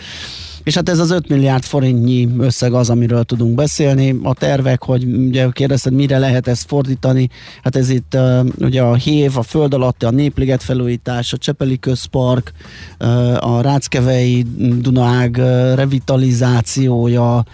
És 0.66 0.74
hát 0.74 0.88
ez 0.88 0.98
az 0.98 1.10
5 1.10 1.28
milliárd 1.28 1.64
forintnyi 1.64 2.28
összeg 2.38 2.72
az, 2.72 2.90
amiről 2.90 3.24
tudunk 3.24 3.54
beszélni. 3.54 4.18
A 4.22 4.34
tervek, 4.34 4.82
hogy 4.82 5.04
ugye 5.04 5.48
kérdezted, 5.52 5.92
mire 5.92 6.18
lehet 6.18 6.48
ezt 6.48 6.66
fordítani, 6.66 7.28
hát 7.62 7.76
ez 7.76 7.90
itt 7.90 8.14
uh, 8.14 8.46
ugye 8.58 8.82
a 8.82 8.94
HÉV, 8.94 9.36
a 9.36 9.42
föld 9.42 9.74
alatti, 9.74 10.04
a 10.04 10.10
Népliget 10.10 10.62
felújítás, 10.62 11.32
a 11.32 11.36
Csepeli 11.36 11.78
közpark, 11.78 12.52
uh, 13.00 13.54
a 13.56 13.60
Ráckevei 13.60 14.44
Dunaág 14.80 15.36
uh, 15.38 15.74
revitalizációja, 15.74 17.44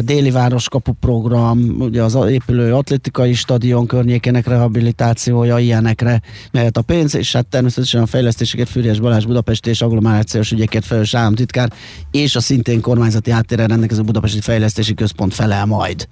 déli 0.00 0.30
városkapu 0.30 0.92
program, 0.92 1.74
ugye 1.78 2.02
az 2.02 2.18
épülő 2.28 2.74
atlétikai 2.74 3.34
stadion 3.34 3.86
környékének 3.86 4.46
rehabilitációja, 4.46 5.58
ilyenekre 5.58 6.22
mehet 6.50 6.76
a 6.76 6.82
pénz, 6.82 7.14
és 7.14 7.32
hát 7.32 7.46
természetesen 7.46 8.02
a 8.02 8.06
fejlesztéseket 8.06 8.68
Füriyes 8.68 9.00
Balázs 9.00 9.24
Budapesti 9.24 9.70
és 9.70 9.82
agglomerációs 9.82 10.52
ügyeket 10.52 10.84
felelős 10.84 11.14
államtitkár, 11.14 11.72
és 12.10 12.36
a 12.36 12.40
szintén 12.40 12.80
kormányzati 12.80 13.30
háttérrel 13.30 13.66
rendelkező 13.66 14.02
Budapesti 14.02 14.40
Fejlesztési 14.40 14.94
Központ 14.94 15.34
felel 15.34 15.66
majd. 15.66 16.08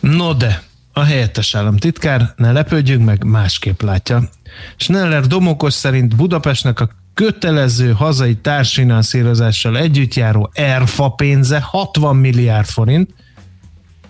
No 0.00 0.34
de, 0.34 0.62
a 0.92 1.00
helyettes 1.00 1.54
államtitkár, 1.54 2.32
ne 2.36 2.52
lepődjünk 2.52 3.04
meg, 3.04 3.24
másképp 3.24 3.80
látja. 3.80 4.28
Schneller 4.76 5.26
Domokos 5.26 5.74
szerint 5.74 6.16
Budapestnek 6.16 6.80
a 6.80 6.90
kötelező 7.18 7.92
hazai 7.92 8.34
társfinanszírozással 8.34 9.78
együtt 9.78 10.14
járó 10.14 10.50
ERFA 10.54 11.08
pénze 11.08 11.60
60 11.60 12.16
milliárd 12.16 12.66
forint, 12.66 13.14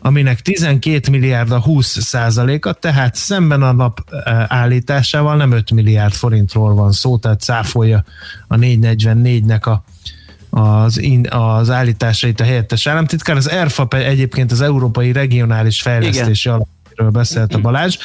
aminek 0.00 0.40
12 0.40 1.10
milliárd 1.10 1.50
a 1.50 1.60
20 1.60 2.02
százaléka, 2.02 2.72
tehát 2.72 3.14
szemben 3.14 3.62
a 3.62 3.72
nap 3.72 4.00
eh, 4.10 4.44
állításával 4.48 5.36
nem 5.36 5.52
5 5.52 5.70
milliárd 5.70 6.12
forintról 6.12 6.74
van 6.74 6.92
szó, 6.92 7.18
tehát 7.18 7.40
cáfolja 7.40 8.04
a 8.48 8.54
444-nek 8.54 9.62
a 9.62 9.82
az, 10.50 10.98
in, 10.98 11.26
az 11.30 11.70
állításait 11.70 12.40
a 12.40 12.44
helyettes 12.44 12.86
államtitkár. 12.86 13.36
Az 13.36 13.50
ERFA 13.50 13.88
egyébként 13.90 14.52
az 14.52 14.60
Európai 14.60 15.12
Regionális 15.12 15.82
Fejlesztési 15.82 16.48
Alap 16.48 16.68
amiről 16.98 17.10
beszélt 17.10 17.54
a 17.54 17.58
Balázs. 17.58 17.96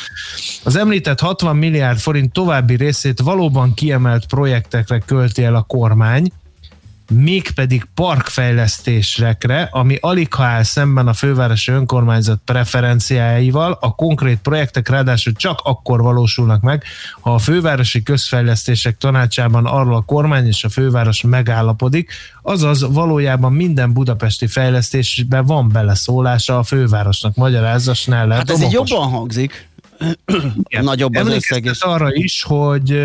Az 0.63 0.75
említett 0.75 1.19
60 1.19 1.55
milliárd 1.55 1.99
forint 1.99 2.33
további 2.33 2.75
részét 2.75 3.19
valóban 3.19 3.73
kiemelt 3.73 4.25
projektekre 4.25 4.97
költi 4.97 5.43
el 5.43 5.55
a 5.55 5.61
kormány, 5.61 6.31
mégpedig 7.13 7.87
parkfejlesztésekre, 7.93 9.69
ami 9.71 9.97
alig 10.01 10.33
ha 10.33 10.43
áll 10.43 10.63
szemben 10.63 11.07
a 11.07 11.13
fővárosi 11.13 11.71
önkormányzat 11.71 12.39
preferenciáival, 12.45 13.77
a 13.81 13.95
konkrét 13.95 14.37
projektek 14.37 14.89
ráadásul 14.89 15.33
csak 15.33 15.59
akkor 15.63 16.01
valósulnak 16.01 16.61
meg, 16.61 16.83
ha 17.19 17.33
a 17.33 17.37
fővárosi 17.37 18.03
közfejlesztések 18.03 18.97
tanácsában 18.97 19.65
arról 19.65 19.95
a 19.95 20.01
kormány 20.01 20.47
és 20.47 20.63
a 20.63 20.69
főváros 20.69 21.21
megállapodik, 21.21 22.11
azaz 22.41 22.93
valójában 22.93 23.53
minden 23.53 23.93
budapesti 23.93 24.47
fejlesztésben 24.47 25.45
van 25.45 25.69
beleszólása 25.69 26.57
a 26.57 26.63
fővárosnak, 26.63 27.35
magyarázza 27.35 27.93
Schneller. 27.93 28.37
Hát 28.37 28.49
ez 28.49 28.61
így 28.61 28.71
jobban 28.71 29.09
hangzik. 29.09 29.71
Nagyobb 30.81 31.15
az 31.15 31.27
összeg. 31.27 31.65
És... 31.65 31.81
arra 31.81 32.13
is, 32.13 32.43
hogy 32.43 33.01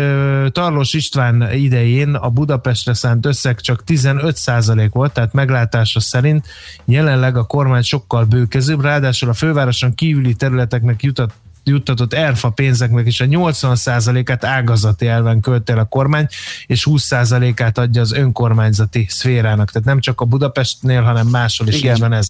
Tarlós 0.51 0.93
István 0.93 1.53
idején 1.53 2.13
a 2.13 2.29
Budapestre 2.29 2.93
szánt 2.93 3.25
összeg 3.25 3.61
csak 3.61 3.83
15% 3.87 4.89
volt, 4.91 5.13
tehát 5.13 5.33
meglátása 5.33 5.99
szerint 5.99 6.47
jelenleg 6.85 7.37
a 7.37 7.43
kormány 7.43 7.81
sokkal 7.81 8.25
bőkezőbb, 8.25 8.81
ráadásul 8.81 9.29
a 9.29 9.33
fővároson 9.33 9.95
kívüli 9.95 10.33
területeknek 10.33 11.03
jutott 11.03 11.31
juttatott 11.63 12.13
ERFA 12.13 12.49
pénzeknek 12.49 13.07
is 13.07 13.21
a 13.21 13.25
80%-át 13.25 14.43
ágazati 14.43 15.07
elven 15.07 15.39
költ 15.39 15.69
el 15.69 15.79
a 15.79 15.85
kormány, 15.85 16.27
és 16.65 16.87
20%-át 16.89 17.77
adja 17.77 18.01
az 18.01 18.13
önkormányzati 18.13 19.05
szférának. 19.09 19.71
Tehát 19.71 19.87
nem 19.87 19.99
csak 19.99 20.21
a 20.21 20.25
Budapestnél, 20.25 21.01
hanem 21.01 21.27
máshol 21.27 21.67
is 21.67 21.77
Igen. 21.77 21.95
így 21.95 22.01
van 22.01 22.13
ez. 22.13 22.27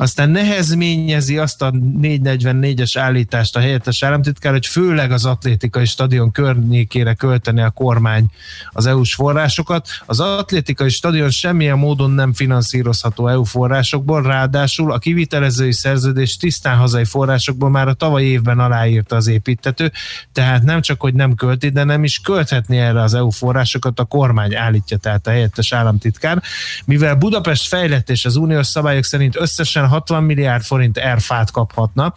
Aztán 0.00 0.30
nehezményezi 0.30 1.38
azt 1.38 1.62
a 1.62 1.70
444-es 2.02 2.92
állítást 2.98 3.56
a 3.56 3.60
helyettes 3.60 4.02
államtitkár, 4.02 4.52
hogy 4.52 4.66
főleg 4.66 5.12
az 5.12 5.24
atlétikai 5.24 5.84
stadion 5.84 6.30
környékére 6.30 7.14
költeni 7.14 7.60
a 7.60 7.70
kormány 7.70 8.26
az 8.70 8.86
EU-s 8.86 9.14
forrásokat. 9.14 9.88
Az 10.06 10.20
atlétikai 10.20 10.88
stadion 10.88 11.30
semmilyen 11.30 11.78
módon 11.78 12.10
nem 12.10 12.32
finanszírozható 12.32 13.28
EU 13.28 13.44
forrásokból, 13.44 14.22
ráadásul 14.22 14.92
a 14.92 14.98
kivitelezői 14.98 15.72
szerződés 15.72 16.36
tisztán 16.36 16.76
hazai 16.76 17.04
forrásokból 17.04 17.70
már 17.70 17.88
a 17.88 17.94
tavaly 17.94 18.24
évben 18.24 18.58
aláírta 18.58 19.16
az 19.16 19.26
építető, 19.26 19.92
tehát 20.32 20.62
nem 20.62 20.80
csak, 20.80 21.00
hogy 21.00 21.14
nem 21.14 21.34
költi, 21.34 21.68
de 21.68 21.84
nem 21.84 22.04
is 22.04 22.18
költhetni 22.18 22.76
erre 22.76 23.02
az 23.02 23.14
EU 23.14 23.30
forrásokat 23.30 23.98
a 23.98 24.04
kormány 24.04 24.54
állítja, 24.54 24.96
tehát 24.96 25.26
a 25.26 25.30
helyettes 25.30 25.72
államtitkár. 25.72 26.42
Mivel 26.84 27.14
Budapest 27.14 27.68
fejlett 27.68 28.10
és 28.10 28.24
az 28.24 28.36
uniós 28.36 28.66
szabályok 28.66 29.04
szerint 29.04 29.36
összesen 29.36 29.87
60 29.88 30.22
milliárd 30.22 30.62
forint 30.62 30.96
erfát 30.96 31.50
kaphatna, 31.50 32.14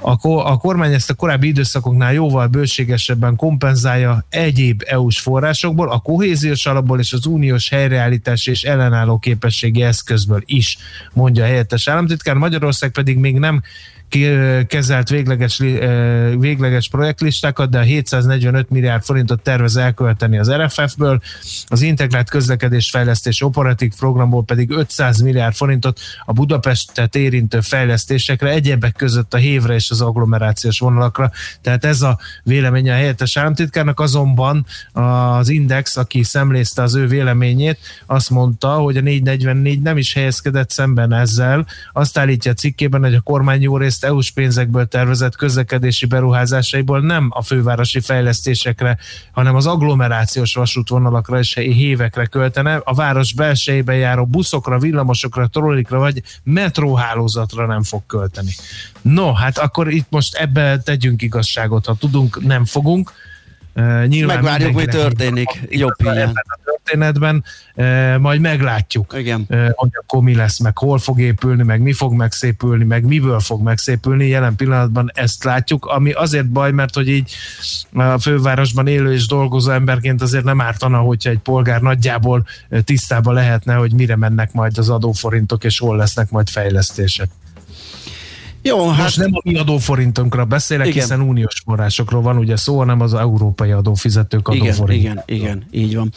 a, 0.00 0.16
ko- 0.16 0.44
a 0.44 0.56
kormány 0.56 0.94
ezt 0.94 1.10
a 1.10 1.14
korábbi 1.14 1.46
időszakoknál 1.46 2.12
jóval 2.12 2.46
bőségesebben 2.46 3.36
kompenzálja 3.36 4.24
egyéb 4.28 4.82
EU-s 4.86 5.20
forrásokból, 5.20 5.90
a 5.90 5.98
kohéziós 5.98 6.66
alapból 6.66 6.98
és 6.98 7.12
az 7.12 7.26
uniós 7.26 7.68
helyreállítási 7.68 8.50
és 8.50 8.62
ellenálló 8.62 9.18
képességi 9.18 9.82
eszközből 9.82 10.42
is, 10.44 10.78
mondja 11.12 11.44
a 11.44 11.46
helyettes 11.46 11.88
államtitkár. 11.88 12.34
Magyarország 12.34 12.90
pedig 12.90 13.18
még 13.18 13.38
nem 13.38 13.62
kezelt 14.66 15.08
végleges, 15.08 15.58
végleges 16.38 16.88
projektlistákat, 16.88 17.70
de 17.70 17.78
a 17.78 17.82
745 17.82 18.70
milliárd 18.70 19.02
forintot 19.02 19.42
tervez 19.42 19.76
elkölteni 19.76 20.38
az 20.38 20.52
RFF-ből, 20.52 21.20
az 21.66 21.82
integrált 21.82 22.30
közlekedés 22.30 22.90
fejlesztés 22.90 23.42
operatív 23.42 23.92
programból 23.98 24.44
pedig 24.44 24.70
500 24.70 25.20
milliárd 25.20 25.54
forintot 25.54 26.00
a 26.24 26.32
Budapestet 26.32 27.14
érintő 27.14 27.60
fejlesztésekre, 27.60 28.48
egyebek 28.48 28.92
között 28.92 29.34
a 29.34 29.36
hévre 29.36 29.74
és 29.74 29.90
az 29.90 30.00
agglomerációs 30.00 30.78
vonalakra. 30.78 31.30
Tehát 31.60 31.84
ez 31.84 32.02
a 32.02 32.18
véleménye 32.42 32.92
a 32.92 32.96
helyettes 32.96 33.36
államtitkárnak, 33.36 34.00
azonban 34.00 34.66
az 34.92 35.48
Index, 35.48 35.96
aki 35.96 36.22
szemlézte 36.22 36.82
az 36.82 36.94
ő 36.94 37.06
véleményét, 37.06 37.78
azt 38.06 38.30
mondta, 38.30 38.68
hogy 38.68 38.96
a 38.96 39.00
444 39.00 39.80
nem 39.80 39.96
is 39.96 40.14
helyezkedett 40.14 40.70
szemben 40.70 41.12
ezzel. 41.12 41.66
Azt 41.92 42.18
állítja 42.18 42.50
a 42.50 42.54
cikkében, 42.54 43.02
hogy 43.02 43.14
a 43.14 43.20
kormány 43.20 43.62
jó 43.62 43.76
részt 43.76 43.99
EU-s 44.04 44.30
pénzekből 44.30 44.86
tervezett 44.86 45.36
közlekedési 45.36 46.06
beruházásaiból 46.06 47.00
nem 47.00 47.28
a 47.30 47.42
fővárosi 47.42 48.00
fejlesztésekre, 48.00 48.98
hanem 49.32 49.54
az 49.54 49.66
agglomerációs 49.66 50.54
vasútvonalakra 50.54 51.38
és 51.38 51.54
hévekre 51.54 52.26
költene, 52.26 52.80
a 52.84 52.94
város 52.94 53.34
belsejében 53.34 53.96
járó 53.96 54.26
buszokra, 54.26 54.78
villamosokra, 54.78 55.46
trollikra 55.46 55.98
vagy 55.98 56.22
metróhálózatra 56.42 57.66
nem 57.66 57.82
fog 57.82 58.02
költeni. 58.06 58.50
No, 59.02 59.32
hát 59.32 59.58
akkor 59.58 59.92
itt 59.92 60.10
most 60.10 60.34
ebbe 60.34 60.78
tegyünk 60.78 61.22
igazságot, 61.22 61.86
ha 61.86 61.94
tudunk, 61.94 62.46
nem 62.46 62.64
fogunk. 62.64 63.12
Uh, 63.74 64.06
nyilván 64.06 64.36
Megvárjuk, 64.36 64.74
mi 64.74 64.84
történik. 64.84 65.62
Jobb 65.68 65.94
ilyen. 65.98 66.16
ebben 66.16 66.44
a 66.46 66.58
történetben, 66.64 67.44
uh, 67.74 68.18
majd 68.18 68.40
meglátjuk, 68.40 69.14
Igen. 69.18 69.46
uh, 69.48 69.68
hogy 69.74 69.90
akkor 69.92 70.22
mi 70.22 70.34
lesz, 70.34 70.58
meg 70.58 70.78
hol 70.78 70.98
fog 70.98 71.20
épülni, 71.20 71.62
meg 71.62 71.80
mi 71.80 71.92
fog 71.92 72.12
megszépülni, 72.12 72.84
meg 72.84 73.04
miből 73.04 73.40
fog 73.40 73.62
megszépülni. 73.62 74.26
Jelen 74.26 74.56
pillanatban 74.56 75.10
ezt 75.14 75.44
látjuk, 75.44 75.86
ami 75.86 76.10
azért 76.10 76.48
baj, 76.48 76.72
mert 76.72 76.94
hogy 76.94 77.08
így 77.08 77.34
a 77.92 78.18
fővárosban 78.18 78.86
élő 78.86 79.12
és 79.12 79.26
dolgozó 79.26 79.70
emberként 79.70 80.22
azért 80.22 80.44
nem 80.44 80.60
ártana, 80.60 80.98
hogyha 80.98 81.30
egy 81.30 81.38
polgár 81.38 81.80
nagyjából 81.80 82.46
tisztában 82.84 83.34
lehetne, 83.34 83.74
hogy 83.74 83.92
mire 83.92 84.16
mennek 84.16 84.52
majd 84.52 84.78
az 84.78 84.88
adóforintok, 84.88 85.64
és 85.64 85.78
hol 85.78 85.96
lesznek 85.96 86.30
majd 86.30 86.48
fejlesztések. 86.48 87.30
Jó, 88.62 88.84
Most 88.84 88.98
hát 88.98 89.16
nem 89.16 89.30
a 89.34 89.40
mi 89.44 89.58
adóforintunkra 89.58 90.44
beszélek, 90.44 90.86
Igen. 90.86 91.00
hiszen 91.00 91.20
uniós 91.20 91.62
forrásokról 91.64 92.22
van 92.22 92.36
ugye 92.36 92.56
szó, 92.56 92.78
hanem 92.78 93.00
az 93.00 93.14
európai 93.14 93.70
adófizetők 93.70 94.48
igen, 94.52 94.66
adóforint. 94.66 95.00
igen, 95.00 95.22
igen, 95.26 95.64
így 95.70 95.96
van. 95.96 96.12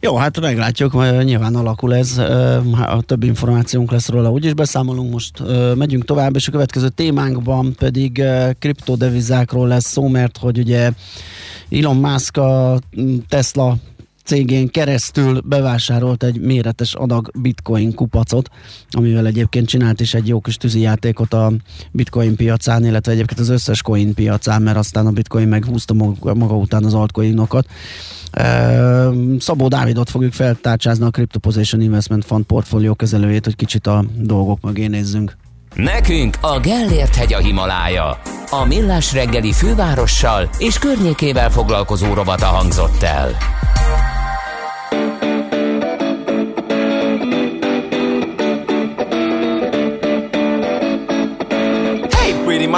Jó, 0.00 0.16
hát 0.16 0.40
meglátjuk, 0.40 0.92
majd 0.92 1.24
nyilván 1.24 1.54
alakul 1.54 1.94
ez, 1.94 2.16
ha 2.72 3.00
több 3.00 3.22
információnk 3.22 3.90
lesz 3.90 4.08
róla, 4.08 4.30
úgyis 4.30 4.54
beszámolunk 4.54 5.12
most, 5.12 5.42
megyünk 5.74 6.04
tovább, 6.04 6.36
és 6.36 6.48
a 6.48 6.50
következő 6.50 6.88
témánkban 6.88 7.74
pedig 7.78 8.22
kriptodevizákról 8.58 9.68
lesz 9.68 9.86
szó, 9.86 10.08
mert 10.08 10.36
hogy 10.36 10.58
ugye 10.58 10.90
Elon 11.70 11.96
Musk 11.96 12.36
a 12.36 12.78
Tesla 13.28 13.76
cégén 14.30 14.68
keresztül 14.68 15.40
bevásárolt 15.44 16.22
egy 16.22 16.40
méretes 16.40 16.94
adag 16.94 17.30
bitcoin 17.38 17.94
kupacot, 17.94 18.48
amivel 18.90 19.26
egyébként 19.26 19.68
csinált 19.68 20.00
is 20.00 20.14
egy 20.14 20.28
jó 20.28 20.40
kis 20.40 20.56
tűzijátékot 20.56 21.32
a 21.34 21.52
bitcoin 21.92 22.36
piacán, 22.36 22.84
illetve 22.84 23.12
egyébként 23.12 23.40
az 23.40 23.48
összes 23.48 23.82
coin 23.82 24.14
piacán, 24.14 24.62
mert 24.62 24.76
aztán 24.76 25.06
a 25.06 25.10
bitcoin 25.10 25.48
meghúzta 25.48 25.94
maga, 25.94 26.56
után 26.56 26.84
az 26.84 26.94
altcoinokat. 26.94 27.66
Szabó 29.38 29.68
Dávidot 29.68 30.10
fogjuk 30.10 30.32
feltárcsázni 30.32 31.04
a 31.04 31.10
Crypto 31.10 31.38
Position 31.38 31.80
Investment 31.80 32.24
Fund 32.24 32.44
portfólió 32.44 32.94
kezelőjét, 32.94 33.44
hogy 33.44 33.56
kicsit 33.56 33.86
a 33.86 34.04
dolgok 34.16 34.60
mögé 34.60 34.86
nézzünk. 34.86 35.36
Nekünk 35.74 36.36
a 36.40 36.60
Gellért 36.60 37.14
hegy 37.14 37.32
a 37.32 37.38
Himalája. 37.38 38.18
A 38.50 38.64
Millás 38.66 39.12
reggeli 39.12 39.52
fővárossal 39.52 40.50
és 40.58 40.78
környékével 40.78 41.50
foglalkozó 41.50 42.14
rovata 42.14 42.46
hangzott 42.46 43.02
el. 43.02 43.36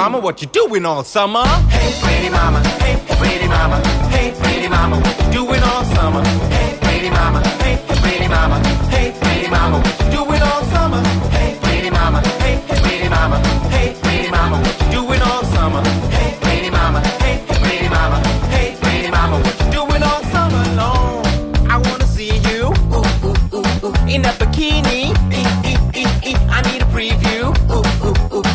mama, 0.03 0.19
what 0.19 0.43
you 0.43 0.49
doing 0.49 0.85
all 0.85 1.05
summer? 1.05 1.45
Hey, 1.71 1.93
pretty 2.03 2.29
mama, 2.29 2.59
hey, 2.83 2.99
pretty 3.19 3.47
mama, 3.47 3.79
hey, 4.11 4.35
pretty 4.43 4.69
mama, 4.69 4.97
what 4.99 5.17
you 5.23 5.31
doing 5.31 5.63
all 5.63 5.85
summer? 5.95 6.25
Hey, 6.51 6.77
pretty 6.83 7.09
mama, 7.09 7.41
hey, 7.63 7.79
pretty 8.03 8.27
mama, 8.27 8.59
hey, 8.91 9.15
pretty 9.21 9.49
mama, 9.49 9.79
what 9.79 10.01
you 10.01 10.11
doing 10.11 10.43
all 10.43 10.65
summer? 10.75 11.01
Hey, 11.31 11.57
pretty 11.63 11.91
mama, 11.91 12.21
hey, 12.43 12.61
pretty 12.83 13.09
mama, 13.09 13.39
hey, 13.71 13.95
pretty 14.03 14.29
mama, 14.29 14.57
what 14.59 14.77
you 14.83 14.91
doing 14.91 15.23
all 15.23 15.45
summer? 15.55 15.83
Hey, 16.17 16.37
pretty 16.41 16.71
mama, 16.71 17.01
hey, 17.23 17.37
pretty 17.47 17.89
mama, 17.89 18.19
hey, 18.51 18.77
pretty 18.83 19.09
mama, 19.09 19.37
what 19.39 19.57
you 19.61 19.71
doing 19.71 20.03
all 20.03 20.23
summer 20.35 20.65
long? 20.81 21.25
I 21.71 21.77
wanna 21.79 22.07
see 22.07 22.39
you, 22.51 22.75
ooh, 22.91 23.07
ooh, 23.29 23.55
ooh, 23.55 23.87
ooh, 23.87 24.09
in 24.09 24.25
a 24.25 24.33
bikini. 24.41 24.92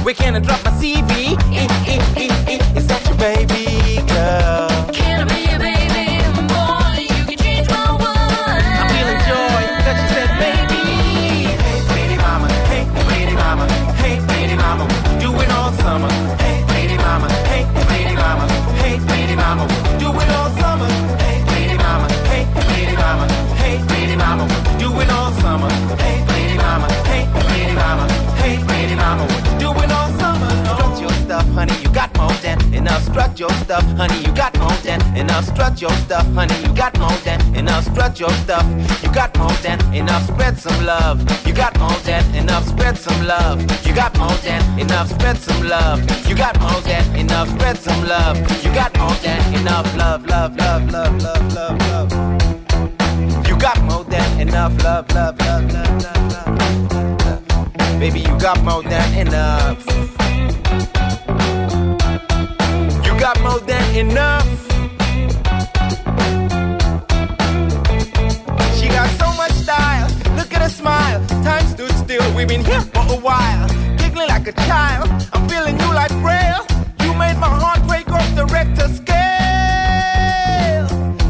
We're 0.07 0.13
gonna 0.13 0.39
drop 0.39 0.63
my 0.63 0.71
CV. 0.71 1.35
It's 2.15 2.87
such 2.87 3.11
a 3.11 3.15
baby. 3.15 3.66
Strut 35.77 35.91
your 35.91 36.05
stuff, 36.05 36.33
honey. 36.33 36.55
You 36.63 36.73
got 36.73 36.97
more 36.97 37.17
than 37.23 37.55
enough. 37.55 37.83
Strut 37.83 38.19
your 38.19 38.31
stuff. 38.31 38.65
You 39.03 39.11
got 39.13 39.37
more 39.37 39.53
than 39.61 39.77
enough. 39.93 40.25
Spread 40.25 40.57
some 40.57 40.83
love. 40.83 41.19
You 41.45 41.53
got 41.53 41.77
more 41.77 41.99
than 41.99 42.33
enough. 42.33 42.65
Spread 42.65 42.97
some 42.97 43.27
love. 43.27 43.61
You 43.85 43.93
got 43.93 44.17
more 44.17 44.35
than 44.41 44.79
enough. 44.79 45.07
Spread 45.11 45.37
some 45.37 45.67
love. 45.67 45.99
You 46.27 46.35
got 46.35 46.59
more 46.59 46.81
than 46.81 47.15
enough. 47.15 47.49
Spread 47.49 47.77
some 47.77 48.07
love. 48.07 48.39
You 48.65 48.73
got 48.73 48.97
more 48.97 49.13
than 49.21 49.53
enough. 49.53 49.95
Love, 49.95 50.25
love, 50.25 50.55
love, 50.57 50.91
love, 50.91 51.21
love, 51.21 51.53
love, 51.53 51.79
love. 52.11 53.47
You 53.47 53.55
got 53.59 53.79
more 53.83 54.03
than 54.03 54.41
enough. 54.41 54.83
Love, 54.83 55.07
love, 55.13 55.37
love, 55.41 55.71
love, 55.71 56.01
love, 56.01 56.31
love. 56.31 57.49
love. 57.53 57.99
Baby, 57.99 58.21
you 58.21 58.39
got 58.39 58.63
more 58.63 58.81
than 58.81 59.27
enough. 59.27 59.85
You 63.05 63.19
got 63.19 63.39
more 63.43 63.59
than 63.59 63.95
enough. 63.95 64.66
Got 69.07 69.19
so 69.19 69.31
much 69.37 69.51
style. 69.51 70.07
Look 70.35 70.53
at 70.53 70.61
her 70.61 70.69
smile. 70.69 71.25
Time 71.43 71.65
stood 71.67 71.91
still. 71.91 72.35
We've 72.35 72.47
been 72.47 72.65
here 72.65 72.81
for 72.81 73.05
a 73.13 73.19
while. 73.19 73.67
Giggling 73.97 74.27
like 74.27 74.47
a 74.47 74.51
child. 74.67 75.07
I'm 75.31 75.47
feeling 75.47 75.79
you 75.79 75.93
like 75.93 76.11
braille. 76.19 76.65
You 77.01 77.13
made 77.13 77.37
my 77.37 77.47
heart 77.47 77.81
break 77.87 78.09
off 78.11 78.27
the 78.35 78.45
Richter 78.45 78.89
scale. 78.99 79.17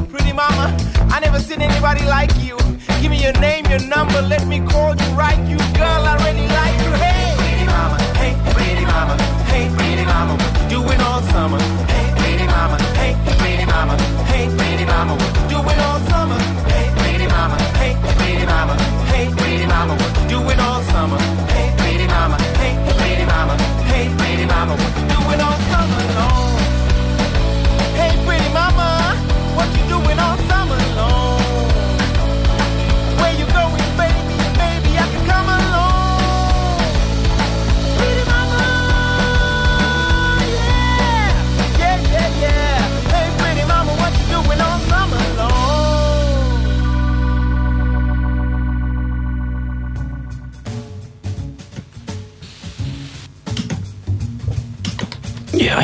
Pretty 0.10 0.34
mama, 0.34 0.76
I 1.14 1.20
never 1.20 1.40
seen 1.40 1.62
anybody 1.62 2.04
like 2.06 2.34
you. 2.42 2.58
Give 3.02 3.12
me 3.12 3.22
your 3.22 3.38
name, 3.40 3.66
your 3.68 3.84
number. 3.86 4.22
Let 4.24 4.48
me 4.48 4.60
call 4.60 4.96
you 4.96 5.10
right. 5.14 5.38
You 5.48 5.58
girl, 5.78 6.02
I 6.12 6.16
really 6.26 6.48
like 6.60 6.78
you. 6.84 6.92
Hey, 7.06 7.36
pretty 7.38 7.66
mama. 7.66 7.98
Hey, 8.18 8.34
pretty 8.56 8.86
mama. 8.86 9.16
Hey, 9.54 9.70
pretty 9.78 10.06
mama. 10.06 10.34
What 10.34 10.54
you 10.62 10.82
doing 10.82 11.02
all 11.02 11.22
summer? 11.34 11.60
Hey, 11.94 12.08
pretty 12.18 12.48
mama. 12.48 12.78
Hey, 12.98 13.14
pretty 13.38 13.66
mama. 13.66 13.96
Hey, 14.32 14.50
pretty 14.58 14.86
mama. 14.86 15.14
What 15.14 15.36
you 15.38 15.58
doing 15.62 15.80
all 15.80 15.97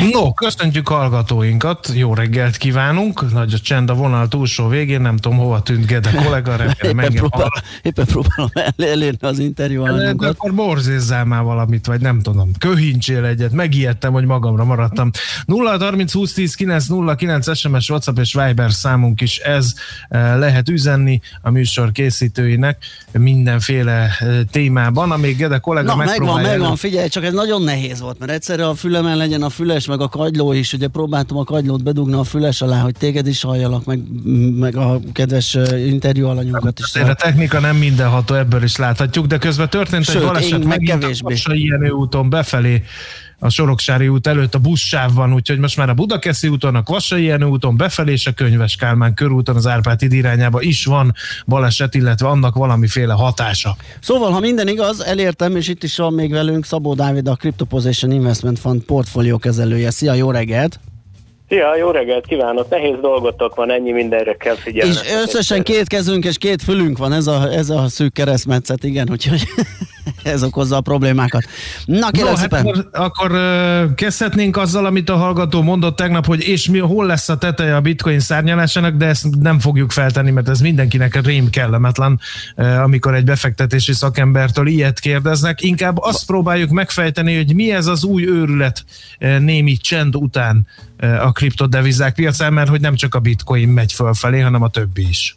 No, 0.00 0.32
köszöntjük 0.32 0.88
hallgatóinkat, 0.88 1.90
jó 1.94 2.14
reggelt 2.14 2.56
kívánunk, 2.56 3.32
nagy 3.32 3.52
a 3.52 3.58
csend 3.58 3.90
a 3.90 3.94
vonal 3.94 4.28
túlsó 4.28 4.68
végén, 4.68 5.00
nem 5.00 5.16
tudom 5.16 5.38
hova 5.38 5.62
tűnt 5.62 5.86
Gede 5.86 6.10
kollega, 6.24 6.56
remélem 6.56 6.98
Éppen, 6.98 7.12
próbál, 7.14 7.48
éppen 7.82 8.04
próbálom 8.06 8.50
el, 8.52 8.88
elérni 8.90 9.26
az 9.26 9.38
interjú 9.38 9.84
De 10.16 10.26
akkor 10.28 10.54
borzézzál 10.54 11.24
már 11.24 11.42
valamit, 11.42 11.86
vagy 11.86 12.00
nem 12.00 12.20
tudom, 12.20 12.50
köhincsél 12.58 13.24
egyet, 13.24 13.52
megijedtem, 13.52 14.12
hogy 14.12 14.24
magamra 14.24 14.64
maradtam. 14.64 15.10
0 15.44 15.76
30 15.78 16.12
20 16.12 16.32
10 16.32 16.54
9 16.54 16.86
0 16.86 17.14
9 17.14 17.56
SMS, 17.56 17.90
WhatsApp 17.90 18.18
és 18.18 18.34
Viber 18.44 18.72
számunk 18.72 19.20
is 19.20 19.38
ez 19.38 19.74
eh, 20.08 20.36
lehet 20.38 20.68
üzenni 20.68 21.20
a 21.42 21.50
műsor 21.50 21.92
készítőinek 21.92 22.84
mindenféle 23.12 24.16
eh, 24.18 24.38
témában, 24.50 25.10
amíg 25.10 25.36
Gede 25.36 25.58
kollega 25.58 25.86
Na, 25.86 25.96
megvan, 25.96 26.14
megpróbálja 26.16 26.48
megvan, 26.48 26.66
elő- 26.66 26.76
figyelj, 26.76 27.08
csak 27.08 27.24
ez 27.24 27.32
nagyon 27.32 27.62
nehéz 27.62 28.00
volt, 28.00 28.18
mert 28.18 28.32
egyszerre 28.32 28.68
a 28.68 28.74
fülemen 28.74 29.16
legyen 29.16 29.42
a 29.42 29.48
füles, 29.48 29.83
meg 29.86 30.00
a 30.00 30.08
kagyló 30.08 30.52
is, 30.52 30.72
ugye 30.72 30.88
próbáltam 30.88 31.36
a 31.36 31.44
kagylót 31.44 31.82
bedugni 31.82 32.14
a 32.14 32.24
füles 32.24 32.62
alá, 32.62 32.80
hogy 32.80 32.94
téged 32.98 33.26
is 33.26 33.42
halljalak, 33.42 33.84
meg, 33.84 34.00
meg 34.58 34.76
a 34.76 35.00
kedves 35.12 35.58
interjú 35.76 36.26
alanyunkat 36.26 36.78
is. 36.78 36.84
Azért 36.84 37.08
a 37.08 37.14
technika 37.14 37.60
nem 37.60 37.76
mindenható, 37.76 38.34
ebből 38.34 38.62
is 38.62 38.76
láthatjuk, 38.76 39.26
de 39.26 39.38
közben 39.38 39.68
történt 39.68 40.04
Sőt, 40.04 40.16
egy 40.16 40.22
baleset 40.22 40.64
meg 40.64 40.78
megint 40.78 41.20
a 41.44 41.54
Jenő 41.54 41.90
úton 41.90 42.30
befelé 42.30 42.82
a 43.38 43.50
Soroksári 43.50 44.08
út 44.08 44.26
előtt 44.26 44.54
a 44.54 44.58
buszsáv 44.58 45.14
van, 45.14 45.34
úgyhogy 45.34 45.58
most 45.58 45.76
már 45.76 45.88
a 45.88 45.94
Budakeszi 45.94 46.48
úton, 46.48 46.74
a 46.74 46.82
Kvassai 46.82 47.24
Jenő 47.24 47.44
úton 47.44 47.76
befelé 47.76 48.12
és 48.12 48.26
a 48.26 48.32
Könyves 48.32 48.76
Kálmán 48.76 49.14
körúton 49.14 49.56
az 49.56 49.66
Árpád 49.66 50.02
irányába 50.02 50.60
is 50.60 50.84
van 50.84 51.14
baleset, 51.46 51.94
illetve 51.94 52.28
annak 52.28 52.54
valamiféle 52.54 53.12
hatása. 53.12 53.76
Szóval, 54.00 54.30
ha 54.30 54.40
minden 54.40 54.68
igaz, 54.68 55.00
elértem, 55.00 55.56
és 55.56 55.68
itt 55.68 55.82
is 55.82 55.96
van 55.96 56.12
még 56.12 56.30
velünk 56.30 56.64
Szabó 56.64 56.94
Dávid, 56.94 57.28
a 57.28 57.34
Cryptoposition 57.34 58.10
Investment 58.12 58.58
Fund 58.58 58.82
portfólió 58.82 59.38
kezelője. 59.38 59.90
Szia, 59.90 60.12
jó 60.14 60.30
reggelt! 60.30 60.80
Szia, 61.48 61.76
jó 61.76 61.90
reggelt 61.90 62.26
kívánok! 62.26 62.68
Nehéz 62.70 62.96
dolgotok 63.00 63.54
van, 63.54 63.70
ennyi 63.70 63.92
mindenre 63.92 64.34
kell 64.34 64.54
figyelni. 64.54 64.92
És 64.92 65.00
összesen 65.22 65.62
két 65.62 65.88
kezünk 65.88 66.24
és 66.24 66.38
két 66.38 66.62
fülünk 66.62 66.98
van, 66.98 67.12
ez 67.12 67.26
a, 67.26 67.52
ez 67.52 67.70
a 67.70 67.88
szűk 67.88 68.12
keresztmetszet, 68.12 68.84
igen, 68.84 69.10
úgyhogy 69.10 69.42
ez 70.24 70.42
okozza 70.42 70.76
a 70.76 70.80
problémákat. 70.80 71.44
Na, 71.84 72.10
kérlek 72.10 72.32
no, 72.32 72.38
hát 72.38 72.50
szépen! 72.50 72.66
akkor, 72.66 72.88
akkor 72.92 73.94
kezdhetnénk 73.94 74.56
azzal, 74.56 74.86
amit 74.86 75.08
a 75.08 75.16
hallgató 75.16 75.62
mondott 75.62 75.96
tegnap, 75.96 76.26
hogy 76.26 76.48
és 76.48 76.68
mi, 76.68 76.78
hol 76.78 77.06
lesz 77.06 77.28
a 77.28 77.36
teteje 77.36 77.76
a 77.76 77.80
bitcoin 77.80 78.20
szárnyalásának, 78.20 78.94
de 78.94 79.06
ezt 79.06 79.36
nem 79.40 79.58
fogjuk 79.58 79.90
feltenni, 79.90 80.30
mert 80.30 80.48
ez 80.48 80.60
mindenkinek 80.60 81.24
rém 81.24 81.50
kellemetlen, 81.50 82.20
amikor 82.56 83.14
egy 83.14 83.24
befektetési 83.24 83.92
szakembertől 83.92 84.66
ilyet 84.66 85.00
kérdeznek. 85.00 85.62
Inkább 85.62 85.98
azt 85.98 86.26
próbáljuk 86.26 86.70
megfejteni, 86.70 87.36
hogy 87.36 87.54
mi 87.54 87.72
ez 87.72 87.86
az 87.86 88.04
új 88.04 88.26
őrület 88.26 88.84
némi 89.18 89.76
csend 89.76 90.16
után 90.16 90.66
a 91.20 91.32
kriptodevizák 91.32 92.14
piacán, 92.14 92.52
mert 92.52 92.68
hogy 92.68 92.80
nem 92.80 92.94
csak 92.94 93.14
a 93.14 93.18
bitcoin 93.18 93.68
megy 93.68 93.92
fölfelé, 93.92 94.40
hanem 94.40 94.62
a 94.62 94.68
többi 94.68 95.08
is. 95.08 95.36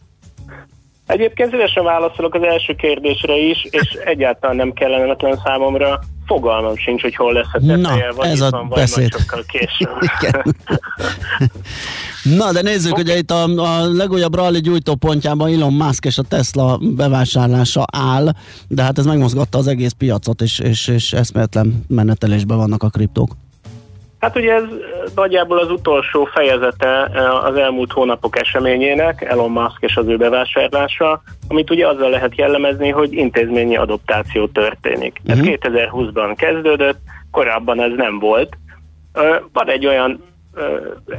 Egyébként 1.07 1.51
szívesen 1.51 1.83
válaszolok 1.83 2.33
az 2.33 2.43
első 2.43 2.75
kérdésre 2.75 3.35
is, 3.37 3.67
és 3.69 3.97
egyáltalán 4.05 4.55
nem 4.55 4.73
kellemetlen 4.73 5.39
számomra. 5.43 5.99
Fogalmam 6.25 6.75
sincs, 6.75 7.01
hogy 7.01 7.15
hol 7.15 7.33
lesz 7.33 7.53
a 7.53 7.59
teteje, 7.59 8.07
Na, 8.07 8.15
vagy 8.15 8.29
ez 8.29 8.41
a 8.41 8.49
van, 8.49 8.67
vagy 8.67 8.79
beszéd. 8.79 8.97
majd 8.97 9.11
sokkal 9.11 9.43
később. 9.47 9.89
Na, 12.37 12.51
de 12.51 12.61
nézzük, 12.61 12.91
okay. 12.91 13.03
ugye 13.03 13.17
itt 13.17 13.31
a, 13.31 13.43
a 13.43 13.93
legújabb 13.93 14.35
rally 14.35 14.59
gyújtópontjában 14.59 15.53
Elon 15.53 15.73
Musk 15.73 16.05
és 16.05 16.17
a 16.17 16.23
Tesla 16.23 16.79
bevásárlása 16.81 17.85
áll, 17.91 18.31
de 18.67 18.83
hát 18.83 18.97
ez 18.97 19.05
megmozgatta 19.05 19.57
az 19.57 19.67
egész 19.67 19.91
piacot, 19.91 20.41
és, 20.41 20.59
és, 20.59 20.87
és 20.87 21.13
eszméletlen 21.13 21.83
menetelésben 21.87 22.57
vannak 22.57 22.83
a 22.83 22.89
kriptók. 22.89 23.35
Hát 24.19 24.35
ugye 24.35 24.53
ez 24.53 24.63
nagyjából 25.15 25.57
az 25.57 25.71
utolsó 25.71 26.25
fejezete 26.25 26.87
eh, 27.13 27.45
az 27.45 27.55
elmúlt 27.55 27.91
hónapok 27.91 28.39
eseményének, 28.39 29.21
Elon 29.21 29.51
Musk 29.51 29.77
és 29.81 29.95
az 29.95 30.07
ő 30.07 30.17
bevásárlása, 30.17 31.21
amit 31.47 31.69
ugye 31.69 31.87
azzal 31.87 32.09
lehet 32.09 32.35
jellemezni, 32.35 32.89
hogy 32.89 33.13
intézményi 33.13 33.77
adoptáció 33.77 34.47
történik. 34.47 35.21
Ez 35.25 35.37
Mhm. 35.37 35.47
2020-ban 35.47 36.33
kezdődött, 36.37 36.97
korábban 37.31 37.81
ez 37.81 37.91
nem 37.95 38.19
volt. 38.19 38.57
Ö, 39.13 39.35
Van 39.53 39.69
egy 39.69 39.85
olyan 39.85 40.23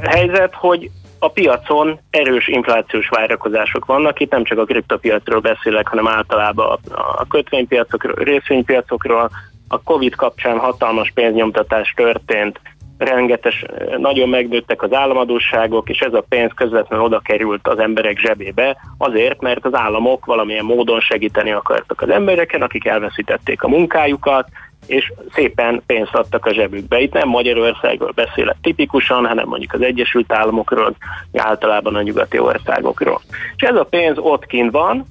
helyzet, 0.03 0.53
hogy 0.55 0.89
a 1.19 1.29
piacon 1.31 1.99
erős 2.09 2.47
inflációs 2.47 3.09
várakozások 3.09 3.85
vannak, 3.85 4.19
itt 4.19 4.31
nem 4.31 4.43
csak 4.43 4.57
a 4.57 4.63
kriptopiacról 4.65 5.39
beszélek, 5.39 5.87
hanem 5.87 6.07
általában 6.07 6.77
a, 6.89 6.99
a 6.99 7.25
kötvénypiacokról, 7.29 8.13
részvénypiacokról. 8.23 9.29
A 9.67 9.81
Covid 9.81 10.15
kapcsán 10.15 10.57
hatalmas 10.57 11.11
pénznyomtatás 11.15 11.93
történt, 11.95 12.59
rengetes, 12.99 13.65
nagyon 13.97 14.29
megnőttek 14.29 14.81
az 14.81 14.93
államadóságok, 14.93 15.89
és 15.89 15.99
ez 15.99 16.13
a 16.13 16.25
pénz 16.29 16.51
közvetlenül 16.55 17.05
oda 17.05 17.19
került 17.19 17.67
az 17.67 17.79
emberek 17.79 18.17
zsebébe, 18.17 18.77
azért, 18.97 19.41
mert 19.41 19.65
az 19.65 19.73
államok 19.73 20.25
valamilyen 20.25 20.65
módon 20.65 20.99
segíteni 20.99 21.51
akartak 21.51 22.01
az 22.01 22.09
embereken, 22.09 22.61
akik 22.61 22.85
elveszítették 22.85 23.63
a 23.63 23.67
munkájukat, 23.67 24.47
és 24.87 25.11
szépen 25.33 25.81
pénzt 25.85 26.15
adtak 26.15 26.45
a 26.45 26.53
zsebükbe. 26.53 26.99
Itt 26.99 27.13
nem 27.13 27.27
Magyarországról 27.27 28.11
beszélek 28.15 28.55
tipikusan, 28.61 29.25
hanem 29.25 29.47
mondjuk 29.47 29.73
az 29.73 29.81
Egyesült 29.81 30.33
Államokról, 30.33 30.95
általában 31.33 31.95
a 31.95 32.01
nyugati 32.01 32.39
országokról. 32.39 33.21
És 33.55 33.63
ez 33.63 33.75
a 33.75 33.83
pénz 33.83 34.17
ott 34.17 34.45
kint 34.45 34.71
van, 34.71 35.05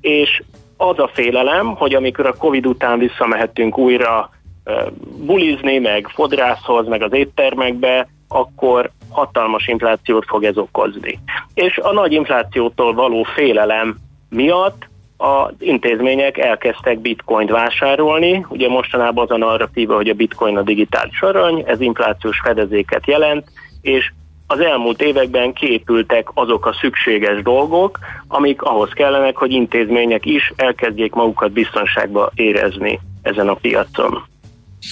és 0.00 0.42
az 0.76 0.98
a 0.98 1.10
félelem, 1.12 1.66
hogy 1.66 1.94
amikor 1.94 2.26
a 2.26 2.34
Covid 2.34 2.66
után 2.66 2.98
visszamehetünk 2.98 3.78
újra 3.78 4.30
bulizni, 5.26 5.78
meg 5.78 6.08
fodrászhoz, 6.08 6.88
meg 6.88 7.02
az 7.02 7.12
éttermekbe, 7.12 8.08
akkor 8.28 8.90
hatalmas 9.10 9.66
inflációt 9.66 10.24
fog 10.26 10.44
ez 10.44 10.56
okozni. 10.56 11.18
És 11.54 11.78
a 11.78 11.92
nagy 11.92 12.12
inflációtól 12.12 12.94
való 12.94 13.22
félelem 13.22 13.96
miatt 14.28 14.88
az 15.16 15.52
intézmények 15.58 16.38
elkezdtek 16.38 16.98
bitcoint 16.98 17.50
vásárolni. 17.50 18.46
Ugye 18.48 18.68
mostanában 18.68 19.24
az 19.24 19.30
a 19.30 19.36
narratíva, 19.36 19.94
hogy 19.94 20.08
a 20.08 20.14
bitcoin 20.14 20.56
a 20.56 20.62
digitális 20.62 21.22
arany, 21.22 21.62
ez 21.66 21.80
inflációs 21.80 22.40
fedezéket 22.44 23.06
jelent, 23.06 23.44
és 23.82 24.12
az 24.46 24.60
elmúlt 24.60 25.02
években 25.02 25.52
kiépültek 25.52 26.28
azok 26.34 26.66
a 26.66 26.76
szükséges 26.80 27.42
dolgok, 27.42 27.98
amik 28.28 28.62
ahhoz 28.62 28.90
kellenek, 28.90 29.36
hogy 29.36 29.50
intézmények 29.50 30.26
is 30.26 30.52
elkezdjék 30.56 31.12
magukat 31.12 31.52
biztonságba 31.52 32.30
érezni 32.34 33.00
ezen 33.22 33.48
a 33.48 33.54
piacon. 33.54 34.22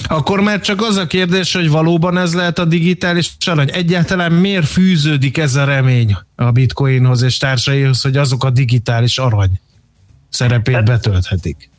Akkor 0.08 0.40
már 0.40 0.60
csak 0.60 0.80
az 0.80 0.96
a 0.96 1.06
kérdés, 1.06 1.54
hogy 1.54 1.70
valóban 1.70 2.18
ez 2.18 2.34
lehet 2.34 2.58
a 2.58 2.64
digitális 2.64 3.30
arany. 3.46 3.70
Egyáltalán 3.72 4.32
miért 4.32 4.66
fűződik 4.66 5.38
ez 5.38 5.54
a 5.54 5.64
remény 5.64 6.16
a 6.36 6.50
bitcoinhoz 6.50 7.22
és 7.22 7.36
társaihoz, 7.36 8.02
hogy 8.02 8.16
azok 8.16 8.44
a 8.44 8.50
digitális 8.50 9.18
arany 9.18 9.60
szerepét 10.28 10.84
betölthetik? 10.84 11.70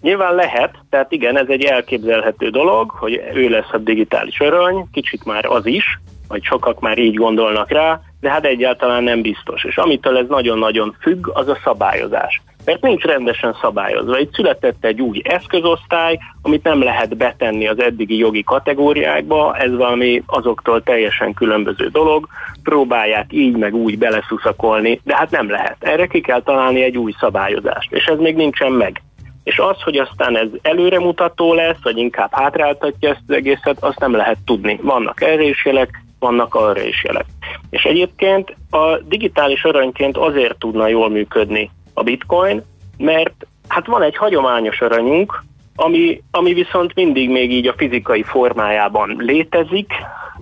Nyilván 0.00 0.34
lehet, 0.34 0.74
tehát 0.90 1.12
igen, 1.12 1.38
ez 1.38 1.46
egy 1.48 1.64
elképzelhető 1.64 2.48
dolog, 2.48 2.90
hogy 2.90 3.20
ő 3.34 3.48
lesz 3.48 3.72
a 3.72 3.78
digitális 3.78 4.40
arany, 4.40 4.88
kicsit 4.92 5.24
már 5.24 5.44
az 5.44 5.66
is, 5.66 6.00
vagy 6.28 6.44
sokak 6.44 6.80
már 6.80 6.98
így 6.98 7.14
gondolnak 7.14 7.70
rá, 7.70 8.00
de 8.20 8.30
hát 8.30 8.44
egyáltalán 8.44 9.02
nem 9.02 9.22
biztos. 9.22 9.64
És 9.64 9.76
amitől 9.76 10.16
ez 10.16 10.26
nagyon-nagyon 10.28 10.96
függ, 11.00 11.28
az 11.32 11.48
a 11.48 11.58
szabályozás. 11.64 12.42
Mert 12.70 12.82
nincs 12.82 13.04
rendesen 13.04 13.56
szabályozva. 13.60 14.18
Itt 14.18 14.34
született 14.34 14.84
egy 14.84 15.00
új 15.00 15.20
eszközosztály, 15.24 16.18
amit 16.42 16.62
nem 16.62 16.82
lehet 16.82 17.16
betenni 17.16 17.68
az 17.68 17.82
eddigi 17.82 18.16
jogi 18.16 18.42
kategóriákba, 18.42 19.56
ez 19.56 19.76
valami 19.76 20.22
azoktól 20.26 20.82
teljesen 20.82 21.34
különböző 21.34 21.88
dolog, 21.88 22.28
próbálják 22.62 23.26
így 23.32 23.56
meg 23.56 23.74
úgy 23.74 23.98
beleszuszakolni, 23.98 25.00
de 25.04 25.16
hát 25.16 25.30
nem 25.30 25.50
lehet. 25.50 25.76
Erre 25.80 26.06
ki 26.06 26.20
kell 26.20 26.42
találni 26.42 26.82
egy 26.82 26.98
új 26.98 27.12
szabályozást, 27.20 27.92
és 27.92 28.04
ez 28.04 28.18
még 28.18 28.36
nincsen 28.36 28.72
meg. 28.72 29.02
És 29.44 29.58
az, 29.58 29.82
hogy 29.82 29.96
aztán 29.96 30.36
ez 30.36 30.48
előremutató 30.62 31.54
lesz, 31.54 31.82
vagy 31.82 31.98
inkább 31.98 32.30
hátráltatja 32.32 33.10
ezt 33.10 33.22
az 33.26 33.34
egészet, 33.34 33.76
azt 33.80 33.98
nem 33.98 34.14
lehet 34.14 34.38
tudni. 34.44 34.78
Vannak 34.82 35.22
erre 35.22 35.42
is 35.42 35.64
jelek, 35.64 36.04
vannak 36.18 36.54
arra 36.54 36.82
is 36.82 37.04
jelek. 37.04 37.26
És 37.70 37.82
egyébként 37.82 38.56
a 38.70 38.96
digitális 38.96 39.64
aranyként 39.64 40.16
azért 40.16 40.58
tudna 40.58 40.88
jól 40.88 41.10
működni 41.10 41.70
a 42.00 42.02
bitcoin, 42.02 42.62
mert 42.98 43.46
hát 43.68 43.86
van 43.86 44.02
egy 44.02 44.16
hagyományos 44.16 44.80
aranyunk, 44.80 45.44
ami, 45.76 46.22
ami 46.30 46.52
viszont 46.52 46.94
mindig 46.94 47.30
még 47.30 47.52
így 47.52 47.66
a 47.66 47.74
fizikai 47.76 48.22
formájában 48.22 49.16
létezik, 49.18 49.92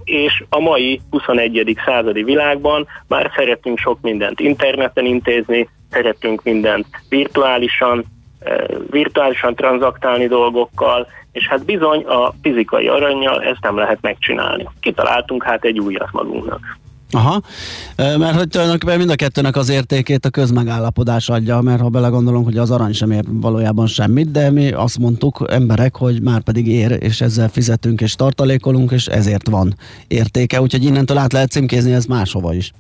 és 0.05 0.45
a 0.49 0.59
mai 0.59 1.01
21. 1.11 1.77
századi 1.85 2.23
világban 2.23 2.87
már 3.09 3.31
szeretünk 3.37 3.79
sok 3.79 4.01
mindent 4.01 4.41
interneten 4.41 5.05
intézni, 5.05 5.69
szeretünk 5.91 6.43
mindent 6.43 6.87
virtuálisan, 7.09 8.05
eh, 8.39 8.65
virtuálisan 8.91 9.55
tranzaktálni 9.55 10.27
dolgokkal, 10.27 11.07
és 11.33 11.49
hát 11.49 11.65
bizony 11.65 12.05
a 12.05 12.33
fizikai 12.43 12.89
aranyjal 12.89 13.43
ezt 13.43 13.63
nem 13.63 13.77
lehet 13.77 13.99
megcsinálni. 14.01 14.69
Kitaláltunk 14.81 15.43
hát 15.43 15.65
egy 15.65 15.79
újat 15.79 16.13
magunknak. 16.13 16.61
Aha, 17.11 17.43
mert 17.97 18.37
hogy 18.37 18.49
tulajdonképpen 18.49 18.99
mind 18.99 19.11
a 19.11 19.15
kettőnek 19.15 19.57
az 19.57 19.69
értékét 19.69 20.25
a 20.25 20.31
közmegállapodás 20.31 21.29
adja, 21.29 21.61
mert 21.61 21.81
ha 21.81 21.89
belegondolunk, 21.89 22.45
hogy 22.45 22.59
az 22.59 22.71
arany 22.71 22.93
sem 22.93 23.11
ér 23.11 23.25
valójában 23.27 23.87
semmit, 23.87 24.31
de 24.31 24.51
mi 24.51 24.73
azt 24.73 24.99
mondtuk 24.99 25.47
emberek, 25.51 25.97
hogy 25.97 26.23
már 26.23 26.41
pedig 26.41 26.67
ér, 26.67 26.99
és 27.01 27.21
ezzel 27.21 27.49
fizetünk 27.49 28.01
és 28.01 28.15
tartalékolunk, 28.15 28.91
és 28.91 29.07
ezért 29.07 29.49
van 29.49 29.75
értéke, 30.09 30.61
úgyhogy 30.61 30.85
innentől 30.85 31.19
át 31.19 31.33
lehet 31.33 31.51
címkézni 31.51 31.93
ez 31.93 32.05
máshova 32.05 32.55
is. 32.55 32.73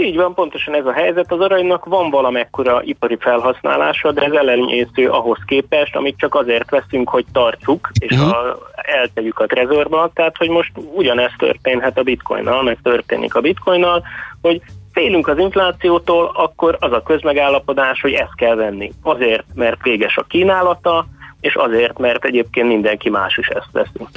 Így 0.00 0.16
van, 0.16 0.34
pontosan 0.34 0.74
ez 0.74 0.86
a 0.86 0.92
helyzet. 0.92 1.32
Az 1.32 1.40
aranynak 1.40 1.84
van 1.84 2.10
valamekkora 2.10 2.82
ipari 2.84 3.16
felhasználása, 3.20 4.12
de 4.12 4.22
ez 4.22 4.32
elenyésző 4.32 5.08
ahhoz 5.08 5.38
képest, 5.46 5.96
amit 5.96 6.18
csak 6.18 6.34
azért 6.34 6.70
veszünk, 6.70 7.08
hogy 7.08 7.24
tartsuk, 7.32 7.90
és 7.98 8.16
Mhm. 8.16 8.28
a, 8.28 8.56
eltegyük 8.74 9.38
a 9.38 9.46
trezorba. 9.46 10.10
Tehát, 10.14 10.36
hogy 10.36 10.48
most 10.48 10.72
ugyanezt 10.94 11.38
történhet 11.38 11.98
a 11.98 12.02
bitcoinnal, 12.02 12.62
meg 12.62 12.78
történik 12.82 13.34
a 13.34 13.40
bitcoinnal, 13.40 14.02
hogy 14.42 14.60
félünk 14.92 15.28
az 15.28 15.38
inflációtól, 15.38 16.30
akkor 16.34 16.76
az 16.80 16.92
a 16.92 17.02
közmegállapodás, 17.02 18.00
hogy 18.00 18.12
ezt 18.12 18.34
kell 18.36 18.54
venni. 18.54 18.92
Azért, 19.02 19.44
mert 19.54 19.82
véges 19.82 20.16
a 20.16 20.22
kínálata, 20.22 21.06
és 21.40 21.54
azért, 21.54 21.98
mert 21.98 22.24
egyébként 22.24 22.66
mindenki 22.68 23.08
más 23.08 23.36
is 23.36 23.46
ezt 23.46 23.68
veszi. 23.72 24.08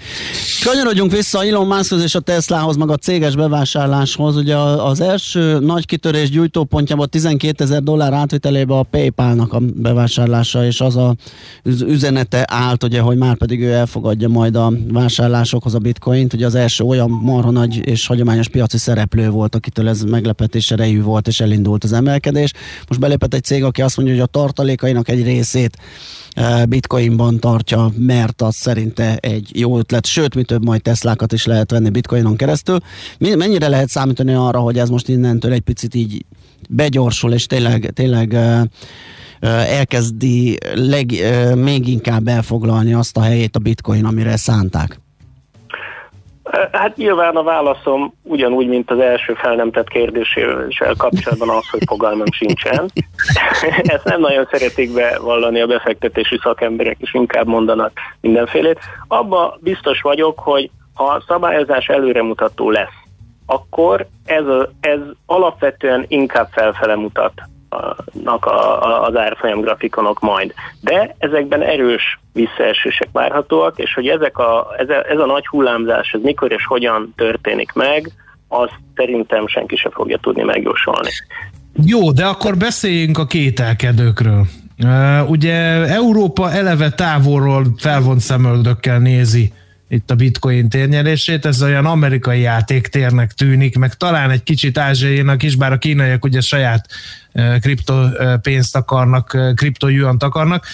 Kanyarodjunk 0.63 1.11
vissza 1.11 1.45
Elon 1.45 1.67
Muskhoz 1.67 2.03
és 2.03 2.15
a 2.15 2.19
Teslahoz, 2.19 2.76
meg 2.76 2.89
a 2.89 2.95
céges 2.95 3.36
bevásárláshoz. 3.36 4.36
Ugye 4.36 4.55
a- 4.55 4.88
az 4.88 5.01
első 5.01 5.59
nagy 5.59 5.86
kitörés 5.86 6.30
gyújtópontjában 6.30 7.09
12 7.09 7.63
ezer 7.63 7.82
dollár 7.84 8.13
átvitelébe 8.13 8.74
a 8.74 8.84
PayPal-nak 8.84 9.53
a 9.53 9.59
bevásárlása, 9.76 10.65
és 10.65 10.82
az 10.82 10.95
a 10.97 11.15
üz- 11.63 11.82
üzenete 11.82 12.45
állt, 12.49 12.84
ugye, 12.84 12.99
hogy 13.01 13.17
már 13.17 13.38
pedig 13.38 13.61
ő 13.61 13.71
elfogadja 13.71 14.28
majd 14.28 14.55
a 14.55 14.71
vásárlásokhoz 14.91 15.76
a 15.76 15.80
bitcoint. 15.80 16.34
Ugye 16.34 16.45
az 16.45 16.55
első 16.55 16.84
olyan 16.84 17.09
marha 17.09 17.51
nagy 17.51 17.88
és 17.88 18.07
hagyományos 18.07 18.49
piaci 18.49 18.78
szereplő 18.78 19.30
volt, 19.30 19.55
akitől 19.55 19.88
ez 19.89 20.01
meglepetés 20.01 20.71
erejű 20.71 21.01
volt, 21.01 21.28
és 21.28 21.39
elindult 21.39 21.84
az 21.84 21.93
emelkedés. 21.93 22.51
Most 22.88 22.99
belépett 22.99 23.34
egy 23.34 23.43
cég, 23.43 23.63
aki 23.63 23.82
azt 23.82 23.97
mondja, 23.97 24.15
hogy 24.15 24.24
a 24.24 24.39
tartalékainak 24.39 25.09
egy 25.09 25.24
részét 25.24 25.78
bitcoinban 26.70 27.40
tartja, 27.40 27.92
mert 27.98 28.42
az 28.42 28.56
szerinte 28.56 29.18
egy 29.18 29.50
jó 29.54 29.78
ötlet, 29.78 30.06
sőt, 30.06 30.36
mi 30.36 30.44
több, 30.44 30.66
majd 30.66 30.82
Teslákat 30.82 31.34
is 31.34 31.46
lehet 31.46 31.72
venni 31.72 31.90
bitcoinon 31.90 32.36
keresztül. 32.36 32.78
Mennyire 33.18 33.68
lehet 33.68 33.90
számítani 33.90 34.34
arra, 34.34 34.60
hogy 34.60 34.78
ez 34.78 34.90
most 34.90 35.08
innentől 35.08 35.52
egy 35.52 35.62
picit 35.62 35.96
így 35.96 36.26
begyorsul, 36.70 37.34
és 37.34 37.46
tényleg, 37.46 37.92
tényleg 37.94 38.34
eh, 38.34 38.62
eh, 39.40 39.78
elkezdi 39.78 40.58
leg, 40.74 41.14
eh, 41.14 41.56
még 41.56 41.88
inkább 41.88 42.28
elfoglalni 42.28 42.94
azt 42.94 43.18
a 43.18 43.22
helyét 43.22 43.56
a 43.56 43.60
bitcoin, 43.60 44.06
amire 44.06 44.38
szánták? 44.38 45.03
Hát 46.72 46.95
nyilván 46.95 47.36
a 47.36 47.43
válaszom 47.43 48.14
ugyanúgy, 48.24 48.68
mint 48.68 48.91
az 48.91 48.99
első 48.99 49.34
fel 49.34 49.56
nem 49.56 49.72
tett 49.72 49.88
kérdésével 49.88 50.93
kapcsolatban 50.97 51.49
az, 51.49 51.70
hogy 51.70 51.82
fogalmam 51.86 52.32
sincsen. 52.32 52.89
Ezt 53.82 54.04
nem 54.04 54.20
nagyon 54.20 54.47
szeretik 54.51 54.93
bevallani 54.93 55.62
a 55.62 55.68
befektetési 55.68 56.39
szakemberek, 56.41 56.97
és 56.99 57.14
inkább 57.14 57.47
mondanak 57.47 57.91
mindenfélét. 58.22 58.80
Abba 59.08 59.58
biztos 59.62 60.01
vagyok, 60.01 60.39
hogy 60.39 60.70
ha 60.93 61.04
a 61.04 61.24
szabályozás 61.28 61.88
előremutató 61.88 62.70
lesz, 62.70 63.04
akkor 63.45 64.08
ez, 64.26 64.45
a, 64.45 64.70
ez 64.80 64.99
alapvetően 65.26 66.06
inkább 66.08 66.49
felfele 66.51 66.95
mutat 66.95 67.34
a, 68.24 68.49
a, 68.49 69.07
az 69.07 69.15
árfolyam 69.15 69.61
grafikonok 69.61 70.19
majd. 70.19 70.53
De 70.82 71.15
ezekben 71.17 71.61
erős 71.61 72.19
visszaesések 72.34 73.09
várhatóak, 73.11 73.80
és 73.80 73.93
hogy 73.93 74.07
ezek 74.07 74.38
a, 74.38 74.67
ez, 74.78 74.89
a, 74.89 75.09
ez 75.09 75.19
a 75.19 75.26
nagy 75.26 75.47
hullámzás, 75.47 76.11
ez 76.11 76.21
mikor 76.21 76.51
és 76.51 76.65
hogyan 76.65 77.13
történik 77.15 77.74
meg, 77.74 78.11
azt 78.47 78.80
szerintem 78.95 79.47
senki 79.47 79.76
sem 79.76 79.91
fogja 79.91 80.17
tudni 80.17 80.43
megjósolni. 80.43 81.09
Jó, 81.86 82.11
de 82.11 82.26
akkor 82.26 82.57
beszéljünk 82.57 83.17
a 83.17 83.26
kételkedőkről. 83.26 84.45
Ugye 85.28 85.53
Európa 85.88 86.51
eleve 86.51 86.89
távolról 86.89 87.65
felvont 87.78 88.19
szemöldökkel 88.19 88.99
nézi 88.99 89.53
itt 89.94 90.12
a 90.12 90.16
bitcoin 90.16 90.70
térnyerését, 90.70 91.46
ez 91.46 91.64
olyan 91.64 91.86
amerikai 91.86 92.39
játéktérnek 92.39 93.32
tűnik, 93.32 93.78
meg 93.78 93.94
talán 93.96 94.30
egy 94.30 94.44
kicsit 94.44 94.78
ázsiainak 94.78 95.44
is, 95.44 95.56
bár 95.56 95.72
a 95.72 95.78
kínaiak 95.78 96.26
ugye 96.26 96.41
saját 96.41 96.88
kriptopénzt 97.60 98.76
akarnak, 98.76 99.38
kriptojuant 99.56 100.24
akarnak, 100.24 100.66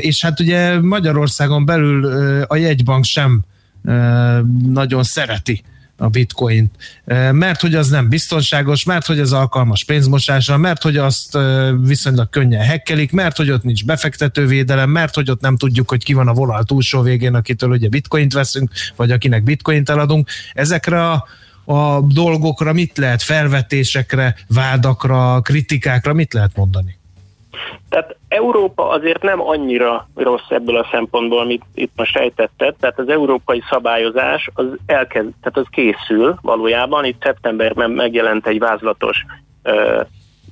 és 0.00 0.22
hát 0.22 0.40
ugye 0.40 0.80
Magyarországon 0.80 1.64
belül 1.64 2.04
a 2.42 2.56
jegybank 2.56 3.04
sem 3.04 3.40
nagyon 4.68 5.02
szereti 5.02 5.62
a 5.98 6.08
bitcoint, 6.08 6.70
mert 7.32 7.60
hogy 7.60 7.74
az 7.74 7.88
nem 7.88 8.08
biztonságos, 8.08 8.84
mert 8.84 9.06
hogy 9.06 9.18
ez 9.18 9.32
alkalmas 9.32 9.84
pénzmosásra, 9.84 10.56
mert 10.56 10.82
hogy 10.82 10.96
azt 10.96 11.38
viszonylag 11.80 12.30
könnyen 12.30 12.64
hekkelik, 12.64 13.12
mert 13.12 13.36
hogy 13.36 13.50
ott 13.50 13.62
nincs 13.62 13.84
befektetővédelem, 13.84 14.90
mert 14.90 15.14
hogy 15.14 15.30
ott 15.30 15.40
nem 15.40 15.56
tudjuk, 15.56 15.88
hogy 15.88 16.04
ki 16.04 16.12
van 16.12 16.28
a 16.28 16.32
vonal 16.32 16.64
túlsó 16.64 17.02
végén, 17.02 17.34
akitől 17.34 17.70
ugye 17.70 17.88
bitcoint 17.88 18.32
veszünk, 18.32 18.70
vagy 18.96 19.10
akinek 19.10 19.42
bitcoint 19.42 19.88
eladunk. 19.88 20.28
Ezekre 20.52 21.10
a, 21.10 21.26
a 21.64 22.00
dolgokra 22.00 22.72
mit 22.72 22.98
lehet, 22.98 23.22
felvetésekre, 23.22 24.36
vádakra, 24.48 25.40
kritikákra 25.40 26.12
mit 26.12 26.32
lehet 26.32 26.56
mondani? 26.56 26.98
Tehát 27.88 28.17
Európa 28.28 28.88
azért 28.88 29.22
nem 29.22 29.40
annyira 29.40 30.08
rossz 30.14 30.48
ebből 30.48 30.76
a 30.76 30.88
szempontból, 30.90 31.38
amit 31.38 31.62
itt 31.74 31.92
most 31.96 32.12
sejtetted, 32.12 32.74
tehát 32.80 32.98
az 32.98 33.08
európai 33.08 33.62
szabályozás 33.70 34.50
az 34.54 34.66
elkezd, 34.86 35.28
tehát 35.42 35.56
az 35.56 35.66
készül 35.70 36.38
valójában, 36.42 37.04
itt 37.04 37.22
szeptemberben 37.22 37.90
megjelent 37.90 38.46
egy 38.46 38.58
vázlatos 38.58 39.24
ö, 39.62 40.00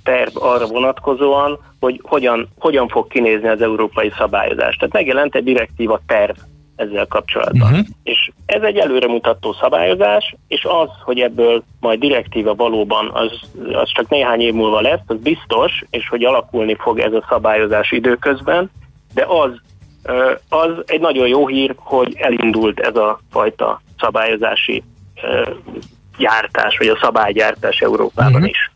terv 0.03 0.37
arra 0.43 0.67
vonatkozóan, 0.67 1.59
hogy 1.81 2.01
hogyan, 2.03 2.49
hogyan 2.59 2.89
fog 2.89 3.09
kinézni 3.09 3.49
az 3.49 3.63
európai 3.63 4.13
szabályozás. 4.17 4.77
Tehát 4.77 4.95
megjelent 4.95 5.35
egy 5.35 5.45
direktíva 5.45 6.01
terv 6.07 6.37
ezzel 6.77 7.07
kapcsolatban. 7.07 7.71
Uh-huh. 7.71 7.87
És 8.03 8.31
ez 8.47 8.63
egy 8.63 8.77
előremutató 8.77 9.53
szabályozás, 9.61 10.35
és 10.49 10.65
az, 10.65 10.89
hogy 11.05 11.21
ebből 11.21 11.63
majd 11.81 12.01
direktíva 12.01 12.55
valóban 12.55 13.11
az, 13.13 13.31
az 13.73 13.91
csak 13.93 14.09
néhány 14.09 14.41
év 14.41 14.55
múlva 14.55 14.81
lesz, 14.81 15.01
az 15.07 15.17
biztos, 15.17 15.85
és 15.91 16.09
hogy 16.09 16.25
alakulni 16.25 16.77
fog 16.79 16.99
ez 16.99 17.13
a 17.13 17.27
szabályozás 17.29 17.93
időközben, 17.93 18.71
de 19.15 19.25
az, 19.29 19.51
az 20.49 20.71
egy 20.87 21.01
nagyon 21.01 21.29
jó 21.29 21.47
hír, 21.47 21.75
hogy 21.77 22.17
elindult 22.19 22.81
ez 22.81 22.97
a 22.97 23.21
fajta 23.31 23.81
szabályozási 23.99 24.83
gyártás, 26.19 26.79
vagy 26.79 26.89
a 26.89 26.99
szabálygyártás 27.01 27.81
Európában 27.81 28.41
Mhm. 28.41 28.49
is. 28.49 28.71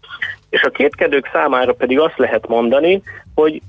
És 0.51 0.63
a 0.63 0.71
kétkedők 0.71 1.31
számára 1.33 1.73
pedig 1.73 1.99
azt 1.99 2.19
lehet 2.19 2.49
mondani, 2.49 3.03
hogy 3.35 3.61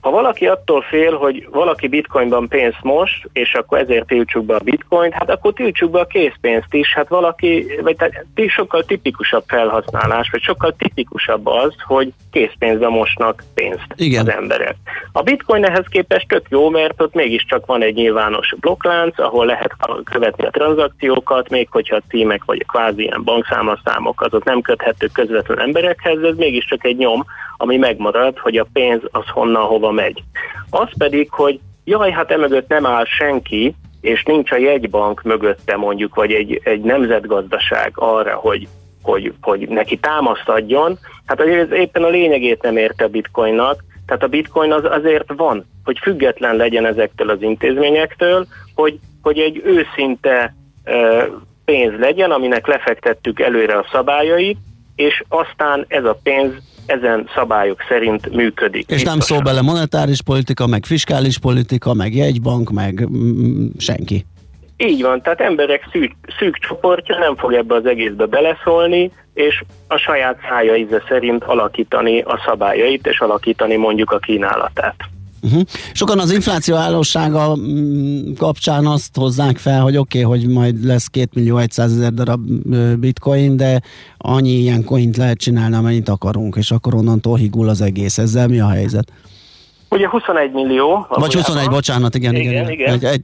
ha 0.00 0.10
valaki 0.10 0.46
attól 0.46 0.82
fél, 0.82 1.16
hogy 1.16 1.48
valaki 1.50 1.88
bitcoinban 1.88 2.48
pénzt 2.48 2.82
most, 2.82 3.28
és 3.32 3.54
akkor 3.54 3.78
ezért 3.78 4.06
tiltsuk 4.06 4.44
be 4.44 4.54
a 4.54 4.60
bitcoint, 4.64 5.12
hát 5.12 5.30
akkor 5.30 5.52
tiltsuk 5.52 5.90
be 5.90 6.00
a 6.00 6.06
készpénzt 6.06 6.74
is. 6.74 6.94
Hát 6.94 7.08
valaki, 7.08 7.66
vagy 7.82 7.96
tehát 7.96 8.24
sokkal 8.46 8.82
tipikusabb 8.82 9.44
felhasználás, 9.46 10.28
vagy 10.30 10.42
sokkal 10.42 10.74
tipikusabb 10.76 11.46
az, 11.46 11.74
hogy 11.86 12.12
készpénzbe 12.30 12.88
mosnak 12.88 13.44
pénzt 13.54 13.86
Igen. 13.94 14.26
az 14.26 14.32
emberek. 14.32 14.76
A 15.12 15.22
bitcoin 15.22 15.64
ehhez 15.64 15.86
képest 15.88 16.28
tök 16.28 16.46
jó, 16.48 16.68
mert 16.68 17.02
ott 17.02 17.14
mégiscsak 17.14 17.66
van 17.66 17.82
egy 17.82 17.94
nyilvános 17.94 18.54
blokklánc, 18.60 19.18
ahol 19.18 19.46
lehet 19.46 19.76
követni 20.04 20.44
a 20.44 20.50
tranzakciókat, 20.50 21.48
még 21.48 21.68
hogyha 21.70 21.96
a 21.96 22.02
címek 22.08 22.44
vagy 22.44 22.64
a 22.66 22.72
kvázi 22.72 23.02
ilyen 23.02 23.24
bankszámlaszámok 23.24 24.20
azok 24.20 24.44
nem 24.44 24.60
köthetők 24.60 25.12
közvetlen 25.12 25.60
emberekhez, 25.60 26.22
ez 26.22 26.36
mégiscsak 26.36 26.84
egy 26.84 26.96
nyom, 26.96 27.24
ami 27.60 27.76
megmarad, 27.76 28.38
hogy 28.38 28.56
a 28.56 28.66
pénz 28.72 29.00
az 29.10 29.28
honnan 29.28 29.62
hova 29.62 29.87
megy. 29.90 30.22
Az 30.70 30.88
pedig, 30.98 31.30
hogy 31.30 31.60
jaj, 31.84 32.10
hát 32.10 32.30
emögött 32.30 32.68
nem 32.68 32.86
áll 32.86 33.04
senki, 33.04 33.74
és 34.00 34.22
nincs 34.22 34.50
a 34.50 34.56
jegybank 34.56 35.22
mögötte 35.22 35.76
mondjuk, 35.76 36.14
vagy 36.14 36.32
egy, 36.32 36.60
egy 36.64 36.80
nemzetgazdaság 36.80 37.92
arra, 37.94 38.34
hogy, 38.34 38.68
hogy, 39.02 39.32
hogy 39.40 39.68
neki 39.68 39.96
támaszt 39.96 40.48
adjon, 40.48 40.98
hát 41.26 41.40
ez 41.40 41.70
éppen 41.70 42.04
a 42.04 42.08
lényegét 42.08 42.62
nem 42.62 42.76
érte 42.76 43.04
a 43.04 43.08
bitcoinnak, 43.08 43.84
tehát 44.06 44.22
a 44.22 44.28
bitcoin 44.28 44.72
az 44.72 44.84
azért 44.84 45.32
van, 45.36 45.64
hogy 45.84 45.98
független 45.98 46.56
legyen 46.56 46.86
ezektől 46.86 47.30
az 47.30 47.42
intézményektől, 47.42 48.46
hogy, 48.74 48.98
hogy 49.22 49.38
egy 49.38 49.62
őszinte 49.64 50.54
ö, 50.84 51.22
pénz 51.64 51.98
legyen, 51.98 52.30
aminek 52.30 52.66
lefektettük 52.66 53.40
előre 53.40 53.78
a 53.78 53.88
szabályait, 53.92 54.58
és 54.96 55.22
aztán 55.28 55.84
ez 55.88 56.04
a 56.04 56.18
pénz 56.22 56.52
ezen 56.88 57.28
szabályok 57.34 57.84
szerint 57.88 58.34
működik. 58.34 58.90
És 58.90 59.02
nem 59.02 59.20
szól 59.20 59.40
bele 59.40 59.62
monetáris 59.62 60.22
politika, 60.22 60.66
meg 60.66 60.84
fiskális 60.84 61.38
politika, 61.38 61.94
meg 61.94 62.14
jegybank, 62.14 62.70
meg 62.70 63.08
mm, 63.10 63.66
senki. 63.78 64.24
Így 64.76 65.02
van, 65.02 65.22
tehát 65.22 65.40
emberek 65.40 65.88
szűk, 65.92 66.12
szűk 66.38 66.56
csoportja 66.56 67.18
nem 67.18 67.36
fog 67.36 67.52
ebbe 67.52 67.74
az 67.74 67.86
egészbe 67.86 68.26
beleszólni, 68.26 69.10
és 69.34 69.62
a 69.88 69.96
saját 69.96 70.38
szája 70.48 70.76
íze 70.76 71.02
szerint 71.08 71.44
alakítani 71.44 72.20
a 72.20 72.42
szabályait, 72.46 73.06
és 73.06 73.20
alakítani 73.20 73.76
mondjuk 73.76 74.10
a 74.10 74.18
kínálatát. 74.18 74.94
Uh-huh. 75.42 75.62
Sokan 75.92 76.18
az 76.18 76.32
infláció 76.32 76.74
állósága 76.74 77.56
mm, 77.56 78.32
kapcsán 78.36 78.86
azt 78.86 79.16
hozzák 79.16 79.56
fel, 79.56 79.80
hogy 79.80 79.96
oké, 79.96 80.24
okay, 80.24 80.38
hogy 80.38 80.48
majd 80.48 80.84
lesz 80.84 81.06
2 81.06 81.28
millió 81.34 81.60
100 81.68 81.92
ezer 81.92 82.12
darab 82.12 82.40
bitcoin, 82.98 83.56
de 83.56 83.80
annyi 84.16 84.50
ilyen 84.50 84.84
coint 84.84 85.16
lehet 85.16 85.38
csinálni, 85.38 85.76
amennyit 85.76 86.08
akarunk, 86.08 86.56
és 86.56 86.70
akkor 86.70 86.94
onnantól 86.94 87.36
higul 87.36 87.68
az 87.68 87.80
egész. 87.80 88.18
Ezzel 88.18 88.48
mi 88.48 88.60
a 88.60 88.68
helyzet? 88.68 89.12
Ugye 89.90 90.08
21 90.08 90.52
millió. 90.52 91.06
Vagy 91.08 91.34
21, 91.34 91.68
bocsánat, 91.68 92.14
igen, 92.14 92.34
igen. 92.34 92.52
Igen, 92.52 92.70
igen. 92.70 92.92
Egy, 92.92 93.04
egy 93.04 93.22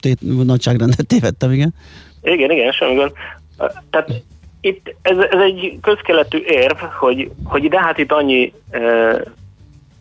tét, 0.00 0.44
nagyságrendet 0.44 1.06
tévedtem, 1.06 1.52
igen. 1.52 1.74
Igen, 2.22 2.50
igen, 2.50 2.72
semmi 2.72 2.94
gond. 2.94 3.12
Tehát 3.90 4.22
itt 4.60 4.94
ez, 5.02 5.16
ez 5.30 5.40
egy 5.40 5.78
közkeletű 5.80 6.38
érv, 6.38 6.76
hogy, 6.76 7.30
hogy 7.44 7.68
de 7.68 7.80
hát 7.80 7.98
itt 7.98 8.12
annyi 8.12 8.52
e, 8.70 8.80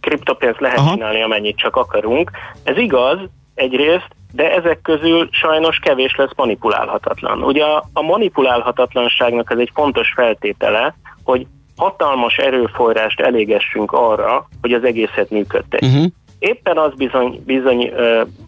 kriptopénzt 0.02 0.60
lehet 0.60 0.78
Aha. 0.78 0.93
csinálni, 0.93 1.22
amennyit 1.22 1.58
csak 1.58 1.76
akarunk. 1.76 2.32
Ez 2.64 2.78
igaz 2.78 3.20
egyrészt, 3.56 4.08
de 4.32 4.52
ezek 4.56 4.82
közül 4.82 5.30
sajnos 5.32 5.80
kevés 5.80 6.16
lesz 6.16 6.36
manipulálhatatlan. 6.36 7.43
Ugye 7.43 7.64
a, 7.64 7.89
a 7.93 8.02
manipulálhatatlanságnak 8.02 9.52
ez 9.52 9.58
egy 9.58 9.72
fontos 9.74 10.12
feltétele, 10.16 10.95
hogy 11.24 11.47
hatalmas 11.78 12.38
erőforrást 12.38 13.20
elégessünk 13.20 13.91
arra, 13.91 14.47
hogy 14.62 14.74
az 14.74 14.84
egészet 14.84 15.30
működtetjük. 15.30 15.91
Uh-huh. 15.91 16.12
Éppen 16.39 16.78
az 16.78 16.93
bizony, 16.95 17.43
bizony 17.45 17.93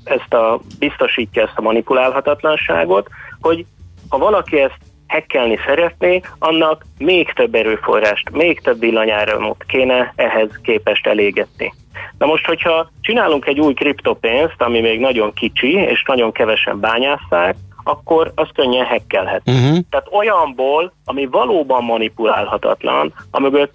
ezt 0.04 0.34
a, 0.34 0.60
biztosítja 0.80 1.44
ezt 1.44 1.58
a 1.58 1.62
manipulálhatatlanságot, 1.62 3.08
hogy 3.42 3.66
ha 4.10 4.18
valaki 4.18 4.60
ezt 4.60 4.78
hekkelni 5.12 5.58
szeretné, 5.66 6.22
annak 6.40 6.86
még 6.98 7.34
több 7.34 7.56
erőforrást, 7.56 8.30
még 8.30 8.62
több 8.62 8.80
villanyáramot 8.80 9.64
kéne 9.68 10.14
ehhez 10.16 10.50
képest 10.64 11.08
elégetni. 11.08 11.74
Na 12.18 12.26
most, 12.26 12.46
hogyha 12.46 12.92
csinálunk 13.02 13.46
egy 13.46 13.60
új 13.60 13.74
kriptopénzt, 13.74 14.62
ami 14.62 14.80
még 14.80 15.00
nagyon 15.00 15.34
kicsi, 15.34 15.74
és 15.74 16.04
nagyon 16.08 16.32
kevesen 16.32 16.80
bányásszák, 16.80 17.56
akkor 17.84 18.32
az 18.36 18.48
könnyen 18.54 18.86
hekkelhet. 18.86 19.42
Uh-huh. 19.46 19.78
Tehát 19.90 20.08
olyanból, 20.12 20.94
ami 21.06 21.26
valóban 21.26 21.84
manipulálhatatlan, 21.84 23.14
amögött 23.32 23.74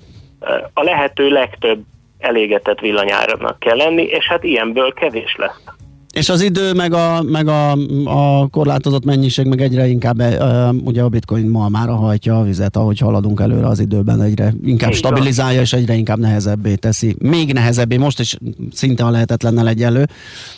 a 0.72 0.82
lehető 0.82 1.28
legtöbb 1.28 1.82
elégetett 2.18 2.80
villanyáramnak 2.80 3.58
kell 3.58 3.76
lenni, 3.76 4.02
és 4.02 4.26
hát 4.26 4.44
ilyenből 4.44 4.92
kevés 4.92 5.36
lesz. 5.38 5.64
És 6.16 6.28
az 6.28 6.40
idő, 6.40 6.72
meg 6.72 6.92
a, 6.92 7.22
meg 7.22 7.48
a, 7.48 7.70
a 8.04 8.46
korlátozott 8.46 9.04
mennyiség, 9.04 9.46
meg 9.46 9.60
egyre 9.60 9.86
inkább 9.86 10.20
e, 10.20 10.70
ugye 10.84 11.02
a 11.02 11.08
bitcoin 11.08 11.48
ma 11.48 11.68
már 11.68 11.88
hajtja 11.88 12.38
a 12.38 12.42
vizet, 12.42 12.76
ahogy 12.76 12.98
haladunk 12.98 13.40
előre 13.40 13.66
az 13.66 13.80
időben, 13.80 14.22
egyre 14.22 14.54
inkább 14.64 14.92
Így 14.92 15.00
van. 15.00 15.12
stabilizálja, 15.12 15.60
és 15.60 15.72
egyre 15.72 15.94
inkább 15.94 16.18
nehezebbé 16.18 16.74
teszi. 16.74 17.16
Még 17.18 17.52
nehezebbé, 17.52 17.96
most 17.96 18.20
is 18.20 18.36
szinte 18.72 19.04
a 19.04 19.10
lehetetlennel 19.10 19.68
egyelő, 19.68 20.08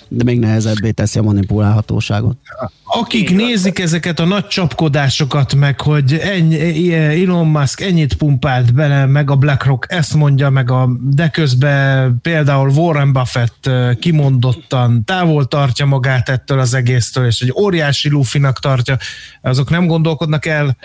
de 0.09 0.25
még 0.25 0.39
nehezebbé 0.39 0.91
teszi 0.91 1.19
a 1.19 1.23
manipulálhatóságot. 1.23 2.37
Akik 2.85 3.37
nézik 3.37 3.79
ezeket 3.79 4.21
a 4.21 4.25
nagy 4.25 4.47
csapkodásokat, 4.47 5.55
meg 5.55 5.81
hogy 5.81 6.13
ennyi, 6.13 6.95
Elon 6.95 7.47
Musk 7.47 7.81
ennyit 7.81 8.15
pumpált 8.15 8.75
bele, 8.75 9.07
meg 9.07 9.31
a 9.31 9.37
BlackRock 9.37 9.87
ezt 9.89 10.15
mondja, 10.15 10.51
meg 10.51 10.71
a, 10.71 10.89
de 11.15 11.29
közben 11.29 12.19
például 12.23 12.71
Warren 12.71 13.13
Buffett 13.13 13.71
kimondottan 14.01 15.05
távol 15.05 15.47
tartja 15.49 15.87
magát 15.87 16.29
ettől 16.29 16.59
az 16.59 16.75
egésztől, 16.75 17.27
és 17.27 17.41
egy 17.41 17.53
óriási 17.57 18.09
lufinak 18.09 18.59
tartja, 18.59 18.97
azok 19.43 19.71
nem 19.71 19.87
gondolkodnak 19.87 20.47
el 20.47 20.77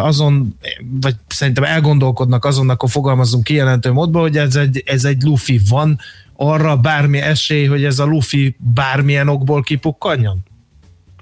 azon, 0.00 0.58
vagy 1.00 1.14
szerintem 1.26 1.64
elgondolkodnak 1.64 2.44
azon, 2.44 2.70
akkor 2.70 2.90
fogalmazunk 2.90 3.44
kijelentő 3.44 3.92
módban, 3.92 4.22
hogy 4.22 4.36
ez 4.36 4.56
egy, 4.56 4.82
ez 4.86 5.04
egy 5.04 5.22
lufi 5.22 5.60
van, 5.68 5.98
arra 6.40 6.76
bármi 6.76 7.18
esély, 7.18 7.66
hogy 7.66 7.84
ez 7.84 7.98
a 7.98 8.04
lufi 8.04 8.56
bármilyen 8.58 9.28
okból 9.28 9.62
kipukkanjon? 9.62 10.44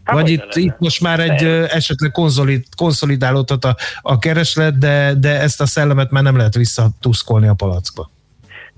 Hát 0.05 0.15
Vagy 0.15 0.31
itt, 0.31 0.55
itt 0.55 0.79
most 0.79 1.01
már 1.01 1.21
egy 1.21 1.45
ö, 1.45 1.65
esetleg 1.69 2.11
konzolid, 2.11 2.65
konszolidálódhat 2.77 3.65
a, 3.65 3.77
a 4.01 4.19
kereslet, 4.19 4.79
de, 4.79 5.15
de 5.15 5.41
ezt 5.41 5.61
a 5.61 5.67
szellemet 5.67 6.11
már 6.11 6.23
nem 6.23 6.37
lehet 6.37 6.55
visszatuszkolni 6.55 7.47
a 7.47 7.55
palackba. 7.55 8.11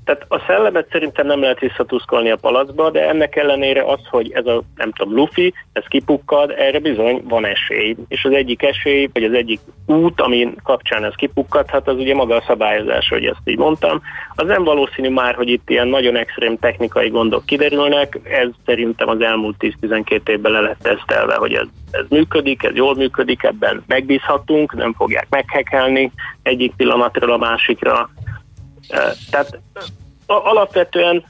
Tehát 0.08 0.24
a 0.28 0.44
szellemet 0.46 0.88
szerintem 0.90 1.26
nem 1.26 1.40
lehet 1.40 1.58
visszatuszkolni 1.58 2.30
a 2.30 2.36
palacba, 2.36 2.90
de 2.90 3.08
ennek 3.08 3.36
ellenére 3.36 3.82
az, 3.82 4.00
hogy 4.10 4.32
ez 4.32 4.46
a, 4.46 4.62
nem 4.76 4.92
tudom, 4.92 5.14
lufi, 5.14 5.54
ez 5.72 5.84
kipukkad, 5.88 6.50
erre 6.50 6.78
bizony 6.78 7.22
van 7.28 7.46
esély. 7.46 7.96
És 8.08 8.24
az 8.24 8.32
egyik 8.32 8.62
esély, 8.62 9.08
vagy 9.12 9.24
az 9.24 9.32
egyik 9.32 9.60
út, 9.86 10.20
amin 10.20 10.54
kapcsán 10.62 11.04
ez 11.04 11.14
kipukkadhat, 11.14 11.88
az 11.88 11.96
ugye 11.96 12.14
maga 12.14 12.34
a 12.34 12.44
szabályozás, 12.46 13.08
hogy 13.08 13.24
ezt 13.24 13.40
így 13.44 13.58
mondtam. 13.58 14.00
Az 14.34 14.46
nem 14.46 14.64
valószínű 14.64 15.08
már, 15.08 15.34
hogy 15.34 15.48
itt 15.48 15.70
ilyen 15.70 15.88
nagyon 15.88 16.16
extrém 16.16 16.58
technikai 16.58 17.08
gondok 17.08 17.46
kiderülnek, 17.46 18.18
ez 18.22 18.48
szerintem 18.66 19.08
az 19.08 19.20
elmúlt 19.20 19.56
10-12 19.82 20.28
évben 20.28 20.52
le 20.52 20.60
lett 20.60 20.78
tesztelve, 20.82 21.34
hogy 21.34 21.52
ez, 21.52 21.66
ez 21.90 22.04
működik, 22.08 22.62
ez 22.62 22.74
jól 22.74 22.94
működik, 22.94 23.42
ebben 23.42 23.82
megbízhatunk, 23.86 24.74
nem 24.74 24.92
fogják 24.92 25.26
meghekelni 25.30 26.12
egyik 26.42 26.74
pillanatról 26.76 27.32
a 27.32 27.36
másikra. 27.36 28.10
Eh, 28.88 29.12
Tehát 29.30 29.58
alapvetően 30.26 31.24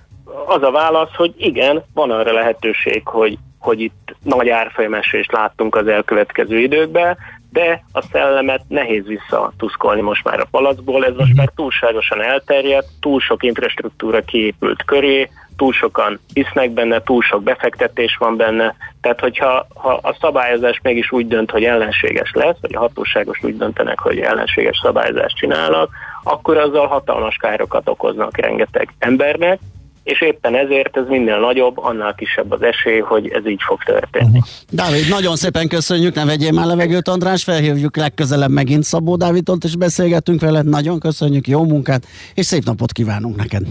az 0.47 0.63
a 0.63 0.71
válasz, 0.71 1.15
hogy 1.15 1.35
igen, 1.37 1.85
van 1.95 2.11
arra 2.11 2.33
lehetőség, 2.33 3.07
hogy, 3.07 3.39
hogy 3.59 3.81
itt 3.81 4.17
nagy 4.23 4.49
árfolyamesést 4.49 5.33
láttunk 5.33 5.75
az 5.75 5.87
elkövetkező 5.87 6.59
időkben, 6.59 7.17
de 7.53 7.85
a 7.93 8.03
szellemet 8.13 8.63
nehéz 8.69 9.07
visszatuszkolni 9.07 10.01
most 10.01 10.25
már 10.25 10.41
a 10.41 10.49
palacból, 10.51 11.05
ez 11.05 11.15
most 11.17 11.35
már 11.35 11.51
túlságosan 11.55 12.23
elterjedt, 12.23 12.89
túl 13.01 13.21
sok 13.21 13.43
infrastruktúra 13.43 14.21
kiépült 14.21 14.85
köré, 14.85 15.31
túl 15.57 15.73
sokan 15.73 16.21
hisznek 16.33 16.71
benne, 16.71 17.03
túl 17.03 17.23
sok 17.23 17.43
befektetés 17.43 18.17
van 18.17 18.37
benne, 18.37 18.75
tehát 19.01 19.21
hogyha 19.21 19.67
ha 19.75 19.99
a 20.03 20.17
szabályozás 20.21 20.81
mégis 20.83 21.13
úgy 21.13 21.29
dönt, 21.29 21.51
hogy 21.51 21.65
ellenséges 21.65 22.31
lesz, 22.35 22.57
vagy 22.61 22.75
a 22.75 22.79
hatóságos 22.79 23.43
úgy 23.43 23.57
döntenek, 23.57 23.99
hogy 23.99 24.19
ellenséges 24.19 24.81
szabályozást 24.83 25.37
csinálnak, 25.37 25.91
akkor 26.23 26.57
azzal 26.57 26.87
hatalmas 26.87 27.37
károkat 27.37 27.89
okoznak 27.89 28.37
rengeteg 28.37 28.95
embernek, 28.99 29.59
és 30.03 30.21
éppen 30.21 30.55
ezért 30.55 30.97
ez 30.97 31.07
minél 31.09 31.39
nagyobb, 31.39 31.79
annál 31.79 32.15
kisebb 32.15 32.53
az 32.53 32.63
esély, 32.63 32.99
hogy 32.99 33.29
ez 33.29 33.47
így 33.47 33.61
fog 33.67 33.83
történni. 33.83 34.41
Dávid, 34.71 35.09
nagyon 35.09 35.37
szépen 35.37 35.69
köszönjük, 35.69 36.15
ne 36.15 36.25
vegyél 36.25 36.53
már 36.53 36.67
levegőt, 36.67 37.09
András, 37.09 37.45
felhívjuk 37.45 37.97
legközelebb 37.97 38.51
megint 38.51 38.83
Szabó 38.83 39.17
Dávidot, 39.17 39.65
és 39.65 39.77
beszélgetünk 39.77 40.41
vele, 40.41 40.63
nagyon 40.63 40.99
köszönjük, 40.99 41.49
jó 41.49 41.65
munkát, 41.65 42.07
és 42.35 42.47
szép 42.47 42.65
napot 42.65 42.93
kívánunk 42.93 43.37
neked. 43.37 43.63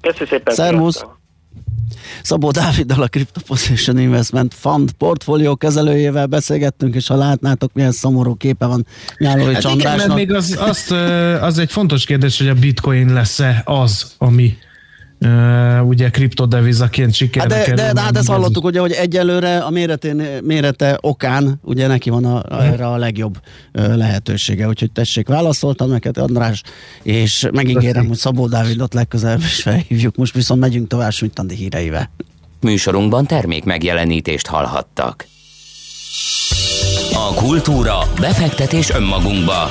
Köszönöm 0.00 0.28
szépen. 0.28 0.54
Szervusz. 0.54 0.94
sziasztok. 0.94 1.19
Szabó 2.22 2.50
Dáviddal 2.50 3.02
a 3.02 3.08
Crypto 3.08 3.40
Position 3.46 3.98
Investment 3.98 4.54
Fund 4.54 4.92
portfólió 4.92 5.56
kezelőjével 5.56 6.26
beszélgettünk, 6.26 6.94
és 6.94 7.06
ha 7.06 7.14
látnátok, 7.14 7.70
milyen 7.72 7.92
szomorú 7.92 8.34
képe 8.34 8.66
van 8.66 8.86
Nyálói 9.18 9.52
Hát 9.54 9.62
igen, 9.62 9.72
Andrásnak. 9.72 10.06
mert 10.06 10.18
még 10.18 10.32
az, 10.32 10.56
azt, 10.60 10.90
az 11.40 11.58
egy 11.58 11.70
fontos 11.70 12.04
kérdés, 12.04 12.38
hogy 12.38 12.48
a 12.48 12.54
bitcoin 12.54 13.12
lesz-e 13.12 13.62
az, 13.64 14.14
ami 14.18 14.56
uh, 15.20 15.86
ugye 15.86 16.10
kriptodevizaként 16.10 17.14
sikerbe 17.14 17.54
Hát 17.54 17.64
de, 17.64 17.70
kerül. 17.70 17.84
de, 17.86 17.92
de 17.92 18.00
hát 18.00 18.10
ezt 18.16 18.18
ez- 18.18 18.26
hallottuk, 18.34 18.64
ugye, 18.64 18.80
hogy 18.80 18.92
egyelőre 18.92 19.58
a 19.58 19.70
méretén, 19.70 20.22
mérete 20.42 20.98
okán 21.00 21.60
ugye 21.62 21.86
neki 21.86 22.10
van 22.10 22.24
a, 22.24 22.42
a, 22.48 22.62
erre 22.62 22.86
a 22.86 22.96
legjobb 22.96 23.38
ö, 23.72 23.96
lehetősége, 23.96 24.66
úgyhogy 24.68 24.92
tessék, 24.92 25.28
válaszoltam 25.28 25.90
neked 25.90 26.18
András, 26.18 26.62
és 27.02 27.48
megígérem, 27.52 28.06
hogy 28.06 28.16
Szabó 28.16 28.46
Dávidot 28.46 28.94
legközelebb 28.94 29.40
is 29.40 29.62
felhívjuk, 29.62 30.16
most 30.16 30.34
viszont 30.34 30.60
megyünk 30.60 30.88
tovább 30.88 31.12
Smittandi 31.12 31.54
híreivel. 31.54 32.10
Műsorunkban 32.60 33.26
termék 33.26 33.64
megjelenítést 33.64 34.46
hallhattak. 34.46 35.26
A 37.12 37.34
kultúra, 37.34 37.98
befektetés 38.20 38.90
önmagunkba. 38.90 39.70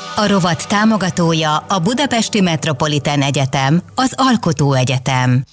A 0.15 0.27
rovat 0.27 0.67
támogatója 0.67 1.57
a 1.67 1.79
Budapesti 1.79 2.41
Metropolitán 2.41 3.21
Egyetem, 3.21 3.81
az 3.95 4.13
Alkotó 4.15 4.73
Egyetem. 4.73 5.43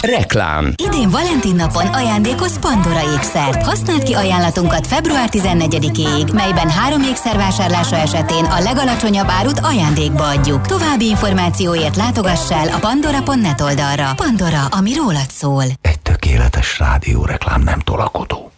Reklám 0.00 0.72
Idén 0.76 1.10
Valentin 1.10 1.54
napon 1.54 1.86
ajándékoz 1.86 2.58
Pandora 2.58 3.12
ékszert. 3.14 3.62
Használd 3.62 4.02
ki 4.02 4.14
ajánlatunkat 4.14 4.86
február 4.86 5.28
14-ig, 5.32 6.32
melyben 6.32 6.70
három 6.70 7.02
ékszer 7.02 7.36
vásárlása 7.36 7.96
esetén 7.96 8.44
a 8.44 8.60
legalacsonyabb 8.60 9.28
árut 9.28 9.58
ajándékba 9.58 10.28
adjuk. 10.28 10.66
További 10.66 11.08
információért 11.08 11.96
látogass 11.96 12.50
el 12.50 12.68
a 12.68 12.78
pandora.net 12.78 13.60
oldalra. 13.60 14.14
Pandora, 14.14 14.66
ami 14.66 14.94
rólad 14.94 15.30
szól. 15.30 15.64
Tökéletes 16.02 16.78
rádióreklám 16.78 17.62
nem 17.62 17.78
tolakodó. 17.78 18.52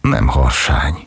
Nem 0.00 0.28
harsány. 0.28 1.06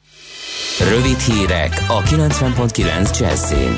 Rövid 0.79 1.19
hírek 1.19 1.85
a 1.87 2.01
90.9 2.01 3.19
Jazzin. 3.19 3.77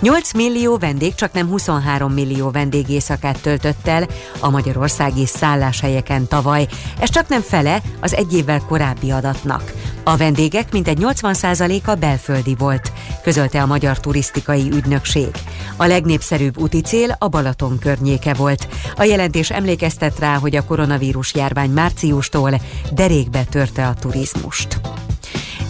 8 0.00 0.32
millió 0.32 0.78
vendég 0.78 1.14
csak 1.14 1.32
nem 1.32 1.48
23 1.48 2.12
millió 2.12 2.50
vendég 2.50 2.88
éjszakát 2.88 3.40
töltött 3.40 3.86
el 3.86 4.06
a 4.40 4.50
magyarországi 4.50 5.26
szálláshelyeken 5.26 6.28
tavaly. 6.28 6.66
Ez 6.98 7.10
csak 7.10 7.28
nem 7.28 7.40
fele 7.40 7.82
az 8.00 8.14
egy 8.14 8.34
évvel 8.34 8.60
korábbi 8.68 9.10
adatnak. 9.10 9.72
A 10.04 10.16
vendégek 10.16 10.72
mintegy 10.72 10.98
80%-a 11.00 11.94
belföldi 11.94 12.54
volt, 12.58 12.92
közölte 13.22 13.62
a 13.62 13.66
Magyar 13.66 14.00
Turisztikai 14.00 14.70
Ügynökség. 14.72 15.30
A 15.76 15.86
legnépszerűbb 15.86 16.58
úti 16.58 16.80
cél 16.80 17.16
a 17.18 17.28
Balaton 17.28 17.78
környéke 17.78 18.34
volt. 18.34 18.68
A 18.96 19.04
jelentés 19.04 19.50
emlékeztet 19.50 20.18
rá, 20.18 20.38
hogy 20.38 20.56
a 20.56 20.64
koronavírus 20.64 21.34
járvány 21.34 21.70
márciustól 21.70 22.60
derékbe 22.92 23.44
törte 23.44 23.86
a 23.86 23.94
turizmust. 23.94 24.80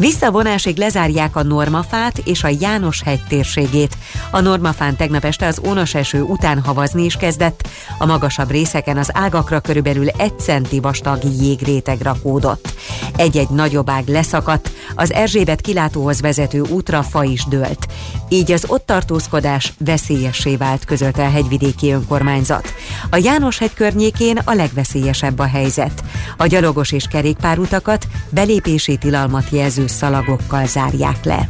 Visszavonásig 0.01 0.77
lezárják 0.77 1.37
a 1.37 1.43
Normafát 1.43 2.19
és 2.19 2.45
a 2.45 2.51
János 2.61 3.03
hegy 3.03 3.23
térségét. 3.29 3.97
A 4.31 4.41
Normafán 4.41 4.97
tegnap 4.97 5.25
este 5.25 5.47
az 5.47 5.61
ónos 5.67 5.95
eső 5.95 6.23
után 6.23 6.63
havazni 6.63 7.05
is 7.05 7.17
kezdett. 7.17 7.69
A 7.99 8.07
magasabb 8.07 8.51
részeken 8.51 8.97
az 8.97 9.11
ágakra 9.13 9.61
körülbelül 9.61 10.09
egy 10.09 10.39
centi 10.39 10.81
vastag 10.81 11.19
jégréteg 11.41 12.01
rakódott. 12.01 12.75
Egy-egy 13.17 13.49
nagyobb 13.49 13.91
ág 13.91 14.09
leszakadt, 14.09 14.71
az 14.95 15.13
Erzsébet 15.13 15.61
kilátóhoz 15.61 16.21
vezető 16.21 16.61
útra 16.61 17.03
fa 17.03 17.25
is 17.25 17.45
dőlt. 17.49 17.87
Így 18.29 18.53
az 18.53 18.65
ott 18.67 18.87
tartózkodás 18.87 19.73
veszélyessé 19.79 20.57
vált, 20.57 20.85
közölte 20.85 21.25
a 21.25 21.31
hegyvidéki 21.31 21.93
önkormányzat. 21.93 22.75
A 23.11 23.17
János 23.17 23.59
hegy 23.59 23.75
környékén 23.75 24.39
a 24.45 24.55
legveszélyesebb 24.55 25.39
a 25.39 25.47
helyzet. 25.47 26.05
A 26.37 26.47
gyalogos 26.47 26.93
és 26.93 27.05
kerékpárutakat 27.11 28.07
belépési 28.31 28.97
tilalmat 28.97 29.51
jelző 29.51 29.89
szalagokkal 29.91 30.67
zárják 30.67 31.25
le. 31.25 31.49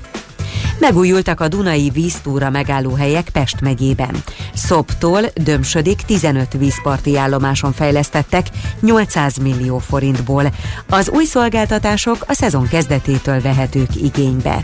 Megújultak 0.81 1.41
a 1.41 1.49
Dunai 1.49 1.91
víztúra 1.91 2.51
megállóhelyek 2.51 3.29
Pest 3.29 3.61
megyében. 3.61 4.23
Szobtól 4.55 5.21
Dömsödig 5.35 5.97
15 6.03 6.53
vízparti 6.59 7.17
állomáson 7.17 7.73
fejlesztettek 7.73 8.47
800 8.81 9.37
millió 9.37 9.79
forintból. 9.79 10.45
Az 10.89 11.09
új 11.09 11.25
szolgáltatások 11.25 12.25
a 12.27 12.33
szezon 12.33 12.69
kezdetétől 12.69 13.41
vehetők 13.41 13.97
igénybe. 13.97 14.63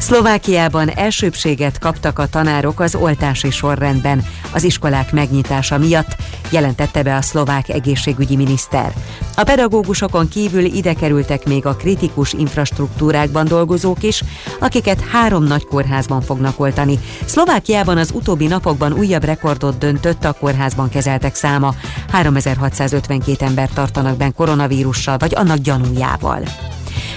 Szlovákiában 0.00 0.88
elsőbséget 0.88 1.78
kaptak 1.78 2.18
a 2.18 2.26
tanárok 2.26 2.80
az 2.80 2.94
oltási 2.94 3.50
sorrendben 3.50 4.24
az 4.52 4.64
iskolák 4.64 5.12
megnyitása 5.12 5.78
miatt, 5.78 6.16
jelentette 6.50 7.02
be 7.02 7.16
a 7.16 7.22
szlovák 7.22 7.68
egészségügyi 7.68 8.36
miniszter. 8.36 8.92
A 9.36 9.42
pedagógusokon 9.42 10.28
kívül 10.28 10.64
ide 10.64 10.94
kerültek 10.94 11.44
még 11.44 11.66
a 11.66 11.74
kritikus 11.74 12.32
infrastruktúrákban 12.32 13.46
dolgozók 13.46 14.02
is, 14.02 14.22
akiket 14.60 15.04
három 15.12 15.44
nagy 15.44 15.64
kórházban 15.64 16.20
fognak 16.20 16.60
oltani. 16.60 16.98
Szlovákiában 17.24 17.98
az 17.98 18.10
utóbbi 18.14 18.46
napokban 18.46 18.92
újabb 18.92 19.24
rekordot 19.24 19.78
döntött 19.78 20.24
a 20.24 20.32
kórházban 20.32 20.88
kezeltek 20.88 21.34
száma. 21.34 21.74
3652 22.10 23.44
ember 23.44 23.68
tartanak 23.68 24.16
benn 24.16 24.34
koronavírussal 24.36 25.16
vagy 25.18 25.34
annak 25.34 25.58
gyanújával. 25.58 26.42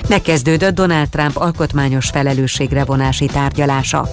Megkezdődött 0.07 0.75
Donald 0.75 1.09
Trump 1.09 1.37
alkotmányos 1.37 2.09
felelősségre 2.09 2.85
vonási 2.85 3.25
tárgyalása. 3.25 4.07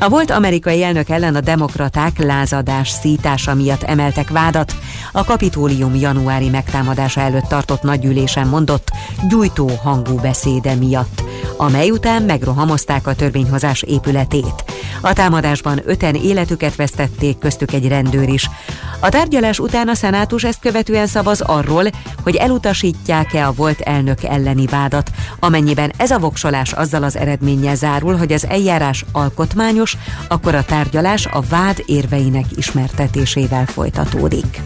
A 0.00 0.08
volt 0.08 0.30
amerikai 0.30 0.82
elnök 0.82 1.08
ellen 1.08 1.34
a 1.34 1.40
demokraták 1.40 2.18
lázadás 2.18 2.88
szítása 2.88 3.54
miatt 3.54 3.82
emeltek 3.82 4.30
vádat. 4.30 4.74
A 5.12 5.24
kapitólium 5.24 5.94
januári 5.94 6.48
megtámadása 6.48 7.20
előtt 7.20 7.44
tartott 7.44 7.82
nagygyűlésen 7.82 8.48
mondott 8.48 8.90
gyújtó 9.28 9.70
hangú 9.82 10.14
beszéde 10.14 10.74
miatt, 10.74 11.22
amely 11.56 11.90
után 11.90 12.22
megrohamozták 12.22 13.06
a 13.06 13.14
törvényhozás 13.14 13.82
épületét. 13.82 14.64
A 15.00 15.12
támadásban 15.12 15.80
öten 15.84 16.14
életüket 16.14 16.76
vesztették, 16.76 17.38
köztük 17.38 17.72
egy 17.72 17.88
rendőr 17.88 18.28
is. 18.28 18.50
A 19.04 19.08
tárgyalás 19.08 19.58
után 19.58 19.88
a 19.88 19.94
szenátus 19.94 20.44
ezt 20.44 20.60
követően 20.60 21.06
szavaz 21.06 21.40
arról, 21.40 21.84
hogy 22.22 22.34
elutasítják-e 22.34 23.46
a 23.46 23.52
volt 23.52 23.80
elnök 23.80 24.22
elleni 24.22 24.66
vádat, 24.66 25.10
amennyiben 25.38 25.92
ez 25.96 26.10
a 26.10 26.18
voksolás 26.18 26.72
azzal 26.72 27.02
az 27.02 27.16
eredménnyel 27.16 27.74
zárul, 27.74 28.16
hogy 28.16 28.32
az 28.32 28.46
eljárás 28.46 29.04
alkotmányos, 29.12 29.96
akkor 30.28 30.54
a 30.54 30.64
tárgyalás 30.64 31.26
a 31.26 31.42
vád 31.48 31.82
érveinek 31.86 32.44
ismertetésével 32.56 33.66
folytatódik. 33.66 34.60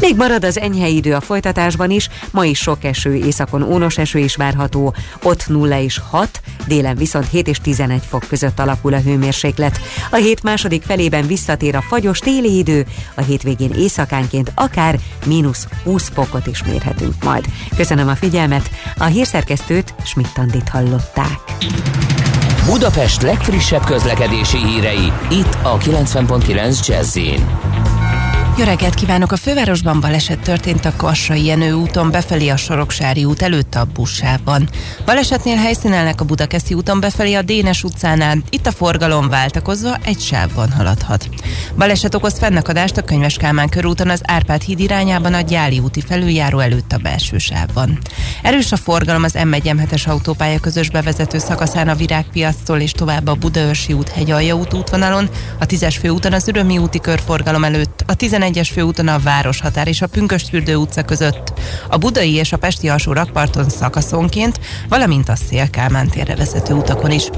Még 0.00 0.16
marad 0.16 0.44
az 0.44 0.58
enyhe 0.58 0.88
idő 0.88 1.14
a 1.14 1.20
folytatásban 1.20 1.90
is, 1.90 2.08
ma 2.30 2.44
is 2.44 2.58
sok 2.58 2.84
eső, 2.84 3.14
északon 3.14 3.62
ónos 3.62 3.98
eső 3.98 4.18
is 4.18 4.36
várható, 4.36 4.94
ott 5.22 5.48
0 5.48 5.80
és 5.80 6.00
6, 6.10 6.40
délen 6.66 6.96
viszont 6.96 7.28
7 7.30 7.48
és 7.48 7.58
11 7.58 8.02
fok 8.08 8.24
között 8.28 8.58
alakul 8.58 8.94
a 8.94 9.00
hőmérséklet. 9.00 9.80
A 10.10 10.16
hét 10.16 10.42
második 10.42 10.82
felében 10.82 11.26
visszatér 11.26 11.76
a 11.76 11.82
fagyos 11.82 12.18
téli 12.18 12.56
idő, 12.56 12.86
a 13.14 13.20
hétvégén 13.20 13.72
éjszakánként 13.72 14.52
akár 14.54 14.98
mínusz 15.26 15.66
20 15.84 16.10
fokot 16.14 16.46
is 16.46 16.62
mérhetünk 16.62 17.24
majd. 17.24 17.44
Köszönöm 17.76 18.08
a 18.08 18.16
figyelmet, 18.16 18.70
a 18.98 19.04
hírszerkesztőt 19.04 19.94
Schmidt-Tandit 20.04 20.68
hallották. 20.68 21.38
Budapest 22.66 23.22
legfrissebb 23.22 23.84
közlekedési 23.84 24.56
hírei, 24.56 25.12
itt 25.30 25.58
a 25.62 25.78
90.9 25.78 26.86
jazz 26.86 27.16
Jó 28.58 28.64
reggelt 28.64 28.94
kívánok! 28.94 29.32
A 29.32 29.36
fővárosban 29.36 30.00
baleset 30.00 30.38
történt 30.38 30.84
a 30.84 30.92
Kassai 30.96 31.44
Jenő 31.44 31.72
úton 31.72 32.10
befelé 32.10 32.48
a 32.48 32.56
Soroksári 32.56 33.24
út 33.24 33.42
előtt 33.42 33.74
a 33.74 33.86
buszsávban. 33.94 34.68
Balesetnél 35.04 35.56
helyszínelnek 35.56 36.20
a 36.20 36.24
Budakeszi 36.24 36.74
úton 36.74 37.00
befelé 37.00 37.34
a 37.34 37.42
Dénes 37.42 37.84
utcánál, 37.84 38.38
itt 38.50 38.66
a 38.66 38.72
forgalom 38.72 39.28
váltakozva 39.28 39.96
egy 40.04 40.20
sávban 40.20 40.72
haladhat. 40.72 41.28
Baleset 41.76 42.14
okoz 42.14 42.38
fennakadást 42.38 42.96
a 42.96 43.02
Könyves 43.02 43.36
Kálmán 43.36 43.68
körúton 43.68 44.10
az 44.10 44.20
Árpád 44.24 44.62
híd 44.62 44.80
irányában 44.80 45.34
a 45.34 45.40
Gyáli 45.40 45.78
úti 45.78 46.00
felüljáró 46.00 46.58
előtt 46.58 46.92
a 46.92 46.98
belső 46.98 47.38
sávban. 47.38 47.98
Erős 48.42 48.72
a 48.72 48.76
forgalom 48.76 49.22
az 49.22 49.38
m 49.44 49.52
1 49.52 49.72
es 49.90 50.06
autópálya 50.06 50.60
közös 50.60 50.90
bevezető 50.90 51.38
szakaszán 51.38 51.88
a 51.88 51.94
Virágpiasztól 51.94 52.80
és 52.80 52.92
tovább 52.92 53.26
a 53.26 53.34
Budaörsi 53.34 53.92
út 53.92 54.08
hegyalja 54.08 54.54
út 54.54 54.74
útvonalon, 54.74 55.28
a 55.58 55.66
10-es 55.66 55.96
főúton 56.00 56.32
az 56.32 56.48
Ürömi 56.48 56.78
úti 56.78 57.00
körforgalom 57.00 57.64
előtt, 57.64 58.04
a 58.06 58.16
11-es 58.46 58.68
főúton 58.72 59.08
a 59.08 59.18
Városhatár 59.18 59.88
és 59.88 60.02
a 60.02 60.06
Pünkösdfürdő 60.06 60.76
utca 60.76 61.02
között, 61.02 61.52
a 61.88 61.96
Budai 61.96 62.34
és 62.34 62.52
a 62.52 62.56
Pesti 62.56 62.88
alsó 62.88 63.12
rakparton 63.12 63.68
szakaszonként, 63.68 64.60
valamint 64.88 65.28
a 65.28 65.36
Szélkálmán 65.36 66.08
térre 66.08 66.36
vezető 66.36 66.74
utakon 66.74 67.10
is. 67.10 67.28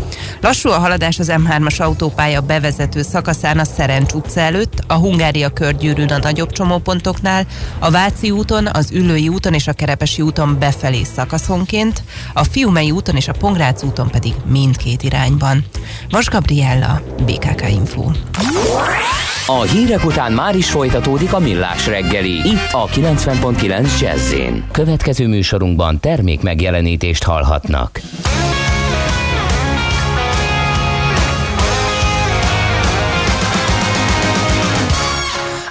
Lassú 0.40 0.68
a 0.68 0.78
haladás 0.78 1.18
az 1.18 1.32
M3-as 1.32 1.80
autópálya 1.80 2.40
bevezető 2.40 3.02
szakaszán 3.02 3.58
a 3.58 3.64
Szerencs 3.64 4.12
utca 4.12 4.40
előtt, 4.40 4.82
a 4.86 4.94
Hungária 4.94 5.48
körgyűrűn 5.48 6.08
a 6.08 6.18
nagyobb 6.18 6.52
csomópontoknál, 6.52 7.46
a 7.78 7.90
Váci 7.90 8.30
úton, 8.30 8.66
az 8.66 8.90
Üllői 8.92 9.28
úton 9.28 9.54
és 9.54 9.66
a 9.66 9.72
Kerepesi 9.72 10.22
úton 10.22 10.58
befelé 10.58 11.02
szakaszonként, 11.14 12.02
a 12.32 12.44
Fiumei 12.44 12.90
úton 12.90 13.16
és 13.16 13.28
a 13.28 13.32
Pongrác 13.32 13.82
úton 13.82 14.10
pedig 14.10 14.34
mindkét 14.46 15.02
irányban. 15.02 15.64
Vas 16.10 16.26
Gabriella, 16.26 17.02
BKK 17.26 17.68
Info. 17.70 18.10
A 19.50 19.60
hírek 19.60 20.04
után 20.04 20.32
már 20.32 20.56
is 20.56 20.70
folytatódik 20.70 21.32
a 21.32 21.38
millás 21.38 21.86
reggeli. 21.86 22.48
Itt 22.48 22.72
a 22.72 22.86
90.9 22.86 24.00
jazz 24.00 24.34
Következő 24.72 25.26
műsorunkban 25.26 26.00
termék 26.00 26.42
megjelenítést 26.42 27.22
hallhatnak. 27.22 28.00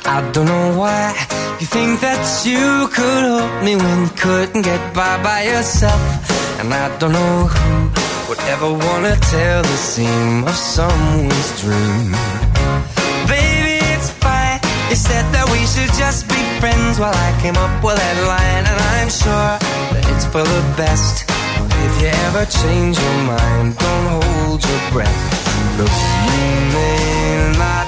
I 0.06 0.22
don't 0.32 0.46
know 0.46 0.84
why 0.84 1.12
you 1.60 1.68
think 1.70 2.00
that 2.00 2.46
you 2.46 2.88
could 2.88 3.24
help 3.24 3.64
me 3.64 3.76
when 3.76 4.00
you 4.00 4.10
couldn't 4.16 4.64
get 4.64 4.94
by 4.94 5.22
by 5.22 5.50
yourself. 5.52 6.02
And 6.60 6.74
I 6.74 6.98
don't 6.98 7.12
know 7.12 7.48
who 7.48 7.90
would 8.28 8.40
ever 8.50 8.72
wanna 8.86 9.16
tell 9.20 9.62
the 9.62 9.78
seam 9.78 10.44
of 10.44 10.56
someone's 10.56 11.62
dream. 11.62 12.57
You 14.90 14.96
said 14.96 15.26
that 15.36 15.44
we 15.52 15.60
should 15.68 15.92
just 16.00 16.30
be 16.32 16.40
friends 16.64 16.98
while 16.98 17.12
I 17.12 17.32
came 17.44 17.58
up 17.60 17.84
with 17.84 17.98
that 18.00 18.18
line, 18.24 18.64
and 18.64 18.80
I'm 18.96 19.12
sure 19.12 19.60
that 19.92 20.04
it's 20.16 20.24
for 20.24 20.44
the 20.48 20.64
best. 20.80 21.28
If 21.28 21.94
you 22.02 22.08
ever 22.32 22.48
change 22.48 22.96
your 22.96 23.18
mind, 23.28 23.76
don't 23.76 24.08
hold 24.16 24.64
your 24.64 24.84
breath. 24.96 25.22
Look, 25.76 25.92
you 25.92 26.48
may 26.72 27.52
not 27.60 27.88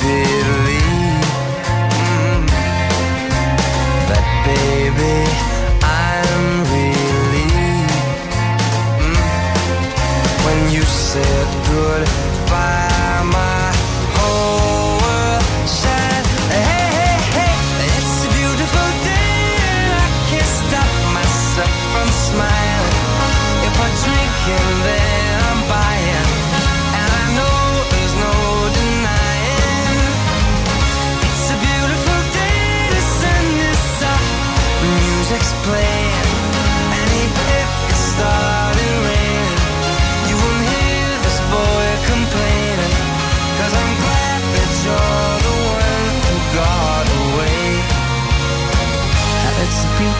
believe 0.00 1.28
mm, 2.00 2.48
that, 4.08 4.26
baby. 4.48 5.20
I'm 5.84 6.64
relieved 6.72 7.92
mm, 9.04 9.20
when 10.48 10.58
you 10.72 10.80
said 10.80 11.46
goodbye. 11.68 13.36
My 13.36 13.47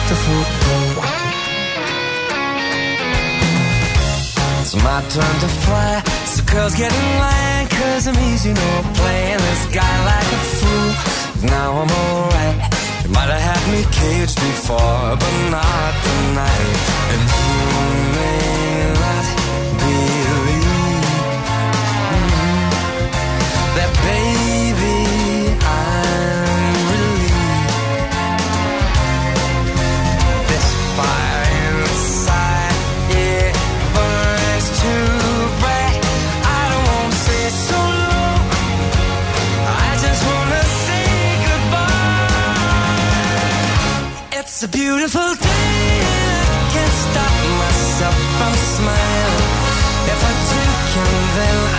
Beautiful 0.09 0.41
day. 0.41 0.89
It's 4.59 4.73
my 4.73 5.01
turn 5.13 5.35
to 5.43 5.49
fly. 5.61 6.01
So 6.25 6.43
girls 6.45 6.73
get 6.73 6.91
in 6.91 7.19
line, 7.19 7.67
cause 7.67 8.07
I'm 8.07 8.17
easy, 8.33 8.51
no 8.51 8.69
playing 8.95 9.37
this 9.37 9.65
guy 9.67 9.95
like 10.09 10.29
a 10.33 10.41
fool. 10.57 10.89
Now 11.51 11.69
I'm 11.81 11.91
alright. 11.91 12.57
You 13.03 13.09
might 13.11 13.29
have 13.29 13.45
had 13.49 13.61
me 13.71 13.85
caged 13.91 14.37
before, 14.41 15.13
but 15.21 15.35
not 15.53 15.93
tonight. 16.01 16.77
And 17.13 17.21
you 17.37 17.59
may 18.17 18.93
not 18.97 19.38
beautiful 44.89 45.35
day, 45.35 46.01
and 46.01 46.49
I 46.57 46.63
can't 46.73 46.97
stop 47.05 47.33
myself 47.61 48.17
from 48.37 48.53
smiling. 48.73 49.51
If 50.13 50.19
I 50.29 50.33
drink 50.49 50.89
and 51.05 51.27
then 51.37 51.57
I'm 51.75 51.78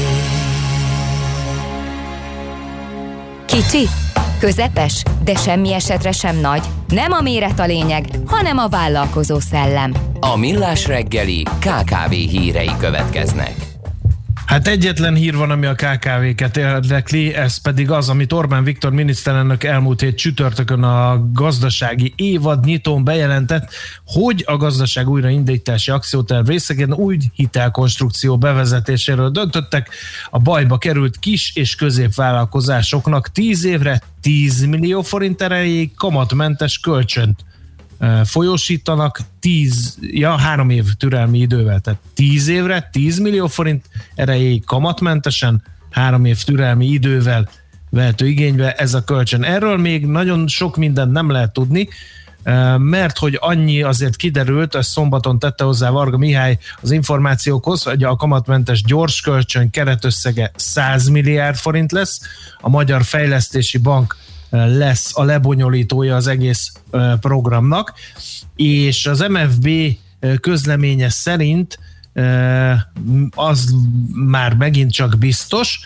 Kicsi, 3.71 3.87
közepes, 4.39 5.03
de 5.23 5.35
semmi 5.35 5.73
esetre 5.73 6.11
sem 6.11 6.37
nagy. 6.37 6.61
Nem 6.87 7.11
a 7.11 7.21
méret 7.21 7.59
a 7.59 7.65
lényeg, 7.65 8.05
hanem 8.25 8.57
a 8.57 8.67
vállalkozó 8.67 9.39
szellem. 9.39 9.93
A 10.19 10.37
millás 10.37 10.87
reggeli 10.87 11.43
KKV 11.43 12.11
hírei 12.11 12.71
következnek. 12.79 13.70
Hát 14.51 14.67
egyetlen 14.67 15.15
hír 15.15 15.35
van, 15.35 15.51
ami 15.51 15.65
a 15.65 15.75
KKV-ket 15.75 16.57
érdekli, 16.57 17.33
ez 17.33 17.57
pedig 17.57 17.91
az, 17.91 18.09
amit 18.09 18.33
Orbán 18.33 18.63
Viktor 18.63 18.91
miniszterelnök 18.91 19.63
elmúlt 19.63 20.01
hét 20.01 20.17
csütörtökön 20.17 20.83
a 20.83 21.31
gazdasági 21.33 22.13
évad 22.15 22.65
nyitón 22.65 23.03
bejelentett, 23.03 23.69
hogy 24.05 24.43
a 24.47 24.57
gazdaság 24.57 25.09
újraindítási 25.09 25.91
akcióterv 25.91 26.47
részeként 26.47 26.93
új 26.93 27.17
hitelkonstrukció 27.33 28.37
bevezetéséről 28.37 29.29
döntöttek. 29.29 29.89
A 30.29 30.39
bajba 30.39 30.77
került 30.77 31.19
kis 31.19 31.55
és 31.55 31.75
középvállalkozásoknak 31.75 33.31
10 33.31 33.63
évre 33.63 34.01
10 34.21 34.65
millió 34.65 35.01
forint 35.01 35.41
erejéig 35.41 35.95
kamatmentes 35.95 36.79
kölcsönt 36.79 37.39
folyósítanak 38.23 39.19
10, 39.39 39.97
ja, 40.01 40.37
három 40.37 40.69
év 40.69 40.85
türelmi 40.97 41.39
idővel, 41.39 41.79
tehát 41.79 41.99
10 42.13 42.47
évre, 42.47 42.89
10 42.91 43.19
millió 43.19 43.47
forint 43.47 43.85
erejéig 44.15 44.65
kamatmentesen, 44.65 45.63
három 45.89 46.25
év 46.25 46.43
türelmi 46.43 46.85
idővel 46.85 47.49
vehető 47.89 48.27
igénybe 48.27 48.73
ez 48.73 48.93
a 48.93 49.03
kölcsön. 49.03 49.43
Erről 49.43 49.77
még 49.77 50.05
nagyon 50.05 50.47
sok 50.47 50.77
mindent 50.77 51.11
nem 51.11 51.29
lehet 51.29 51.53
tudni, 51.53 51.87
mert 52.77 53.17
hogy 53.17 53.37
annyi 53.41 53.81
azért 53.81 54.15
kiderült, 54.15 54.75
ezt 54.75 54.89
szombaton 54.89 55.39
tette 55.39 55.63
hozzá 55.63 55.89
Varga 55.89 56.17
Mihály 56.17 56.57
az 56.81 56.91
információkhoz, 56.91 57.83
hogy 57.83 58.03
a 58.03 58.15
kamatmentes 58.15 58.83
gyors 58.83 59.21
kölcsön 59.21 59.69
keretösszege 59.69 60.51
100 60.55 61.07
milliárd 61.07 61.55
forint 61.55 61.91
lesz, 61.91 62.21
a 62.59 62.69
Magyar 62.69 63.03
Fejlesztési 63.03 63.77
Bank 63.77 64.17
lesz 64.51 65.17
a 65.17 65.23
lebonyolítója 65.23 66.15
az 66.15 66.27
egész 66.27 66.71
programnak, 67.19 67.93
és 68.55 69.05
az 69.05 69.25
MFB 69.29 69.69
közleménye 70.41 71.09
szerint 71.09 71.79
az 73.35 73.75
már 74.13 74.53
megint 74.53 74.91
csak 74.91 75.17
biztos, 75.17 75.79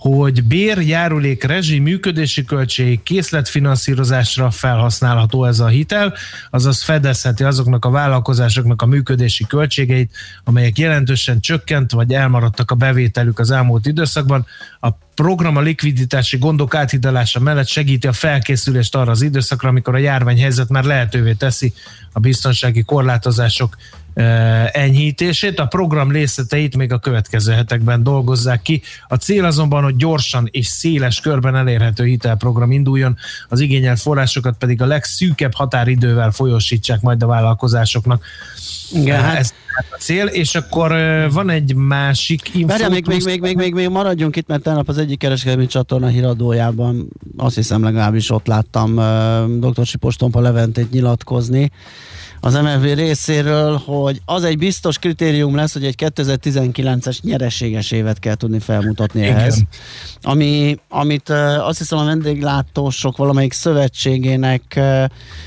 hogy 0.00 0.44
bér, 0.44 0.78
járulék, 0.78 1.44
rezsi, 1.44 1.78
működési 1.78 2.44
költség, 2.44 3.02
készletfinanszírozásra 3.02 4.50
felhasználható 4.50 5.44
ez 5.44 5.60
a 5.60 5.66
hitel, 5.66 6.14
azaz 6.50 6.82
fedezheti 6.82 7.44
azoknak 7.44 7.84
a 7.84 7.90
vállalkozásoknak 7.90 8.82
a 8.82 8.86
működési 8.86 9.46
költségeit, 9.46 10.12
amelyek 10.44 10.78
jelentősen 10.78 11.40
csökkent 11.40 11.92
vagy 11.92 12.12
elmaradtak 12.12 12.70
a 12.70 12.74
bevételük 12.74 13.38
az 13.38 13.50
elmúlt 13.50 13.86
időszakban. 13.86 14.46
A 14.80 14.90
program 15.14 15.56
a 15.56 15.60
likviditási 15.60 16.38
gondok 16.38 16.74
áthidalása 16.74 17.40
mellett 17.40 17.68
segíti 17.68 18.06
a 18.06 18.12
felkészülést 18.12 18.94
arra 18.94 19.10
az 19.10 19.22
időszakra, 19.22 19.68
amikor 19.68 19.94
a 19.94 19.98
járványhelyzet 19.98 20.68
már 20.68 20.84
lehetővé 20.84 21.32
teszi 21.32 21.72
a 22.12 22.20
biztonsági 22.20 22.82
korlátozások 22.82 23.76
enyhítését. 24.72 25.58
A 25.58 25.66
program 25.66 26.10
részleteit 26.10 26.76
még 26.76 26.92
a 26.92 26.98
következő 26.98 27.52
hetekben 27.52 28.02
dolgozzák 28.02 28.62
ki. 28.62 28.82
A 29.08 29.14
cél 29.14 29.44
azonban, 29.44 29.82
hogy 29.82 29.96
gyorsan 29.96 30.48
és 30.50 30.66
széles 30.66 31.20
körben 31.20 31.56
elérhető 31.56 32.04
hitelprogram 32.04 32.72
induljon, 32.72 33.16
az 33.48 33.60
igényelt 33.60 34.00
forrásokat 34.00 34.56
pedig 34.58 34.82
a 34.82 34.86
legszűkebb 34.86 35.54
határidővel 35.54 36.30
folyosítsák 36.30 37.00
majd 37.00 37.22
a 37.22 37.26
vállalkozásoknak. 37.26 38.24
Igen, 38.92 39.22
hát- 39.22 39.36
Ez 39.36 39.52
a 39.90 39.96
cél, 39.98 40.26
és 40.26 40.54
akkor 40.54 40.92
van 41.32 41.50
egy 41.50 41.74
másik 41.74 42.54
info. 42.54 42.66
Várjál, 42.66 42.90
még, 42.90 43.06
még, 43.06 43.24
még, 43.24 43.40
még, 43.40 43.56
még, 43.56 43.74
még 43.74 43.88
maradjunk 43.88 44.36
itt, 44.36 44.46
mert 44.46 44.62
tegnap 44.62 44.88
az 44.88 44.98
egyik 44.98 45.18
kereskedelmi 45.18 45.66
csatorna 45.66 46.06
híradójában, 46.06 47.08
azt 47.36 47.54
hiszem 47.54 47.82
legalábbis 47.82 48.30
ott 48.30 48.46
láttam 48.46 48.96
uh, 48.96 49.70
dr. 49.70 49.86
Sipos 49.86 50.16
Tompa 50.16 50.40
Leventét 50.40 50.90
nyilatkozni, 50.90 51.70
az 52.40 52.54
MFB 52.54 52.84
részéről, 52.84 53.80
hogy 53.84 54.20
az 54.24 54.44
egy 54.44 54.58
biztos 54.58 54.98
kritérium 54.98 55.54
lesz, 55.54 55.72
hogy 55.72 55.84
egy 55.84 55.94
2019-es 55.98 57.20
nyereséges 57.22 57.90
évet 57.90 58.18
kell 58.18 58.34
tudni 58.34 58.58
felmutatni 58.58 59.20
Igen. 59.20 59.36
ehhez. 59.36 59.62
Ami, 60.22 60.78
amit 60.88 61.28
azt 61.58 61.78
hiszem 61.78 61.98
a 61.98 62.04
vendéglátósok 62.04 63.16
valamelyik 63.16 63.52
szövetségének 63.52 64.80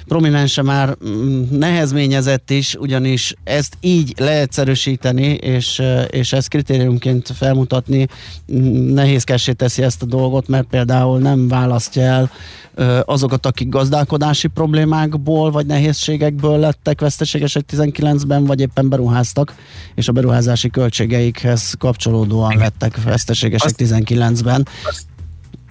prominense 0.07 0.61
már 0.61 0.95
mm, 1.07 1.43
nehezményezett 1.51 2.49
is, 2.49 2.75
ugyanis 2.75 3.33
ezt 3.43 3.77
így 3.81 4.13
leegyszerűsíteni, 4.17 5.27
és, 5.27 5.81
és 6.09 6.33
ezt 6.33 6.47
kritériumként 6.47 7.31
felmutatni 7.35 8.07
mm, 8.53 8.93
nehézkessé 8.93 9.51
teszi 9.51 9.83
ezt 9.83 10.01
a 10.01 10.05
dolgot, 10.05 10.47
mert 10.47 10.67
például 10.67 11.19
nem 11.19 11.47
választja 11.47 12.01
el 12.01 12.31
azokat, 13.05 13.45
akik 13.45 13.69
gazdálkodási 13.69 14.47
problémákból 14.47 15.51
vagy 15.51 15.65
nehézségekből 15.65 16.57
lettek 16.57 17.01
veszteségesek 17.01 17.63
19-ben, 17.71 18.45
vagy 18.45 18.59
éppen 18.59 18.89
beruháztak, 18.89 19.55
és 19.95 20.07
a 20.07 20.11
beruházási 20.11 20.69
költségeikhez 20.69 21.73
kapcsolódóan 21.79 22.57
lettek 22.57 23.03
veszteségesek 23.03 23.71
19-ben. 23.77 24.67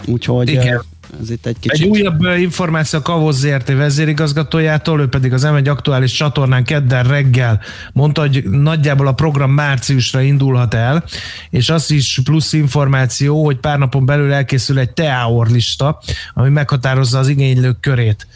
Úgyhogy 0.05 0.49
Igen. 0.49 0.81
Ez 1.21 1.29
itt 1.29 1.45
egy 1.45 1.59
kicsit... 1.59 1.81
Egy 1.81 1.89
újabb 1.89 2.21
információ 2.37 2.99
a 2.99 3.01
Kavoz 3.01 3.39
ZRT 3.39 3.67
vezérigazgatójától, 3.67 5.01
ő 5.01 5.07
pedig 5.07 5.33
az 5.33 5.45
M1 5.45 5.69
aktuális 5.69 6.11
csatornán 6.11 6.63
kedden 6.63 7.03
reggel 7.03 7.61
mondta, 7.93 8.21
hogy 8.21 8.43
nagyjából 8.49 9.07
a 9.07 9.13
program 9.13 9.51
márciusra 9.51 10.21
indulhat 10.21 10.73
el, 10.73 11.03
és 11.49 11.69
az 11.69 11.91
is 11.91 12.19
plusz 12.23 12.53
információ, 12.53 13.45
hogy 13.45 13.57
pár 13.57 13.77
napon 13.77 14.05
belül 14.05 14.33
elkészül 14.33 14.79
egy 14.79 14.91
TEAOR 14.91 15.47
lista, 15.47 15.99
ami 16.33 16.49
meghatározza 16.49 17.19
az 17.19 17.27
igénylők 17.27 17.79
körét. 17.79 18.27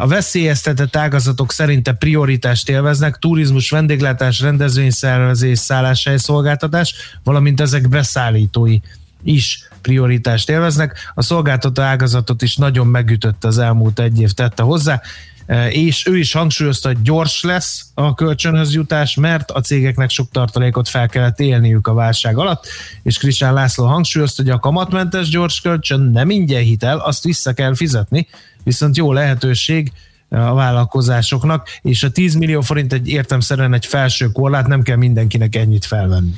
A 0.00 0.06
veszélyeztetett 0.06 0.96
ágazatok 0.96 1.52
szerinte 1.52 1.92
prioritást 1.92 2.68
élveznek 2.68 3.16
turizmus, 3.16 3.70
vendéglátás, 3.70 4.40
rendezvényszervezés, 4.40 5.58
szálláshely 5.58 6.16
szolgáltatás, 6.16 6.94
valamint 7.22 7.60
ezek 7.60 7.88
beszállítói 7.88 8.78
is 9.22 9.68
prioritást 9.80 10.50
élveznek. 10.50 11.12
A 11.14 11.22
szolgáltató 11.22 11.82
ágazatot 11.82 12.42
is 12.42 12.56
nagyon 12.56 12.86
megütötte 12.86 13.48
az 13.48 13.58
elmúlt 13.58 13.98
egy 13.98 14.20
év 14.20 14.30
tette 14.30 14.62
hozzá, 14.62 15.00
E, 15.48 15.70
és 15.70 16.06
ő 16.06 16.18
is 16.18 16.32
hangsúlyozta, 16.32 16.88
hogy 16.88 17.02
gyors 17.02 17.42
lesz 17.42 17.86
a 17.94 18.14
kölcsönhöz 18.14 18.74
jutás, 18.74 19.14
mert 19.14 19.50
a 19.50 19.60
cégeknek 19.60 20.10
sok 20.10 20.30
tartalékot 20.30 20.88
fel 20.88 21.08
kellett 21.08 21.40
élniük 21.40 21.86
a 21.86 21.94
válság 21.94 22.38
alatt, 22.38 22.66
és 23.02 23.18
Krisán 23.18 23.54
László 23.54 23.84
hangsúlyozta, 23.84 24.42
hogy 24.42 24.50
a 24.50 24.58
kamatmentes 24.58 25.28
gyors 25.28 25.60
kölcsön 25.60 26.00
nem 26.00 26.30
ingyen 26.30 26.62
hitel, 26.62 26.98
azt 26.98 27.24
vissza 27.24 27.52
kell 27.52 27.74
fizetni, 27.74 28.26
viszont 28.64 28.96
jó 28.96 29.12
lehetőség 29.12 29.92
a 30.30 30.54
vállalkozásoknak, 30.54 31.68
és 31.82 32.02
a 32.02 32.10
10 32.10 32.34
millió 32.34 32.60
forint 32.60 32.92
egy 32.92 33.08
értemszerűen 33.08 33.74
egy 33.74 33.86
felső 33.86 34.26
korlát, 34.26 34.66
nem 34.66 34.82
kell 34.82 34.96
mindenkinek 34.96 35.56
ennyit 35.56 35.84
felvenni. 35.84 36.30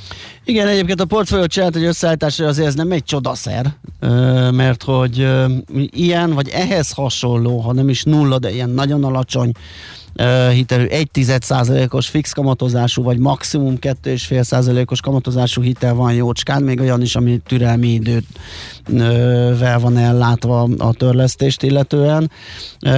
Igen, 0.45 0.67
egyébként 0.67 1.01
a 1.01 1.05
portfólió 1.05 1.47
csinált 1.47 1.77
egy 1.77 1.85
összeállításra 1.85 2.47
azért 2.47 2.69
ez 2.69 2.75
nem 2.75 2.93
egy 2.93 3.05
csodaszer, 3.05 3.75
mert 4.51 4.83
hogy 4.83 5.29
ilyen, 5.91 6.33
vagy 6.33 6.49
ehhez 6.49 6.91
hasonló, 6.91 7.59
ha 7.59 7.73
nem 7.73 7.89
is 7.89 8.03
nulla, 8.03 8.39
de 8.39 8.53
ilyen 8.53 8.71
nagyon 8.71 9.05
alacsony 9.05 9.53
hitelű 10.53 10.85
1 10.85 11.09
százalékos 11.41 12.09
fix 12.09 12.33
kamatozású, 12.33 13.03
vagy 13.03 13.19
maximum 13.19 13.77
2,5 13.81 14.43
százalékos 14.43 15.01
kamatozású 15.01 15.63
hitel 15.63 15.95
van 15.95 16.13
jócskán, 16.13 16.63
még 16.63 16.81
olyan 16.81 17.03
is, 17.03 17.17
ami 17.17 17.41
türelmi 17.47 17.89
idővel 17.89 19.79
van 19.79 19.97
ellátva 19.97 20.69
a 20.79 20.93
törlesztést 20.93 21.63
illetően. 21.63 22.31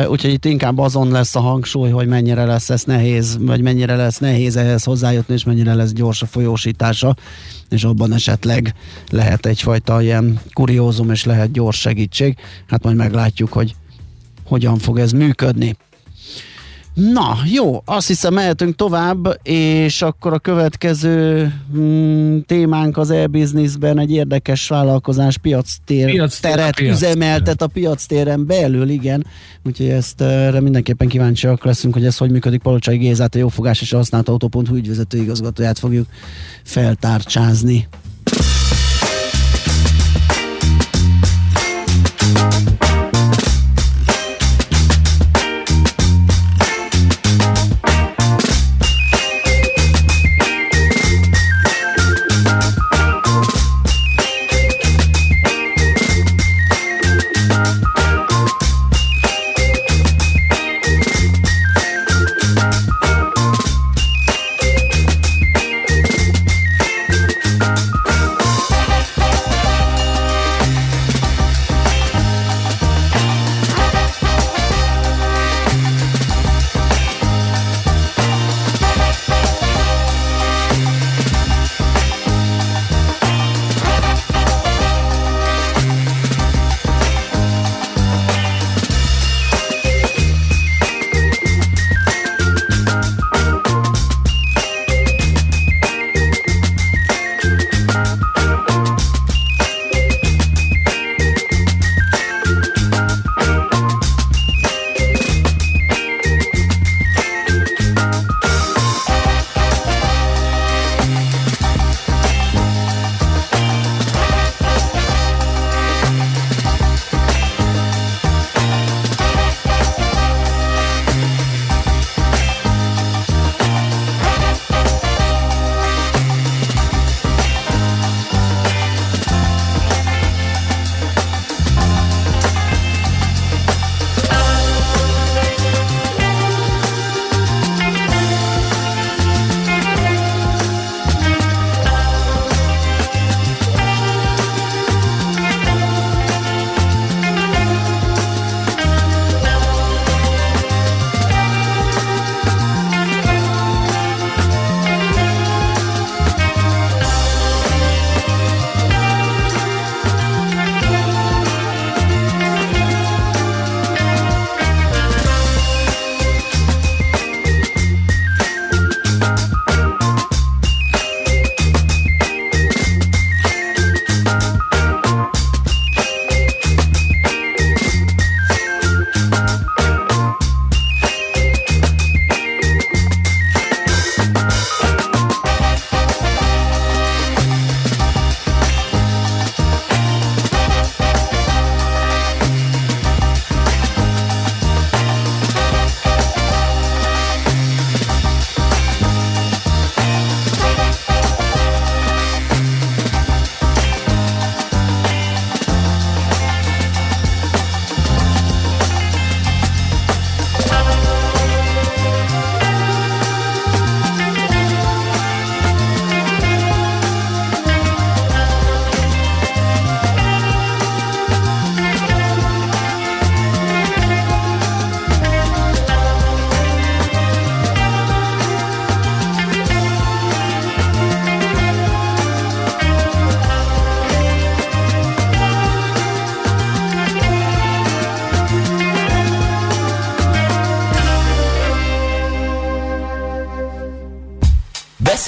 Úgyhogy 0.07 0.33
itt 0.33 0.45
inkább 0.45 0.79
azon 0.79 1.11
lesz 1.11 1.35
a 1.35 1.41
hangsúly, 1.41 1.91
hogy 1.91 2.07
mennyire 2.07 2.45
lesz 2.45 2.71
ez 2.71 2.83
nehéz, 2.83 3.37
vagy 3.41 3.61
mennyire 3.61 3.97
lesz 3.97 4.19
nehéz 4.19 4.57
ehhez 4.57 4.85
hozzájutni, 4.85 5.35
és 5.35 5.45
mennyire 5.45 5.75
lesz 5.75 5.93
gyors 5.93 6.23
a 6.23 6.27
folyósítása, 6.27 7.17
és 7.73 7.85
abban 7.85 8.13
esetleg 8.13 8.75
lehet 9.11 9.47
egyfajta 9.47 10.03
ilyen 10.03 10.41
kuriózum, 10.53 11.11
és 11.11 11.25
lehet 11.25 11.53
gyors 11.53 11.81
segítség. 11.81 12.37
Hát 12.67 12.83
majd 12.83 12.97
meglátjuk, 12.97 13.53
hogy 13.53 13.75
hogyan 14.45 14.79
fog 14.79 14.99
ez 14.99 15.13
működni. 15.13 15.77
Na, 16.95 17.37
jó, 17.53 17.83
azt 17.85 18.07
hiszem 18.07 18.35
mehetünk 18.35 18.77
tovább, 18.77 19.39
és 19.43 20.03
akkor 20.03 20.33
a 20.33 20.39
következő 20.39 21.53
mm, 21.77 22.39
témánk 22.39 22.97
az 22.97 23.11
e-businessben 23.11 23.99
egy 23.99 24.11
érdekes 24.11 24.69
vállalkozás 24.69 25.39
piac 25.39 25.75
tér, 25.85 26.11
Piac 26.11 26.41
teret 26.41 26.75
piac 26.75 26.95
üzemeltet 26.95 27.63
a 27.63 27.67
piac 27.67 28.05
téren 28.05 28.47
belül, 28.47 28.89
igen. 28.89 29.27
Úgyhogy 29.65 29.89
ezt 29.89 30.21
erre 30.21 30.61
mindenképpen 30.61 31.09
kíváncsiak 31.09 31.65
leszünk, 31.65 31.95
hogy 31.95 32.05
ez 32.05 32.17
hogy 32.17 32.31
működik. 32.31 32.63
Palocsai 32.63 32.97
Gézát, 32.97 33.35
a 33.35 33.39
jófogás 33.39 33.81
és 33.81 33.93
a 33.93 33.97
használt 33.97 34.29
autó.hu 34.29 34.75
ügyvezető 34.75 35.19
igazgatóját 35.19 35.79
fogjuk 35.79 36.07
feltárcsázni. 36.65 37.89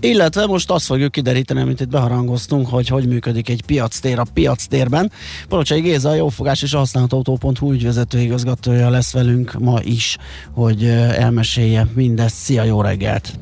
Illetve 0.00 0.46
most 0.46 0.70
azt 0.70 0.86
fogjuk 0.86 1.12
kideríteni, 1.12 1.60
amit 1.60 1.80
itt 1.80 1.88
beharangoztunk, 1.88 2.68
hogy 2.68 2.88
hogy 2.88 3.08
működik 3.08 3.48
egy 3.48 3.62
piactér 3.62 4.18
a 4.18 4.24
piactérben. 4.34 5.10
Palocsai 5.48 5.80
Géza, 5.80 6.08
a 6.08 6.14
jófogás 6.14 6.62
és 6.62 6.72
a 6.72 6.78
használható.hu 6.78 7.72
ügyvezető 7.72 8.18
igazgatója 8.18 8.90
lesz 8.90 9.12
velünk 9.12 9.52
ma 9.58 9.78
is, 9.82 10.16
hogy 10.52 10.84
elmesélje 11.18 11.86
mindezt. 11.94 12.36
Szia, 12.36 12.62
jó 12.62 12.80
reggelt! 12.80 13.32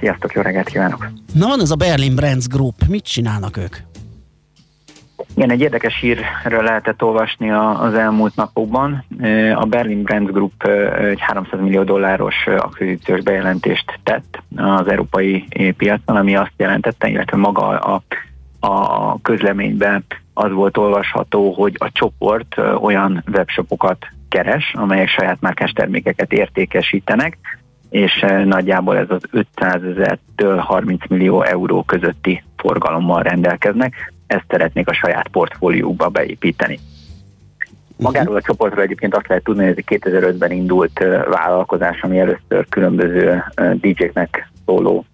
Sziasztok, 0.00 0.32
jó 0.32 0.42
reggelt 0.42 0.68
kívánok! 0.68 1.10
Na 1.32 1.46
van 1.46 1.60
ez 1.60 1.70
a 1.70 1.76
Berlin 1.76 2.14
Brands 2.14 2.46
Group, 2.46 2.86
mit 2.88 3.04
csinálnak 3.04 3.56
ők? 3.56 3.76
Igen, 5.36 5.50
egy 5.50 5.60
érdekes 5.60 6.00
hírről 6.00 6.62
lehetett 6.62 7.02
olvasni 7.02 7.50
a, 7.50 7.82
az 7.82 7.94
elmúlt 7.94 8.36
napokban. 8.36 9.04
A 9.54 9.64
Berlin 9.64 10.02
Brands 10.02 10.30
Group 10.30 10.62
egy 10.98 11.20
300 11.20 11.60
millió 11.60 11.82
dolláros 11.82 12.46
akvizíciós 12.46 13.20
bejelentést 13.20 13.98
tett 14.02 14.42
az 14.56 14.88
európai 14.88 15.48
piacon, 15.76 16.16
ami 16.16 16.36
azt 16.36 16.52
jelentette, 16.56 17.08
illetve 17.08 17.36
maga 17.36 17.68
a, 17.68 18.02
a 18.66 19.20
közleményben 19.22 20.04
az 20.34 20.52
volt 20.52 20.76
olvasható, 20.76 21.52
hogy 21.52 21.76
a 21.78 21.90
csoport 21.92 22.56
olyan 22.80 23.24
webshopokat 23.32 24.06
keres, 24.28 24.72
amelyek 24.74 25.08
saját 25.08 25.40
márkás 25.40 25.70
termékeket 25.70 26.32
értékesítenek, 26.32 27.38
és 27.90 28.24
nagyjából 28.44 28.96
ez 28.96 29.10
az 29.10 29.22
500 29.30 29.82
ezertől 29.82 30.56
30 30.56 31.08
millió 31.08 31.42
euró 31.42 31.82
közötti 31.82 32.42
forgalommal 32.56 33.22
rendelkeznek. 33.22 34.13
Ezt 34.26 34.44
szeretnék 34.48 34.88
a 34.88 34.94
saját 34.94 35.28
portfóliókba 35.28 36.08
beépíteni. 36.08 36.78
Magáról 37.96 38.36
a 38.36 38.42
csoportról 38.42 38.82
egyébként 38.82 39.16
azt 39.16 39.28
lehet 39.28 39.44
tudni, 39.44 39.62
hogy 39.62 39.70
ez 39.70 39.84
egy 39.86 40.00
2005-ben 40.00 40.50
indult 40.50 40.98
vállalkozás, 41.30 42.00
ami 42.00 42.18
először 42.18 42.66
különböző 42.68 43.44
DJ-knek 43.74 44.50
szóló 44.66 45.04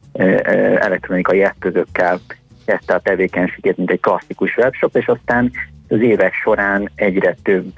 elektronikai 0.79 1.43
eszközökkel 1.43 2.21
kezdte 2.67 2.95
a 2.95 3.01
tevékenységét, 3.01 3.77
mint 3.77 3.91
egy 3.91 4.01
klasszikus 4.01 4.57
webshop, 4.57 4.97
és 4.97 5.07
aztán 5.07 5.51
az 5.89 6.01
évek 6.01 6.35
során 6.35 6.91
egyre 6.95 7.37
több 7.43 7.73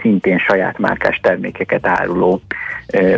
szintén 0.00 0.38
saját 0.38 0.78
márkás 0.78 1.20
termékeket 1.22 1.86
áruló 1.86 2.40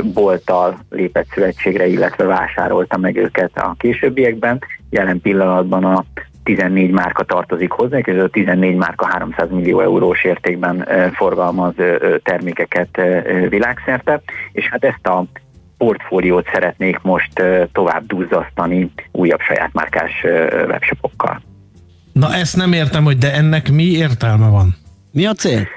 bolttal 0.02 0.78
lépett 0.90 1.26
szövetségre, 1.34 1.86
illetve 1.86 2.24
vásárolta 2.24 2.96
meg 2.96 3.16
őket 3.16 3.50
a 3.54 3.74
későbbiekben. 3.78 4.62
Jelen 4.90 5.20
pillanatban 5.20 5.84
a 5.84 6.04
14 6.44 6.90
márka 6.90 7.24
tartozik 7.24 7.70
hozzá, 7.70 7.98
és 7.98 8.06
ez 8.06 8.22
a 8.22 8.28
14 8.28 8.76
márka 8.76 9.06
300 9.06 9.50
millió 9.50 9.80
eurós 9.80 10.24
értékben 10.24 10.88
forgalmaz 11.12 11.74
termékeket 12.22 13.00
világszerte, 13.48 14.20
és 14.52 14.68
hát 14.68 14.84
ezt 14.84 15.06
a 15.06 15.24
portfóliót 15.78 16.48
szeretnék 16.52 17.00
most 17.02 17.42
tovább 17.72 18.06
duzzasztani 18.06 18.90
újabb 19.12 19.40
saját 19.40 19.72
márkás 19.72 20.10
webshopokkal. 20.66 21.40
Na 22.12 22.34
ezt 22.34 22.56
nem 22.56 22.72
értem, 22.72 23.04
hogy 23.04 23.18
de 23.18 23.34
ennek 23.34 23.70
mi 23.70 23.84
értelme 23.84 24.48
van? 24.48 24.74
Mi 25.12 25.26
a 25.26 25.32
cél? 25.32 25.68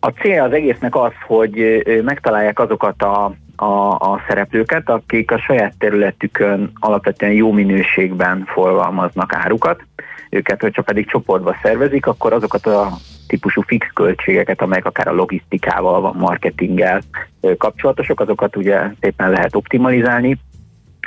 A 0.00 0.08
cél 0.08 0.42
az 0.42 0.52
egésznek 0.52 0.96
az, 0.96 1.12
hogy 1.26 1.82
megtalálják 2.04 2.58
azokat 2.58 3.02
a, 3.02 3.34
a, 3.60 3.90
a 3.90 4.20
szereplőket, 4.28 4.88
akik 4.88 5.30
a 5.30 5.38
saját 5.38 5.74
területükön 5.78 6.70
alapvetően 6.74 7.32
jó 7.32 7.52
minőségben 7.52 8.44
forgalmaznak 8.46 9.34
árukat. 9.34 9.82
Őket, 10.30 10.60
hogyha 10.60 10.82
pedig 10.82 11.06
csoportba 11.06 11.56
szervezik, 11.62 12.06
akkor 12.06 12.32
azokat 12.32 12.66
a 12.66 12.90
típusú 13.26 13.62
fix 13.62 13.86
költségeket, 13.94 14.62
amelyek 14.62 14.84
akár 14.84 15.08
a 15.08 15.14
logisztikával, 15.14 16.00
vagy 16.00 16.14
marketinggel 16.14 17.00
ö, 17.40 17.56
kapcsolatosak, 17.56 18.20
azokat 18.20 18.56
ugye 18.56 18.80
szépen 19.00 19.30
lehet 19.30 19.56
optimalizálni, 19.56 20.38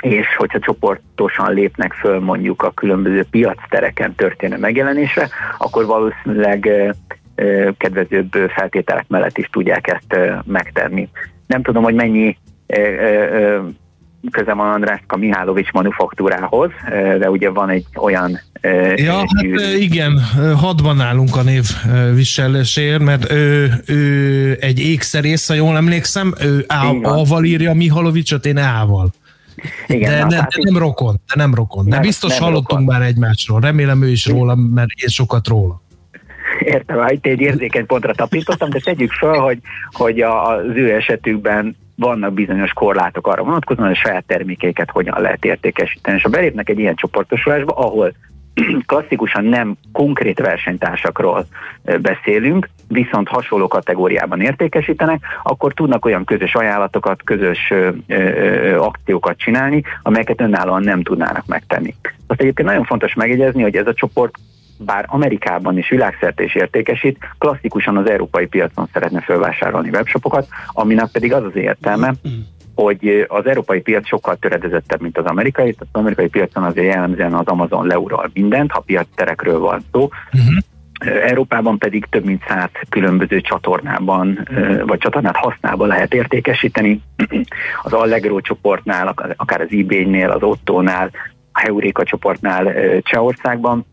és 0.00 0.36
hogyha 0.36 0.58
csoportosan 0.58 1.54
lépnek 1.54 1.92
föl 1.92 2.20
mondjuk 2.20 2.62
a 2.62 2.70
különböző 2.70 3.24
piactereken 3.30 4.14
történő 4.14 4.58
megjelenésre, 4.58 5.28
akkor 5.58 5.86
valószínűleg 5.86 6.70
kedvezőbb 7.76 8.32
feltételek 8.32 9.04
mellett 9.08 9.38
is 9.38 9.48
tudják 9.52 9.88
ezt 9.88 10.42
megtenni. 10.46 11.08
Nem 11.52 11.62
tudom, 11.62 11.82
hogy 11.82 11.94
mennyi 11.94 12.36
köze 14.30 14.52
van 14.52 14.72
Andráska 14.72 15.16
Mihálovics 15.16 15.70
manufaktúrához, 15.70 16.70
de 17.18 17.30
ugye 17.30 17.50
van 17.50 17.70
egy 17.70 17.86
olyan 17.96 18.40
Ja, 18.96 19.14
hát 19.16 19.28
igen, 19.78 20.20
hadban 20.56 21.00
állunk 21.00 21.36
a 21.36 21.42
név 21.42 21.64
viselésért, 22.14 23.02
mert 23.02 23.30
ő, 23.30 23.72
ő 23.86 24.56
egy 24.60 24.80
ékszerész, 24.80 25.48
ha 25.48 25.54
jól 25.54 25.76
emlékszem, 25.76 26.34
ő. 26.42 26.66
A-val 27.02 27.44
írja 27.44 27.74
Mihalovicsot, 27.74 28.46
én 28.46 28.56
A-val. 28.56 29.12
Igen, 29.86 30.10
de, 30.10 30.18
na, 30.18 30.26
ne, 30.26 30.36
hát 30.36 30.50
de 30.50 30.70
nem 30.70 30.78
rokon, 30.78 31.20
de 31.26 31.34
nem 31.34 31.54
rokon. 31.54 31.88
De 31.88 32.00
biztos 32.00 32.38
nem 32.38 32.42
hallottunk 32.42 32.88
már 32.88 33.02
egymásról. 33.02 33.60
Remélem 33.60 34.02
ő 34.02 34.10
is 34.10 34.26
róla, 34.26 34.54
mert 34.54 34.90
én 35.02 35.08
sokat 35.08 35.48
róla. 35.48 35.81
Értem, 36.64 37.06
itt 37.08 37.26
egy 37.26 37.40
érzékeny 37.40 37.86
pontra 37.86 38.12
tapintottam, 38.12 38.70
de 38.70 38.78
tegyük 38.78 39.12
fel, 39.12 39.38
hogy, 39.38 39.58
hogy 39.90 40.20
az 40.20 40.74
ő 40.74 40.94
esetükben 40.94 41.76
vannak 41.96 42.32
bizonyos 42.32 42.72
korlátok 42.72 43.26
arra 43.26 43.42
vonatkozóan, 43.42 43.88
hogy 43.88 43.96
a 43.96 44.06
saját 44.06 44.24
termékeiket 44.24 44.90
hogyan 44.90 45.20
lehet 45.20 45.44
értékesíteni. 45.44 46.16
És 46.16 46.22
ha 46.22 46.28
belépnek 46.28 46.68
egy 46.68 46.78
ilyen 46.78 46.94
csoportosulásba, 46.94 47.72
ahol 47.72 48.12
klasszikusan 48.86 49.44
nem 49.44 49.76
konkrét 49.92 50.38
versenytársakról 50.38 51.46
beszélünk, 52.00 52.68
viszont 52.88 53.28
hasonló 53.28 53.68
kategóriában 53.68 54.40
értékesítenek, 54.40 55.22
akkor 55.42 55.72
tudnak 55.72 56.04
olyan 56.04 56.24
közös 56.24 56.54
ajánlatokat, 56.54 57.22
közös 57.24 57.70
ö, 57.70 57.90
ö, 58.06 58.76
akciókat 58.78 59.38
csinálni, 59.38 59.82
amelyeket 60.02 60.40
önállóan 60.40 60.82
nem 60.82 61.02
tudnának 61.02 61.46
megtenni. 61.46 61.94
Azt 62.26 62.40
egyébként 62.40 62.68
nagyon 62.68 62.84
fontos 62.84 63.14
megjegyezni, 63.14 63.62
hogy 63.62 63.76
ez 63.76 63.86
a 63.86 63.94
csoport 63.94 64.34
bár 64.84 65.04
Amerikában 65.08 65.78
is 65.78 65.88
világszerte 65.88 66.42
is 66.42 66.54
értékesít, 66.54 67.18
klasszikusan 67.38 67.96
az 67.96 68.10
európai 68.10 68.46
piacon 68.46 68.88
szeretne 68.92 69.20
felvásárolni 69.20 69.88
webshopokat, 69.88 70.48
aminek 70.66 71.08
pedig 71.12 71.32
az 71.32 71.44
az 71.44 71.56
értelme, 71.56 72.14
hogy 72.74 73.26
az 73.28 73.46
európai 73.46 73.80
piac 73.80 74.06
sokkal 74.06 74.36
töredezettebb, 74.36 75.00
mint 75.00 75.18
az 75.18 75.24
amerikai. 75.24 75.72
Tehát 75.72 75.94
az 75.94 76.00
amerikai 76.00 76.28
piacon 76.28 76.64
azért 76.64 76.92
jellemzően 76.92 77.34
az 77.34 77.46
Amazon 77.46 77.86
leural 77.86 78.30
mindent, 78.32 78.70
ha 78.70 78.80
piacterekről 78.80 79.58
van 79.58 79.84
szó. 79.92 80.08
Európában 81.02 81.78
pedig 81.78 82.06
több 82.10 82.24
mint 82.24 82.42
száz 82.48 82.70
különböző 82.88 83.40
csatornában, 83.40 84.48
vagy 84.86 84.98
csatornát 84.98 85.36
használva 85.36 85.86
lehet 85.86 86.14
értékesíteni. 86.14 87.02
Az 87.82 87.92
Allegro 87.92 88.40
csoportnál, 88.40 89.06
ak- 89.06 89.34
akár 89.36 89.60
az 89.60 89.68
eBay-nél, 89.70 90.30
az 90.30 90.42
Otto-nál, 90.42 91.10
a 91.52 91.60
Heuréka 91.60 92.04
csoportnál 92.04 92.74
Csehországban, 93.00 93.86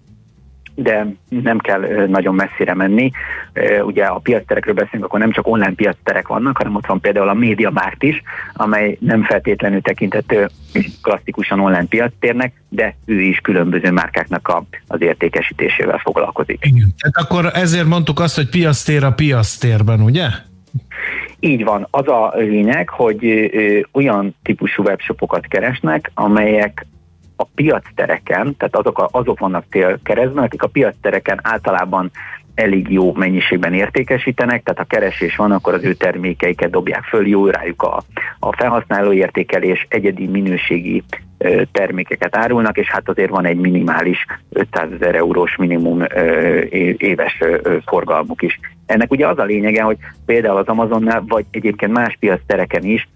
de 0.81 1.07
nem 1.29 1.57
kell 1.57 2.05
nagyon 2.07 2.35
messzire 2.35 2.73
menni. 2.73 3.11
Ugye 3.81 4.05
a 4.05 4.19
piacterekről 4.19 4.73
beszélünk, 4.73 5.05
akkor 5.05 5.19
nem 5.19 5.31
csak 5.31 5.47
online 5.47 5.73
piacterek 5.73 6.27
vannak, 6.27 6.57
hanem 6.57 6.75
ott 6.75 6.85
van 6.85 6.99
például 6.99 7.29
a 7.29 7.33
MediaMarkt 7.33 8.03
is, 8.03 8.21
amely 8.53 8.97
nem 8.99 9.23
feltétlenül 9.23 9.81
tekinthető 9.81 10.49
klasszikusan 11.01 11.59
online 11.59 11.85
piactérnek, 11.85 12.61
de 12.69 12.95
ő 13.05 13.21
is 13.21 13.37
különböző 13.37 13.91
márkáknak 13.91 14.47
a, 14.47 14.63
az 14.87 15.01
értékesítésével 15.01 15.97
foglalkozik. 15.97 16.59
Igen. 16.61 16.93
Tehát 16.99 17.29
akkor 17.29 17.51
ezért 17.53 17.87
mondtuk 17.87 18.19
azt, 18.19 18.35
hogy 18.35 18.49
piasztér 18.49 19.03
a 19.03 19.11
piasztérben, 19.11 20.01
ugye? 20.01 20.27
Így 21.39 21.63
van. 21.63 21.87
Az 21.91 22.07
a 22.07 22.33
lényeg, 22.35 22.89
hogy 22.89 23.51
olyan 23.91 24.35
típusú 24.43 24.83
webshopokat 24.83 25.47
keresnek, 25.47 26.11
amelyek 26.13 26.85
a 27.39 27.47
piactereken, 27.55 28.55
tehát 28.57 28.75
azok, 28.75 28.99
a, 28.99 29.09
azok 29.11 29.39
vannak 29.39 29.65
célkeresztben, 29.69 30.43
akik 30.43 30.63
a 30.63 30.67
piactereken 30.67 31.39
általában 31.43 32.11
elég 32.59 32.91
jó 32.91 33.13
mennyiségben 33.13 33.73
értékesítenek, 33.73 34.63
tehát 34.63 34.79
ha 34.79 34.95
keresés 34.95 35.35
van, 35.35 35.51
akkor 35.51 35.73
az 35.73 35.83
ő 35.83 35.93
termékeiket 35.93 36.69
dobják 36.69 37.03
föl, 37.03 37.27
jó 37.27 37.47
rájuk 37.47 37.81
a, 37.81 38.03
a 38.39 38.55
felhasználó 38.55 39.11
értékelés, 39.11 39.85
egyedi 39.89 40.27
minőségi 40.27 41.03
ö, 41.37 41.61
termékeket 41.71 42.35
árulnak, 42.35 42.77
és 42.77 42.91
hát 42.91 43.09
azért 43.09 43.29
van 43.29 43.45
egy 43.45 43.57
minimális 43.57 44.25
500 44.49 44.91
ezer 44.91 45.15
eurós 45.15 45.55
minimum 45.55 46.01
ö, 46.01 46.59
éves 46.97 47.37
ö, 47.39 47.77
forgalmuk 47.85 48.41
is. 48.41 48.59
Ennek 48.85 49.11
ugye 49.11 49.27
az 49.27 49.37
a 49.37 49.43
lényege, 49.43 49.81
hogy 49.81 49.97
például 50.25 50.57
az 50.57 50.67
Amazonnál, 50.67 51.23
vagy 51.27 51.45
egyébként 51.51 51.91
más 51.91 52.17
piactereken 52.19 52.83
is 52.83 53.07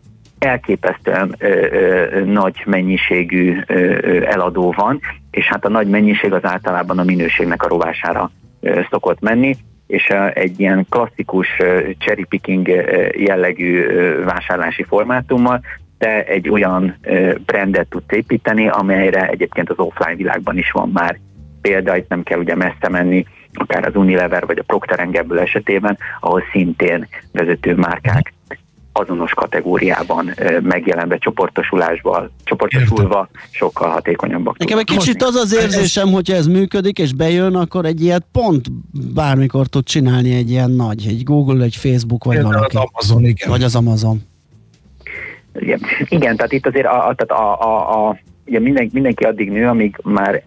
elképesztően 0.43 1.35
ö, 1.37 1.47
ö, 1.47 2.23
nagy 2.25 2.61
mennyiségű 2.65 3.57
ö, 3.67 3.73
ö, 3.73 4.23
eladó 4.23 4.73
van, 4.77 4.99
és 5.31 5.45
hát 5.45 5.65
a 5.65 5.69
nagy 5.69 5.87
mennyiség 5.87 6.33
az 6.33 6.45
általában 6.45 6.99
a 6.99 7.03
minőségnek 7.03 7.63
a 7.63 7.67
rovására 7.67 8.31
ö, 8.61 8.81
szokott 8.89 9.19
menni, 9.19 9.55
és 9.87 10.07
egy 10.33 10.59
ilyen 10.59 10.85
klasszikus 10.89 11.47
cherry 11.97 12.25
picking 12.25 12.67
jellegű 13.17 13.85
vásárlási 14.23 14.83
formátummal 14.83 15.61
te 15.97 16.23
egy 16.23 16.49
olyan 16.49 16.97
brandet 17.45 17.87
tudsz 17.87 18.11
építeni, 18.11 18.67
amelyre 18.67 19.27
egyébként 19.27 19.69
az 19.69 19.79
offline 19.79 20.15
világban 20.15 20.57
is 20.57 20.71
van 20.71 20.89
már 20.93 21.19
példa, 21.61 21.97
itt 21.97 22.09
nem 22.09 22.23
kell 22.23 22.39
ugye 22.39 22.55
messze 22.55 22.89
menni, 22.89 23.25
akár 23.53 23.87
az 23.87 23.95
Unilever 23.95 24.45
vagy 24.45 24.57
a 24.57 24.63
Procter 24.63 25.09
Gamble 25.11 25.41
esetében, 25.41 25.97
ahol 26.19 26.43
szintén 26.51 27.07
vezető 27.31 27.75
márkák 27.75 28.33
azonos 28.93 29.33
kategóriában 29.33 30.33
megjelenve 30.61 31.17
csoportosulásban, 31.17 32.31
csoportosulva 32.43 33.29
sokkal 33.51 33.89
hatékonyabbak. 33.89 34.57
Nekem 34.57 34.77
egy 34.77 34.85
kicsit 34.85 35.23
az 35.23 35.35
az 35.35 35.55
érzésem, 35.55 36.11
hogyha 36.11 36.35
ez 36.35 36.47
működik 36.47 36.99
és 36.99 37.13
bejön, 37.13 37.55
akkor 37.55 37.85
egy 37.85 38.01
ilyet 38.01 38.25
pont 38.31 38.71
bármikor 39.13 39.67
tud 39.67 39.83
csinálni 39.83 40.35
egy 40.35 40.49
ilyen 40.49 40.71
nagy, 40.71 41.05
egy 41.07 41.23
Google, 41.23 41.63
egy 41.63 41.75
Facebook 41.75 42.23
vagy 42.23 42.35
Például 42.35 42.55
valaki. 42.55 42.77
az 42.77 42.83
Amazon, 42.91 43.25
igen. 43.25 43.49
Vagy 43.49 43.63
az 43.63 43.75
Amazon. 43.75 44.21
Igen, 45.59 45.79
igen 46.09 46.35
tehát 46.35 46.51
itt 46.51 46.67
azért 46.67 46.85
a, 46.85 47.07
a, 47.07 47.15
tehát 47.15 47.43
a, 47.43 47.61
a, 47.61 48.07
a, 48.09 48.17
ugye 48.45 48.59
minden, 48.59 48.89
mindenki 48.93 49.23
addig 49.23 49.51
nő, 49.51 49.67
amíg 49.67 49.99
már 50.03 50.43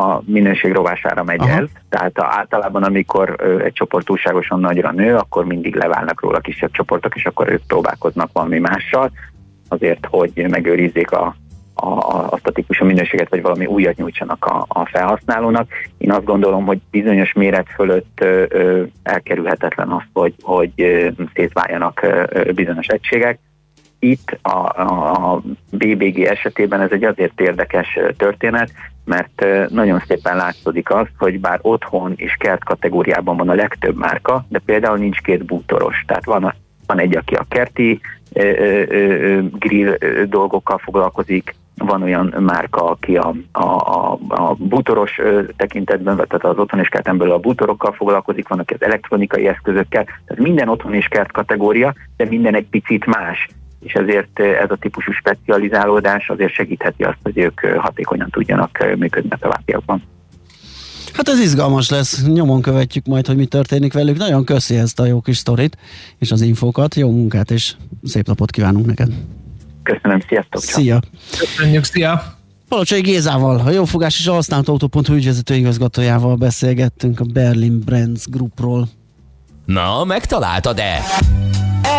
a 0.00 0.22
minőség 0.26 0.72
rovására 0.72 1.24
megy 1.24 1.40
Aha. 1.40 1.50
el, 1.50 1.68
tehát 1.88 2.18
a, 2.18 2.26
általában 2.30 2.82
amikor 2.82 3.34
ö, 3.38 3.62
egy 3.62 3.72
csoport 3.72 4.06
túlságosan 4.06 4.60
nagyra 4.60 4.92
nő, 4.92 5.16
akkor 5.16 5.44
mindig 5.44 5.74
leválnak 5.74 6.20
róla 6.20 6.38
kisebb 6.38 6.70
csoportok, 6.70 7.14
és 7.14 7.24
akkor 7.24 7.48
ők 7.48 7.62
próbálkoznak 7.66 8.30
valami 8.32 8.58
mással, 8.58 9.10
azért, 9.68 10.06
hogy 10.10 10.46
megőrizzék 10.48 11.10
a, 11.10 11.34
a, 11.74 11.86
a, 11.86 12.28
azt 12.30 12.46
a 12.46 12.50
típusú 12.50 12.84
minőséget, 12.84 13.28
vagy 13.28 13.42
valami 13.42 13.66
újat 13.66 13.96
nyújtsanak 13.96 14.44
a, 14.44 14.64
a 14.68 14.86
felhasználónak. 14.86 15.70
Én 15.98 16.12
azt 16.12 16.24
gondolom, 16.24 16.64
hogy 16.64 16.80
bizonyos 16.90 17.32
méret 17.32 17.68
fölött 17.74 18.20
ö, 18.20 18.44
ö, 18.48 18.82
elkerülhetetlen 19.02 19.88
az, 19.88 20.02
hogy, 20.12 20.34
hogy 20.42 20.70
ö, 20.76 21.08
szétváljanak 21.34 22.02
ö, 22.02 22.22
ö, 22.28 22.52
bizonyos 22.52 22.86
egységek, 22.86 23.38
itt 24.00 24.38
a, 24.42 24.58
a, 24.80 25.32
a 25.32 25.42
BBG 25.70 26.20
esetében 26.20 26.80
ez 26.80 26.90
egy 26.90 27.04
azért 27.04 27.40
érdekes 27.40 27.98
történet, 28.16 28.70
mert 29.10 29.70
nagyon 29.70 30.02
szépen 30.06 30.36
látszódik 30.36 30.90
az, 30.90 31.06
hogy 31.18 31.40
bár 31.40 31.58
otthon 31.62 32.12
és 32.16 32.34
kert 32.38 32.64
kategóriában 32.64 33.36
van 33.36 33.48
a 33.48 33.54
legtöbb 33.54 33.96
márka, 33.96 34.44
de 34.48 34.58
például 34.64 34.98
nincs 34.98 35.18
két 35.18 35.44
bútoros. 35.44 36.04
Tehát 36.06 36.24
van, 36.24 36.54
van 36.86 36.98
egy, 36.98 37.16
aki 37.16 37.34
a 37.34 37.46
kerti 37.48 38.00
grill 39.58 39.96
dolgokkal 40.28 40.78
foglalkozik, 40.78 41.54
van 41.76 42.02
olyan 42.02 42.34
márka, 42.38 42.84
aki 42.84 43.16
a, 43.16 43.34
a, 43.52 43.62
a, 43.62 44.18
a 44.28 44.54
bútoros 44.54 45.20
tekintetben, 45.56 46.16
tehát 46.16 46.44
az 46.44 46.58
otthon 46.58 46.80
és 46.80 46.88
kerten 46.88 47.20
a 47.20 47.38
bútorokkal 47.38 47.92
foglalkozik, 47.92 48.48
van, 48.48 48.58
aki 48.58 48.74
az 48.74 48.82
elektronikai 48.82 49.46
eszközökkel, 49.46 50.04
tehát 50.04 50.42
minden 50.42 50.68
otthon 50.68 50.94
és 50.94 51.06
kert 51.08 51.32
kategória, 51.32 51.94
de 52.16 52.24
minden 52.24 52.54
egy 52.54 52.66
picit 52.70 53.06
más 53.06 53.48
és 53.80 53.92
ezért 53.92 54.40
ö, 54.40 54.44
ez 54.44 54.70
a 54.70 54.76
típusú 54.76 55.12
specializálódás 55.12 56.28
azért 56.28 56.52
segítheti 56.52 57.02
azt, 57.02 57.18
hogy 57.22 57.38
ők 57.38 57.62
ö, 57.62 57.76
hatékonyan 57.76 58.30
tudjanak 58.30 58.78
ö, 58.80 58.94
működni 58.94 59.30
a 59.30 59.36
továbbiakban. 59.36 60.02
Hát 61.12 61.28
ez 61.28 61.40
izgalmas 61.40 61.90
lesz, 61.90 62.26
nyomon 62.26 62.62
követjük 62.62 63.06
majd, 63.06 63.26
hogy 63.26 63.36
mi 63.36 63.46
történik 63.46 63.92
velük. 63.92 64.16
Nagyon 64.16 64.44
köszi 64.44 64.76
ezt 64.76 65.00
a 65.00 65.04
jó 65.04 65.20
kis 65.20 65.36
sztorit 65.36 65.76
és 66.18 66.30
az 66.30 66.40
infókat. 66.40 66.94
Jó 66.94 67.10
munkát 67.10 67.50
és 67.50 67.74
szép 68.02 68.26
napot 68.26 68.50
kívánunk 68.50 68.86
neked. 68.86 69.08
Köszönöm, 69.82 70.20
sziasztok! 70.28 70.60
Szia! 70.60 71.00
Köszönjük, 71.38 71.84
szia! 71.84 72.38
Palocsai 72.68 73.00
Gézával, 73.00 73.62
a 73.66 73.70
Jófogás 73.70 74.18
és 74.18 74.26
a 74.26 74.32
Használt 74.32 74.68
Autó.hu 74.68 75.14
ügyvezető 75.14 75.54
igazgatójával 75.54 76.36
beszélgettünk 76.36 77.20
a 77.20 77.24
Berlin 77.24 77.80
Brands 77.84 78.26
Groupról. 78.26 78.88
Na, 79.64 80.04
megtaláltad-e? 80.04 81.00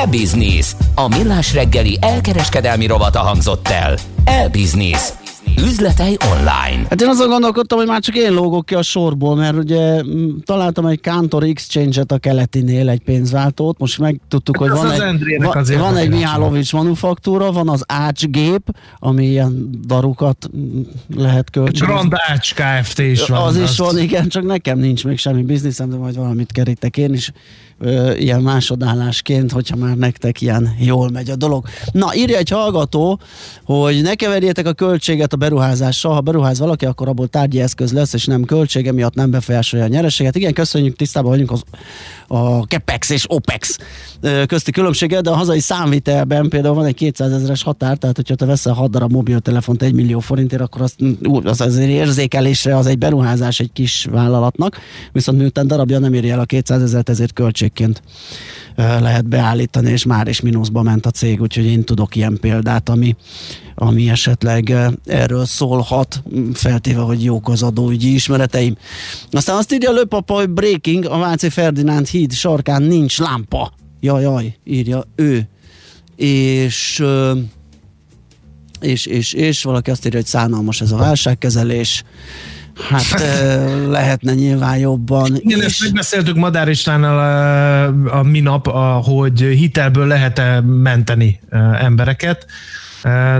E-Business. 0.02 0.76
A 0.96 1.08
millás 1.08 1.54
reggeli 1.54 1.98
elkereskedelmi 2.02 2.86
rovata 2.86 3.20
hangzott 3.20 3.68
el. 3.68 3.98
E-Business. 4.24 5.10
Üzletei 5.58 6.18
online. 6.32 6.86
Hát 6.90 7.02
én 7.02 7.08
azon 7.08 7.30
gondolkodtam, 7.30 7.78
hogy 7.78 7.88
már 7.88 8.00
csak 8.02 8.16
én 8.16 8.34
lógok 8.34 8.66
ki 8.66 8.76
a 8.76 8.82
sorból, 8.82 9.36
mert 9.36 9.56
ugye 9.58 10.04
mm, 10.04 10.30
találtam 10.46 10.86
egy 10.86 11.00
Cantor 11.02 11.44
Exchange-et 11.44 12.12
a 12.12 12.18
keletinél, 12.18 12.90
egy 12.90 13.02
pénzváltót, 13.02 13.80
most 13.80 14.00
megtudtuk, 14.00 14.58
hogy 14.58 14.70
Hát 14.70 14.78
az 14.78 14.84
van 14.84 14.92
az 14.92 15.70
egy, 15.70 15.78
va, 15.78 15.84
van 15.84 15.98
egy 15.98 16.10
Mihálovics 16.10 16.74
manufaktúra, 16.74 17.52
van 17.52 17.70
az 17.70 17.84
ácsgép, 17.88 18.62
ami 19.00 19.26
ilyen 19.26 19.70
darukat 19.86 20.50
mm, 20.58 20.82
lehet 21.16 21.50
kölcsönözni. 21.50 21.86
Grand 21.86 22.14
Ács 22.28 22.54
Kft. 22.54 23.00
is 23.00 23.26
van. 23.28 23.42
Az 23.42 23.56
is 23.56 23.64
azt- 23.64 23.78
van, 23.78 24.00
igen, 24.00 24.28
csak 24.28 24.44
nekem 24.44 24.80
nincs 24.80 25.06
még 25.06 25.18
semmi 25.18 25.44
bizniszem, 25.44 25.90
de 25.90 25.96
majd 25.96 26.16
valamit 26.16 26.52
kerítek 26.52 26.98
én 26.98 27.14
is 27.14 27.32
ilyen 28.18 28.42
másodállásként, 28.42 29.52
hogyha 29.52 29.76
már 29.76 29.96
nektek 29.96 30.42
ilyen 30.42 30.76
jól 30.80 31.10
megy 31.10 31.30
a 31.30 31.36
dolog. 31.36 31.66
Na, 31.92 32.16
írja 32.16 32.38
egy 32.38 32.50
hallgató, 32.50 33.20
hogy 33.64 34.02
ne 34.02 34.16
keverjétek 34.16 34.68
a 34.68 34.74
költséget 34.74 35.34
a 35.34 35.38
beruházással. 35.38 36.14
Ha 36.14 36.22
beruház 36.22 36.60
valaki, 36.60 36.86
akkor 36.86 37.08
abból 37.08 37.28
tárgyi 37.28 37.62
eszköz 37.62 37.94
lesz, 37.94 38.14
és 38.14 38.26
nem 38.26 38.44
költsége 38.44 38.92
miatt 38.92 39.14
nem 39.14 39.32
befolyásolja 39.32 39.86
a 39.86 39.88
nyereséget. 39.88 40.36
Igen, 40.36 40.54
köszönjük, 40.54 40.96
tisztában 40.96 41.32
vagyunk 41.32 41.52
az, 41.52 41.64
a 42.28 42.60
CAPEX 42.60 43.10
és 43.10 43.26
OPEX 43.28 43.78
közti 44.46 44.72
különbséget, 44.72 45.24
de 45.24 45.30
a 45.30 45.36
hazai 45.36 45.60
számvitelben 45.60 46.50
például 46.50 46.76
van 46.76 46.86
egy 46.86 46.96
200 46.96 47.32
ezeres 47.32 47.64
határ, 47.64 47.98
tehát 47.98 48.16
hogyha 48.16 48.36
te 48.36 48.46
veszel 48.46 48.74
6 48.74 48.92
darab 48.92 49.12
mobiltelefont 49.12 49.84
1 49.84 49.94
millió 49.94 50.20
forintért, 50.20 50.62
akkor 50.62 50.82
azt, 50.82 50.96
ú, 51.24 51.48
az 51.48 51.62
azért 51.62 51.90
érzékelésre 51.90 52.78
az 52.78 52.86
egy 52.86 52.98
beruházás 52.98 53.60
egy 53.60 53.72
kis 53.74 54.08
vállalatnak, 54.12 54.78
viszont 55.12 55.38
miután 55.38 55.68
darabja 55.68 56.00
nem 56.00 56.14
éri 56.14 56.30
el 56.30 56.40
a 56.40 56.46
200 56.46 56.82
ezeret, 56.82 57.10
ezért 57.10 57.34
költségként 57.34 57.71
ö, 57.80 57.92
lehet 58.76 59.28
beállítani, 59.28 59.92
és 59.92 60.06
már 60.06 60.28
is 60.28 60.42
mínuszba 60.42 60.82
ment 60.82 61.06
a 61.06 61.12
cég, 61.12 61.42
úgyhogy 61.42 61.66
én 61.66 61.84
tudok 61.84 62.16
ilyen 62.16 62.38
példát, 62.42 62.90
ami, 62.90 63.16
ami 63.76 64.10
esetleg 64.10 64.74
erről 65.06 65.46
szólhat, 65.46 66.24
feltéve, 66.54 67.02
hogy 67.02 67.24
jók 67.24 67.50
az 67.50 67.64
adóügyi 67.64 68.14
ismereteim. 68.14 68.76
Aztán 69.32 69.58
azt 69.58 69.74
írja 69.74 69.90
a 69.90 69.94
lőpapa, 69.94 70.34
hogy 70.34 70.50
breaking, 70.50 71.06
a 71.06 71.18
Váci 71.18 71.50
Ferdinánd 71.50 72.08
híd 72.08 72.34
sarkán 72.34 72.84
nincs 72.84 73.20
lámpa. 73.20 73.74
Jaj, 74.00 74.22
jaj, 74.22 74.58
írja 74.64 75.04
ő. 75.16 75.48
És 76.16 77.04
és, 78.82 79.06
és, 79.06 79.34
és 79.34 79.64
valaki 79.64 79.92
azt 79.92 80.06
írja, 80.06 80.20
hogy 80.20 80.28
szánalmas 80.28 80.82
ez 80.82 80.92
a 80.92 80.98
válságkezelés. 80.98 82.04
Hát 82.90 83.20
lehetne 83.88 84.34
nyilván 84.34 84.78
jobban. 84.78 85.36
Igen, 85.40 85.62
ezt 85.62 85.82
megbeszéltük 85.82 86.36
Madár 86.36 86.70
Istvánnal 86.70 87.20
a, 87.20 88.18
a 88.18 88.24
minap, 88.24 88.68
a, 88.68 89.02
hogy 89.04 89.42
hitelből 89.42 90.08
lehet-e 90.08 90.62
menteni 90.62 91.40
embereket, 91.80 92.46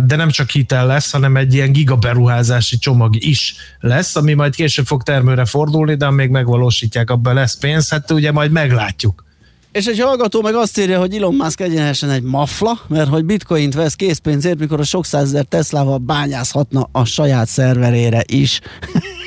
de 0.06 0.16
nem 0.16 0.30
csak 0.30 0.50
hitel 0.50 0.86
lesz, 0.86 1.12
hanem 1.12 1.36
egy 1.36 1.54
ilyen 1.54 1.72
gigaberuházási 1.72 2.78
csomag 2.78 3.24
is 3.24 3.56
lesz, 3.80 4.16
ami 4.16 4.34
majd 4.34 4.56
később 4.56 4.86
fog 4.86 5.04
termőre 5.04 5.46
fordulni, 5.46 5.96
de 5.96 6.12
még 6.12 6.30
megvalósítják, 6.30 7.10
abban 7.10 7.34
lesz 7.34 7.58
pénz, 7.58 7.90
hát 7.90 8.12
ugye 8.12 8.32
majd 8.32 8.52
meglátjuk. 8.52 9.24
És 9.72 9.86
egy 9.86 10.00
hallgató 10.00 10.42
meg 10.42 10.56
azt 10.56 10.80
írja, 10.80 11.00
hogy 11.00 11.16
Elon 11.16 11.36
Musk 11.36 11.62
egyenesen 11.62 12.10
egy 12.10 12.24
mafla, 12.24 12.80
mert 12.88 13.10
hogy 13.10 13.26
bitcoint 13.26 13.74
vesz 13.74 13.94
készpénzért, 13.94 14.60
mikor 14.60 14.80
a 14.80 14.84
sok 14.84 15.06
százezer 15.06 15.46
Teslával 15.46 15.98
bányázhatna 15.98 16.90
a 16.92 17.06
saját 17.06 17.48
szerverére 17.48 18.24
is. 18.28 18.60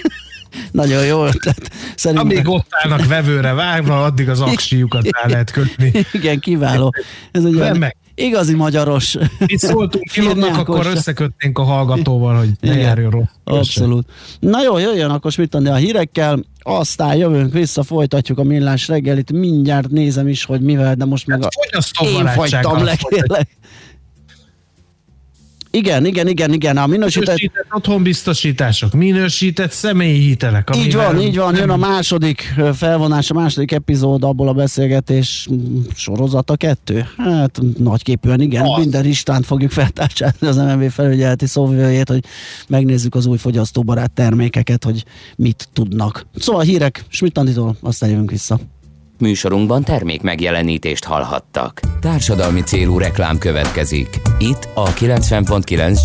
Nagyon 0.70 1.04
jó 1.04 1.26
ötlet. 1.26 1.70
Szerintem... 1.96 2.26
Amíg 2.26 2.48
ott 2.48 2.66
állnak 2.70 3.06
vevőre 3.06 3.52
vágva, 3.52 4.04
addig 4.04 4.28
az 4.28 4.40
aksiukat 4.40 5.08
rá 5.10 5.28
lehet 5.28 5.50
kötni. 5.50 5.92
Igen, 6.12 6.38
kiváló. 6.38 6.94
Ez 7.32 7.44
egy 7.44 7.54
Remek. 7.54 7.96
igazi 8.14 8.54
magyaros. 8.54 9.16
Itt 9.46 9.58
szóltunk 9.58 10.16
Ilonnak, 10.16 10.58
akkor 10.58 10.86
összekötnénk 10.86 11.58
a 11.58 11.62
hallgatóval, 11.62 12.36
hogy 12.36 12.50
ne 12.60 12.76
járjon 12.76 13.10
rossz. 13.10 13.24
Abszolút. 13.44 14.06
Na 14.40 14.62
jó, 14.62 14.78
jöjjön 14.78 15.10
akkor 15.10 15.32
Smittandi 15.32 15.68
a 15.68 15.74
hírekkel, 15.74 16.44
aztán 16.62 17.16
jövünk 17.16 17.52
vissza, 17.52 17.82
folytatjuk 17.82 18.38
a 18.38 18.42
millás 18.42 18.88
reggelit, 18.88 19.32
mindjárt 19.32 19.90
nézem 19.90 20.28
is, 20.28 20.44
hogy 20.44 20.60
mivel, 20.60 20.94
de 20.94 21.04
most 21.04 21.26
meg 21.26 21.42
a... 21.42 21.48
én 22.04 22.26
fagytam 22.26 22.84
le, 22.84 22.96
kérlek. 22.96 23.48
Igen, 25.74 26.06
igen, 26.06 26.28
igen, 26.28 26.52
igen, 26.52 26.76
a 26.76 26.86
minősített... 26.86 27.26
Minősített 27.26 27.66
otthonbiztosítások, 27.74 28.92
minősített 28.92 29.70
személyi 29.70 30.18
hitelek. 30.18 30.68
Így 30.76 30.94
van, 30.94 31.20
így 31.20 31.36
van, 31.36 31.56
jön 31.56 31.70
a 31.70 31.76
második 31.76 32.54
felvonás, 32.74 33.30
a 33.30 33.34
második 33.34 33.72
epizód 33.72 34.24
abból 34.24 34.48
a 34.48 34.52
beszélgetés 34.52 35.48
sorozata 35.94 36.56
kettő. 36.56 37.06
Hát 37.16 37.60
nagyképűen 37.78 38.40
igen, 38.40 38.64
Az. 38.64 38.78
minden 38.78 39.04
Istvánt 39.04 39.46
fogjuk 39.46 39.70
feltárcsálni 39.70 40.46
az 40.46 40.56
MNB 40.56 40.90
felügyeleti 40.90 41.46
szóvivőjét, 41.46 42.08
hogy 42.08 42.24
megnézzük 42.68 43.14
az 43.14 43.26
új 43.26 43.38
fogyasztóbarát 43.38 44.10
termékeket, 44.10 44.84
hogy 44.84 45.04
mit 45.36 45.68
tudnak. 45.72 46.26
Szóval 46.36 46.62
hírek 46.62 47.04
Smittanditól, 47.08 47.76
aztán 47.80 48.10
jövünk 48.10 48.30
vissza. 48.30 48.58
Műsorunkban 49.18 49.82
termék 49.82 50.22
megjelenítést 50.22 51.04
hallhattak. 51.04 51.80
Társadalmi 52.00 52.60
célú 52.60 52.98
reklám 52.98 53.38
következik. 53.38 54.08
Itt 54.38 54.68
a 54.74 54.92
90.9 54.92 55.98